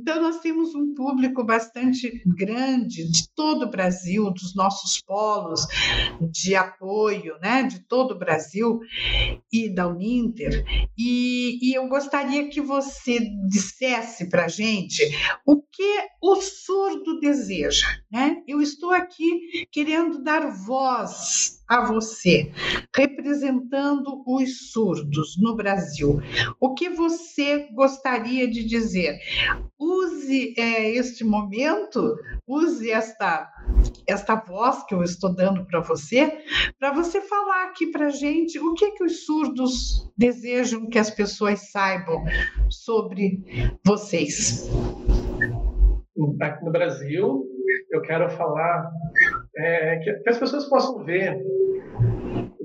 Então, 0.00 0.22
nós 0.22 0.40
temos 0.40 0.74
um 0.74 0.94
público 0.94 1.44
bastante 1.44 2.22
grande 2.26 3.06
de 3.06 3.28
todo 3.34 3.66
o 3.66 3.70
Brasil, 3.70 4.30
dos 4.30 4.54
nossos 4.54 5.02
polos 5.02 5.66
de 6.32 6.54
apoio, 6.54 7.38
né, 7.38 7.64
de 7.64 7.80
todo 7.80 8.12
o 8.12 8.18
Brasil 8.18 8.80
e 9.52 9.68
da 9.68 9.86
Uninter. 9.86 10.64
E, 10.96 11.58
e 11.60 11.74
eu 11.74 11.86
gostaria 11.86 12.48
que 12.48 12.62
você 12.62 13.20
dissesse 13.46 14.30
para 14.30 14.46
a 14.46 14.48
gente 14.48 15.02
o 15.44 15.60
que 15.60 15.98
o 16.22 16.36
surdo 16.36 17.20
deseja. 17.20 17.86
Né? 18.10 18.42
Eu 18.48 18.62
estou 18.62 18.92
aqui 18.92 19.66
querendo 19.70 20.22
dar 20.22 20.50
voz 20.50 21.59
a 21.70 21.84
você, 21.84 22.50
representando 22.96 24.24
os 24.26 24.72
surdos 24.72 25.40
no 25.40 25.54
Brasil. 25.54 26.20
O 26.60 26.74
que 26.74 26.90
você 26.90 27.68
gostaria 27.72 28.50
de 28.50 28.64
dizer? 28.64 29.20
Use 29.78 30.52
é, 30.58 30.90
este 30.90 31.22
momento, 31.22 32.16
use 32.44 32.90
esta 32.90 33.48
esta 34.06 34.34
voz 34.34 34.82
que 34.84 34.94
eu 34.94 35.04
estou 35.04 35.32
dando 35.32 35.64
para 35.64 35.80
você, 35.80 36.42
para 36.78 36.92
você 36.92 37.20
falar 37.20 37.66
aqui 37.66 37.86
para 37.86 38.10
gente 38.10 38.58
o 38.58 38.74
que 38.74 38.90
que 38.90 39.04
os 39.04 39.24
surdos 39.24 40.10
desejam 40.18 40.88
que 40.88 40.98
as 40.98 41.10
pessoas 41.10 41.70
saibam 41.70 42.24
sobre 42.68 43.78
vocês. 43.86 44.68
Aqui 46.40 46.64
no 46.64 46.72
Brasil, 46.72 47.46
eu 47.90 48.00
quero 48.02 48.28
falar 48.30 48.90
é, 49.56 49.96
que, 49.98 50.28
as 50.28 50.38
pessoas 50.38 50.68
possam 50.68 51.04
ver, 51.04 51.36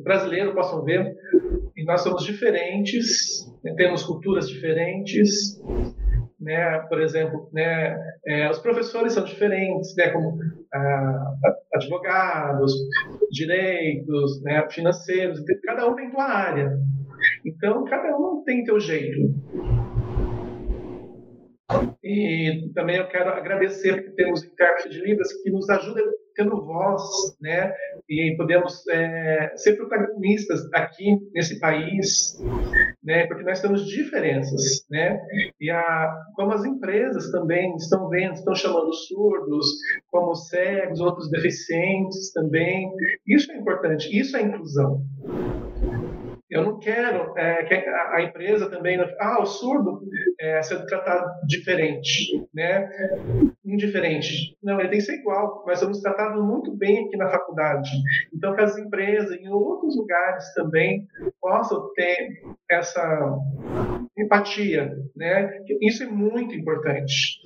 brasileiro 0.06 0.54
possam 0.54 0.84
ver, 0.84 1.14
e 1.76 1.84
nós 1.84 2.02
somos 2.02 2.24
diferentes, 2.24 3.52
né, 3.64 3.74
temos 3.76 4.04
culturas 4.04 4.48
diferentes, 4.48 5.60
né, 6.40 6.80
por 6.88 7.02
exemplo, 7.02 7.50
né, 7.52 7.98
é, 8.26 8.50
os 8.50 8.60
professores 8.60 9.14
são 9.14 9.26
diferentes, 9.26 9.94
né, 9.98 10.10
como 10.10 10.38
ah, 10.74 11.34
advogados, 11.74 12.72
direitos, 13.32 14.42
né, 14.44 14.66
financeiros, 14.70 15.44
cada 15.66 15.88
um 15.88 15.96
tem 15.96 16.12
sua 16.12 16.24
área. 16.24 16.78
Então, 17.44 17.84
cada 17.86 18.16
um 18.16 18.44
tem 18.46 18.64
seu 18.64 18.80
jeito. 18.80 19.34
E 22.04 22.72
também 22.76 22.98
eu 22.98 23.08
quero 23.08 23.30
agradecer 23.30 23.96
porque 23.96 24.12
temos 24.12 24.44
intérprete 24.44 24.90
de 24.90 25.02
Libras 25.02 25.34
que 25.42 25.50
nos 25.50 25.68
ajuda 25.70 26.02
tendo 26.36 26.64
voz, 26.64 27.02
né? 27.42 27.74
E 28.10 28.36
podemos 28.38 28.88
é, 28.90 29.54
ser 29.56 29.76
protagonistas 29.76 30.68
aqui 30.74 31.18
nesse 31.34 31.60
país, 31.60 32.38
né? 33.04 33.26
Porque 33.28 33.44
nós 33.44 33.62
temos 33.62 33.86
diferenças, 33.86 34.86
né? 34.90 35.20
E 35.60 35.70
a, 35.70 36.14
como 36.36 36.52
as 36.52 36.66
empresas 36.66 37.32
também 37.32 37.76
estão 37.76 38.08
vendo, 38.10 38.34
estão 38.34 38.56
chamando 38.56 38.94
surdos 38.94 39.68
como 40.12 40.36
cegos, 40.36 41.00
outros 41.00 41.30
deficientes 41.30 42.32
também. 42.34 42.92
Isso 43.28 43.52
é 43.52 43.58
importante, 43.58 44.10
isso 44.18 44.38
é 44.38 44.42
inclusão. 44.42 45.02
Eu 46.50 46.64
não 46.64 46.78
quero 46.78 47.36
é, 47.38 47.64
que 47.64 47.74
a, 47.74 48.22
empresa 48.22 48.70
também. 48.70 49.00
Ah, 49.20 49.42
o 49.42 49.46
surdo 49.46 50.00
é, 50.40 50.62
ser 50.62 50.86
tratado 50.86 51.28
diferente, 51.48 52.46
né? 52.54 52.88
Indiferente. 53.66 54.56
Não, 54.62 54.80
ele 54.80 54.90
tem 54.90 55.00
que 55.00 55.06
ser 55.06 55.16
igual. 55.16 55.64
Nós 55.66 55.80
somos 55.80 56.02
tratados 56.02 56.44
muito 56.44 56.72
bem 56.76 57.06
aqui 57.06 57.18
na 57.18 57.30
faculdade. 57.30 57.90
Então, 58.32 58.56
que 58.56 58.62
as 58.62 58.78
empresas 58.78 59.32
em 59.32 59.50
outros 59.50 59.98
lugares 59.98 60.54
também 60.54 61.08
possam 61.42 61.92
ter 61.96 62.28
essa 62.70 63.40
empatia, 64.16 64.96
né? 65.16 65.50
Isso 65.82 66.04
é 66.04 66.08
muito 66.08 66.54
importante. 66.54 67.42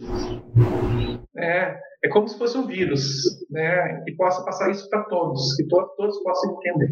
É, 1.38 1.80
é 2.04 2.10
como 2.10 2.28
se 2.28 2.38
fosse 2.38 2.58
um 2.58 2.68
vírus, 2.68 3.02
né? 3.50 4.04
Que 4.06 4.14
possa 4.18 4.44
passar 4.44 4.70
isso 4.70 4.90
para 4.90 5.04
todos, 5.06 5.56
que 5.56 5.66
to 5.68 5.90
todos 5.96 6.22
possam 6.22 6.58
entender. 6.58 6.92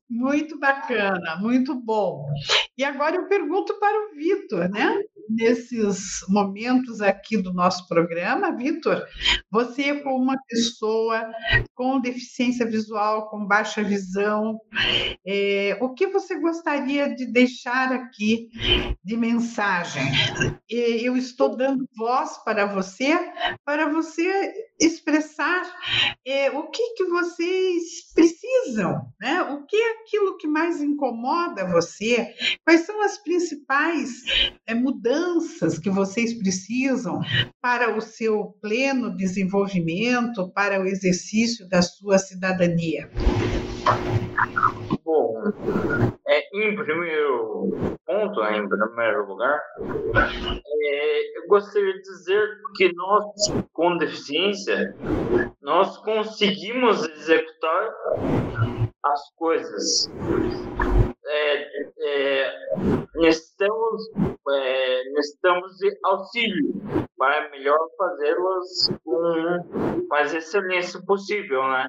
Muito 0.11 0.59
bacana, 0.59 1.37
muito 1.37 1.73
bom. 1.73 2.27
E 2.77 2.83
agora 2.83 3.15
eu 3.15 3.29
pergunto 3.29 3.79
para 3.79 3.97
o 3.97 4.15
Vitor, 4.15 4.69
né? 4.69 5.01
Nesses 5.29 6.19
momentos 6.27 6.99
aqui 6.99 7.37
do 7.37 7.53
nosso 7.53 7.87
programa, 7.87 8.53
Vitor, 8.53 9.07
você 9.49 10.01
como 10.01 10.17
uma 10.17 10.37
pessoa 10.49 11.31
com 11.73 12.01
deficiência 12.01 12.65
visual, 12.65 13.29
com 13.29 13.45
baixa 13.45 13.81
visão, 13.81 14.59
é, 15.25 15.77
o 15.79 15.93
que 15.93 16.07
você 16.07 16.37
gostaria 16.37 17.15
de 17.15 17.25
deixar 17.25 17.93
aqui 17.93 18.49
de 19.01 19.15
mensagem? 19.15 20.03
Eu 20.69 21.15
estou 21.15 21.55
dando 21.55 21.87
voz 21.95 22.37
para 22.43 22.65
você, 22.65 23.13
para 23.63 23.87
você 23.87 24.51
expressar 24.77 25.63
é, 26.25 26.49
o 26.51 26.67
que, 26.69 26.95
que 26.95 27.05
vocês 27.05 28.11
precisam, 28.13 29.05
né? 29.21 29.41
O 29.43 29.65
que 29.65 29.77
é 29.77 30.00
aquilo 30.01 30.37
que 30.37 30.47
mais 30.47 30.81
incomoda 30.81 31.67
você? 31.67 32.33
Quais 32.65 32.81
são 32.81 33.01
as 33.01 33.17
principais 33.17 34.23
é, 34.67 34.73
mudanças 34.73 35.77
que 35.77 35.89
vocês 35.89 36.33
precisam 36.33 37.19
para 37.61 37.95
o 37.95 38.01
seu 38.01 38.55
pleno 38.61 39.15
desenvolvimento, 39.15 40.51
para 40.51 40.81
o 40.81 40.85
exercício 40.85 41.67
da 41.69 41.81
sua 41.81 42.17
cidadania? 42.17 43.09
Bom, 45.03 45.43
é, 46.27 46.39
em 46.53 46.75
primeiro 46.75 47.97
ponto, 48.05 48.43
em 48.43 48.67
primeiro 48.67 49.27
lugar, 49.27 49.59
é, 50.83 51.37
eu 51.37 51.47
gostaria 51.47 51.93
de 51.93 52.01
dizer 52.01 52.49
que 52.75 52.93
nós, 52.93 53.25
com 53.73 53.97
deficiência, 53.97 54.95
nós 55.61 55.97
conseguimos 55.97 57.07
executar 57.07 57.93
as 59.03 59.31
coisas. 59.35 60.09
É, 61.25 61.67
é, 61.99 62.53
necessitamos, 63.15 64.01
é, 64.49 65.03
necessitamos 65.11 65.77
de 65.77 65.97
auxílio 66.03 66.73
para 67.17 67.49
melhor 67.51 67.79
fazê-las 67.97 68.91
com 69.03 70.07
mais 70.09 70.33
excelência 70.33 70.99
possível, 71.05 71.63
né? 71.67 71.87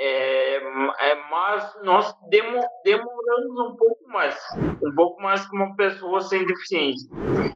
É, 0.00 0.56
é, 0.56 1.14
mas 1.28 1.76
nós 1.82 2.14
demo, 2.28 2.60
demoramos 2.84 3.58
um 3.58 3.76
pouco 3.76 4.08
mais, 4.08 4.38
um 4.80 4.94
pouco 4.94 5.20
mais 5.20 5.44
que 5.44 5.56
uma 5.56 5.74
pessoa 5.74 6.20
sem 6.20 6.46
deficiência, 6.46 7.10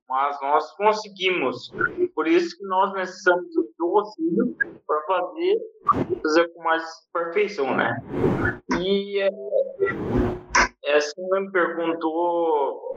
mas 0.09 0.41
nós 0.43 0.75
conseguimos. 0.77 1.73
Por 2.17 2.27
isso 2.27 2.59
que 2.59 2.65
nós 2.67 2.93
necessitamos 2.95 3.47
do 3.79 3.97
auxílio 3.97 4.57
para 4.85 5.03
fazer, 5.07 5.57
fazer 6.21 6.49
com 6.49 6.63
mais 6.65 6.85
perfeição, 7.13 7.77
né? 7.77 8.03
E 8.81 9.21
é, 9.21 9.31
essa 10.85 11.15
me 11.19 11.49
perguntou 11.53 12.97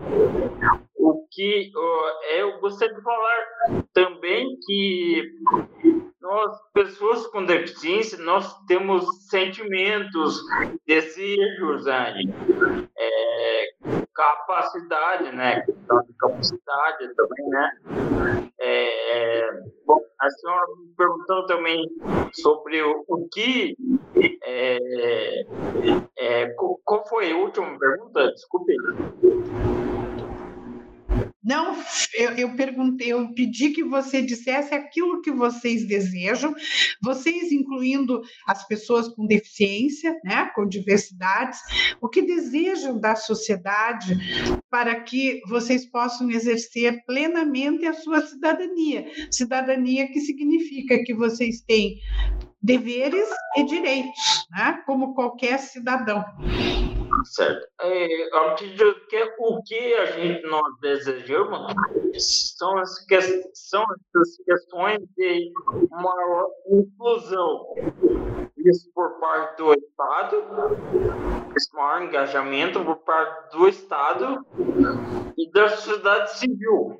o 0.95 1.27
que 1.29 1.71
eu 2.35 2.59
gostaria 2.61 2.95
de 2.95 3.01
falar 3.03 3.83
também 3.93 4.57
que 4.65 5.35
nós, 6.25 6.59
pessoas 6.73 7.27
com 7.27 7.45
deficiência, 7.45 8.17
nós 8.17 8.51
temos 8.65 9.05
sentimentos, 9.29 10.41
desejos, 10.87 11.85
né? 11.85 12.15
é, 12.97 13.65
capacidade, 14.13 15.35
né? 15.35 15.63
capacidade 16.19 17.15
também, 17.15 17.49
né? 17.49 17.71
É, 18.59 19.49
bom, 19.85 20.01
a 20.19 20.29
senhora 20.31 20.65
me 20.79 20.95
perguntou 20.97 21.45
também 21.45 21.87
sobre 22.33 22.81
o, 22.81 23.05
o 23.07 23.29
que. 23.29 23.75
É, 24.43 25.45
é, 26.17 26.55
qual 26.83 27.07
foi 27.07 27.31
a 27.31 27.37
última 27.37 27.77
pergunta? 27.77 28.31
Desculpe. 28.31 28.73
Não, 31.45 31.77
eu, 32.15 32.31
eu, 32.31 32.55
perguntei, 32.55 33.13
eu 33.13 33.31
pedi 33.35 33.69
que 33.69 33.83
você 33.83 34.19
dissesse 34.19 34.73
aquilo 34.73 35.21
que 35.21 35.31
vocês 35.31 35.87
desejam, 35.87 36.55
vocês 37.03 37.51
incluindo 37.51 38.23
as 38.47 38.67
pessoas 38.67 39.09
com 39.09 39.27
deficiência, 39.27 40.19
né, 40.23 40.49
com 40.55 40.67
diversidades, 40.67 41.59
o 42.01 42.09
que 42.09 42.23
desejam 42.23 42.99
da 42.99 43.15
sociedade 43.15 44.17
para 44.71 44.99
que 45.01 45.39
vocês 45.47 45.85
possam 45.85 46.31
exercer 46.31 47.05
plenamente 47.05 47.85
a 47.85 47.93
sua 47.93 48.21
cidadania. 48.25 49.05
Cidadania 49.29 50.07
que 50.07 50.21
significa 50.21 51.03
que 51.03 51.13
vocês 51.13 51.61
têm 51.61 51.99
deveres 52.59 53.29
e 53.55 53.63
direitos, 53.65 54.47
né, 54.49 54.81
como 54.87 55.13
qualquer 55.13 55.59
cidadão. 55.59 56.25
Certo. 57.25 57.67
É, 57.81 58.37
acredito 58.37 59.07
que 59.07 59.35
o 59.39 59.61
que 59.63 59.93
a 59.95 60.05
gente 60.05 60.45
nós 60.47 60.63
desejamos 60.81 61.73
são 62.19 62.77
as, 62.77 63.05
que, 63.05 63.19
são 63.53 63.83
questões 64.45 64.99
de 65.17 65.51
maior 65.89 66.47
inclusão. 66.69 67.73
isso 68.57 68.91
por 68.93 69.19
parte 69.19 69.57
do 69.57 69.73
Estado, 69.73 70.43
esse 71.55 71.73
maior 71.73 72.03
engajamento 72.03 72.83
por 72.83 72.97
parte 72.97 73.57
do 73.57 73.67
Estado 73.67 74.45
e 75.37 75.51
da 75.51 75.69
sociedade 75.69 76.37
civil. 76.37 76.97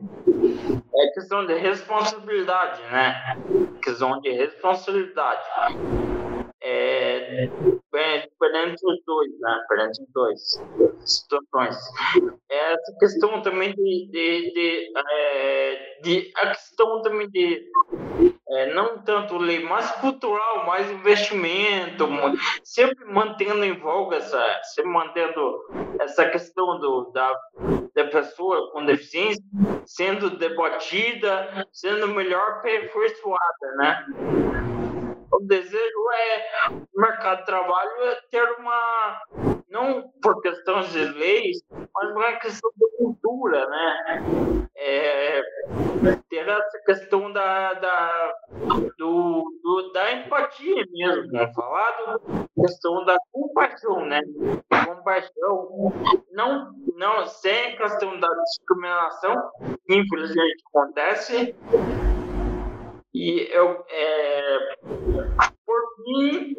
É 0.97 1.07
questão 1.13 1.45
de 1.45 1.53
responsabilidade, 1.55 2.81
né? 2.83 3.37
Questão 3.81 4.19
de 4.21 4.31
responsabilidade. 4.31 5.43
É, 6.61 7.45
é 7.45 8.27
perante 8.39 8.85
os 8.85 8.99
dois, 9.05 9.39
né? 9.39 9.59
Perante 9.67 10.01
os 10.01 10.07
dois 10.13 10.61
situações. 11.05 11.77
É 12.49 12.73
essa 12.73 12.97
questão 12.99 13.41
também 13.41 13.73
de, 13.73 14.09
de, 14.11 14.53
de, 14.53 14.93
é, 15.11 15.99
de 16.01 16.31
a 16.37 16.47
questão 16.47 17.01
também 17.01 17.29
de 17.29 17.63
é, 18.49 18.73
não 18.73 18.99
tanto 19.03 19.37
lei, 19.37 19.63
mas 19.63 19.91
cultural, 19.93 20.65
mais 20.65 20.89
investimento, 20.89 22.07
sempre 22.63 23.05
mantendo 23.05 23.63
em 23.63 23.77
voga 23.79 24.17
essa, 24.17 24.61
sempre 24.73 24.91
mantendo 24.91 25.59
essa 25.99 26.29
questão 26.29 26.79
do, 26.79 27.11
da, 27.11 27.39
da 27.93 28.05
pessoa 28.05 28.71
com 28.71 28.85
deficiência 28.85 29.43
sendo 29.85 30.31
debatida, 30.31 31.67
sendo 31.71 32.07
melhor 32.07 32.59
aperfeiçoada, 32.59 33.75
né? 33.77 34.05
O 35.35 35.39
desejo 35.41 36.11
é 36.13 36.69
o 36.71 37.01
mercado 37.01 37.39
de 37.39 37.45
trabalho 37.45 38.03
é 38.03 38.15
ter 38.31 38.49
uma 38.57 39.21
não 39.69 40.09
por 40.21 40.41
questões 40.41 40.89
de 40.93 41.03
leis, 41.03 41.57
mas 41.69 42.11
uma 42.11 42.31
questão 42.39 42.71
de 42.77 42.97
cultura, 42.97 43.67
né? 43.67 44.23
É, 44.77 45.41
ter 46.29 46.47
essa 46.47 46.79
questão 46.85 47.33
da, 47.33 47.73
da, 47.73 48.33
do, 48.97 49.43
do, 49.61 49.91
da 49.93 50.13
empatia 50.13 50.85
mesmo, 50.93 51.31
né? 51.33 51.51
falado, 51.53 52.21
questão 52.57 53.03
da 53.03 53.17
compaixão, 53.33 54.05
né? 54.05 54.21
Compaixão, 54.85 55.91
não, 56.31 56.71
não 56.95 57.25
sem 57.25 57.73
a 57.73 57.77
questão 57.77 58.17
da 58.17 58.29
discriminação, 58.29 59.35
que 59.85 59.95
infelizmente 59.95 60.63
acontece, 60.73 61.55
e 63.15 63.47
eu, 63.49 63.85
é, 63.89 64.75
por 65.65 65.81
mim, 66.05 66.53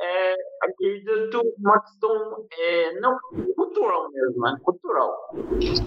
é, 0.00 0.34
acredito 0.62 1.42
uma 1.58 1.78
questão 1.82 2.46
é, 2.58 3.00
não 3.00 3.18
cultural 3.54 4.10
mesmo, 4.10 4.48
é 4.48 4.58
cultural. 4.60 5.30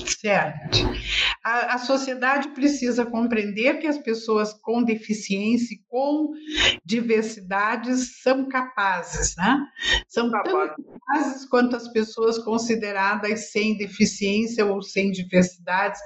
Certo. 0.06 0.78
A, 1.44 1.76
a, 1.76 1.78
sociedade 1.78 2.50
precisa 2.50 3.06
compreender 3.06 3.80
que 3.80 3.88
as 3.88 3.98
pessoas 3.98 4.54
com 4.54 4.82
deficiência 4.82 5.76
e 5.76 5.82
com 5.90 6.32
diversidades 6.86 8.22
são 8.22 8.48
capazes, 8.48 9.36
né? 9.36 9.60
São 10.08 10.32
tão 10.32 10.42
capazes 10.42 11.46
quanto 11.50 11.76
as 11.76 11.90
pessoas 11.90 12.40
consideradas 12.40 13.52
sem 13.52 13.78
deficiência 13.78 14.66
ou 14.66 14.82
sem 14.82 15.12
diversidades, 15.12 16.00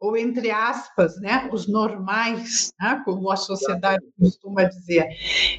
ou 0.00 0.16
entre 0.16 0.50
aspas, 0.50 1.20
né? 1.20 1.50
Os 1.52 1.68
normais, 1.68 2.72
né? 2.80 3.02
como 3.04 3.30
a 3.30 3.36
sociedade 3.36 4.02
costuma 4.18 4.64
dizer. 4.64 5.06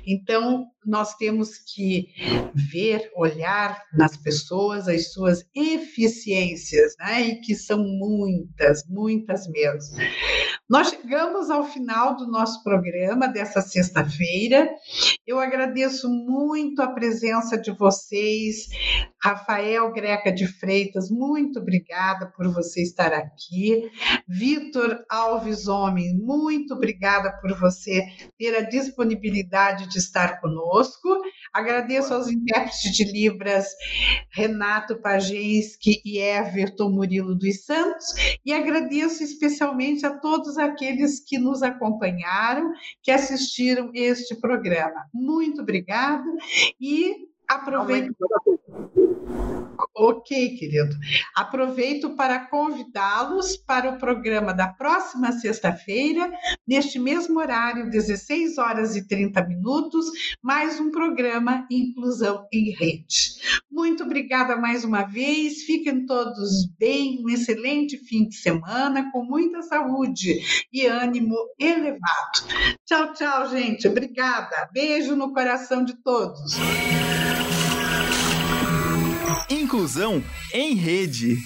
Então, 0.05 0.65
nós 0.85 1.13
temos 1.15 1.59
que 1.59 2.07
ver, 2.55 3.11
olhar 3.15 3.83
nas 3.93 4.17
pessoas 4.17 4.87
as 4.87 5.13
suas 5.13 5.45
eficiências, 5.55 6.95
né? 6.97 7.21
E 7.21 7.41
que 7.41 7.55
são 7.55 7.83
muitas, 7.83 8.83
muitas 8.87 9.10
mesmo. 9.49 9.97
Nós 10.71 10.87
chegamos 10.87 11.49
ao 11.49 11.65
final 11.65 12.15
do 12.15 12.25
nosso 12.25 12.63
programa 12.63 13.27
dessa 13.27 13.59
sexta-feira. 13.59 14.69
Eu 15.27 15.37
agradeço 15.37 16.07
muito 16.07 16.81
a 16.81 16.87
presença 16.87 17.57
de 17.57 17.71
vocês, 17.71 18.69
Rafael 19.21 19.91
Greca 19.91 20.31
de 20.31 20.47
Freitas, 20.47 21.11
muito 21.11 21.59
obrigada 21.59 22.31
por 22.37 22.47
você 22.53 22.81
estar 22.81 23.11
aqui. 23.11 23.91
Vitor 24.25 25.03
Alves 25.09 25.67
Homem, 25.67 26.17
muito 26.17 26.73
obrigada 26.73 27.37
por 27.41 27.53
você 27.59 28.05
ter 28.39 28.55
a 28.55 28.61
disponibilidade 28.61 29.89
de 29.89 29.97
estar 29.99 30.39
conosco. 30.39 31.21
Agradeço 31.53 32.13
aos 32.13 32.29
intérpretes 32.29 32.95
de 32.95 33.03
Libras, 33.11 33.67
Renato 34.31 35.01
Pajenski 35.01 36.01
e 36.05 36.17
Everton 36.17 36.89
Murilo 36.91 37.35
dos 37.35 37.65
Santos, 37.65 38.05
e 38.45 38.53
agradeço 38.53 39.21
especialmente 39.21 40.05
a 40.05 40.17
todos 40.17 40.57
aqueles 40.61 41.19
que 41.19 41.37
nos 41.37 41.61
acompanharam, 41.63 42.71
que 43.01 43.11
assistiram 43.11 43.91
este 43.93 44.35
programa. 44.35 45.05
Muito 45.13 45.61
obrigada 45.61 46.23
e 46.79 47.30
aproveito. 47.55 48.15
Ok, 49.95 50.57
querido. 50.57 50.95
Aproveito 51.35 52.15
para 52.15 52.47
convidá-los 52.47 53.57
para 53.57 53.91
o 53.91 53.97
programa 53.97 54.53
da 54.53 54.67
próxima 54.67 55.31
sexta-feira, 55.31 56.31
neste 56.67 56.97
mesmo 56.97 57.39
horário, 57.39 57.89
16 57.89 58.57
horas 58.57 58.95
e 58.95 59.07
30 59.07 59.45
minutos, 59.45 60.05
mais 60.41 60.79
um 60.79 60.91
programa 60.91 61.67
Inclusão 61.69 62.47
em 62.51 62.71
Rede. 62.71 63.35
Muito 63.69 64.03
obrigada 64.03 64.55
mais 64.55 64.83
uma 64.83 65.03
vez. 65.03 65.63
Fiquem 65.63 66.05
todos 66.05 66.67
bem, 66.79 67.21
um 67.23 67.29
excelente 67.29 67.97
fim 67.97 68.27
de 68.27 68.35
semana, 68.35 69.11
com 69.11 69.23
muita 69.23 69.61
saúde 69.61 70.41
e 70.71 70.85
ânimo 70.85 71.35
elevado. 71.59 72.47
Tchau, 72.85 73.13
tchau, 73.13 73.49
gente. 73.49 73.87
Obrigada. 73.87 74.69
Beijo 74.73 75.15
no 75.15 75.33
coração 75.33 75.83
de 75.83 75.93
todos. 76.01 76.55
Inclusão 79.71 80.21
em 80.53 80.75
rede. 80.75 81.37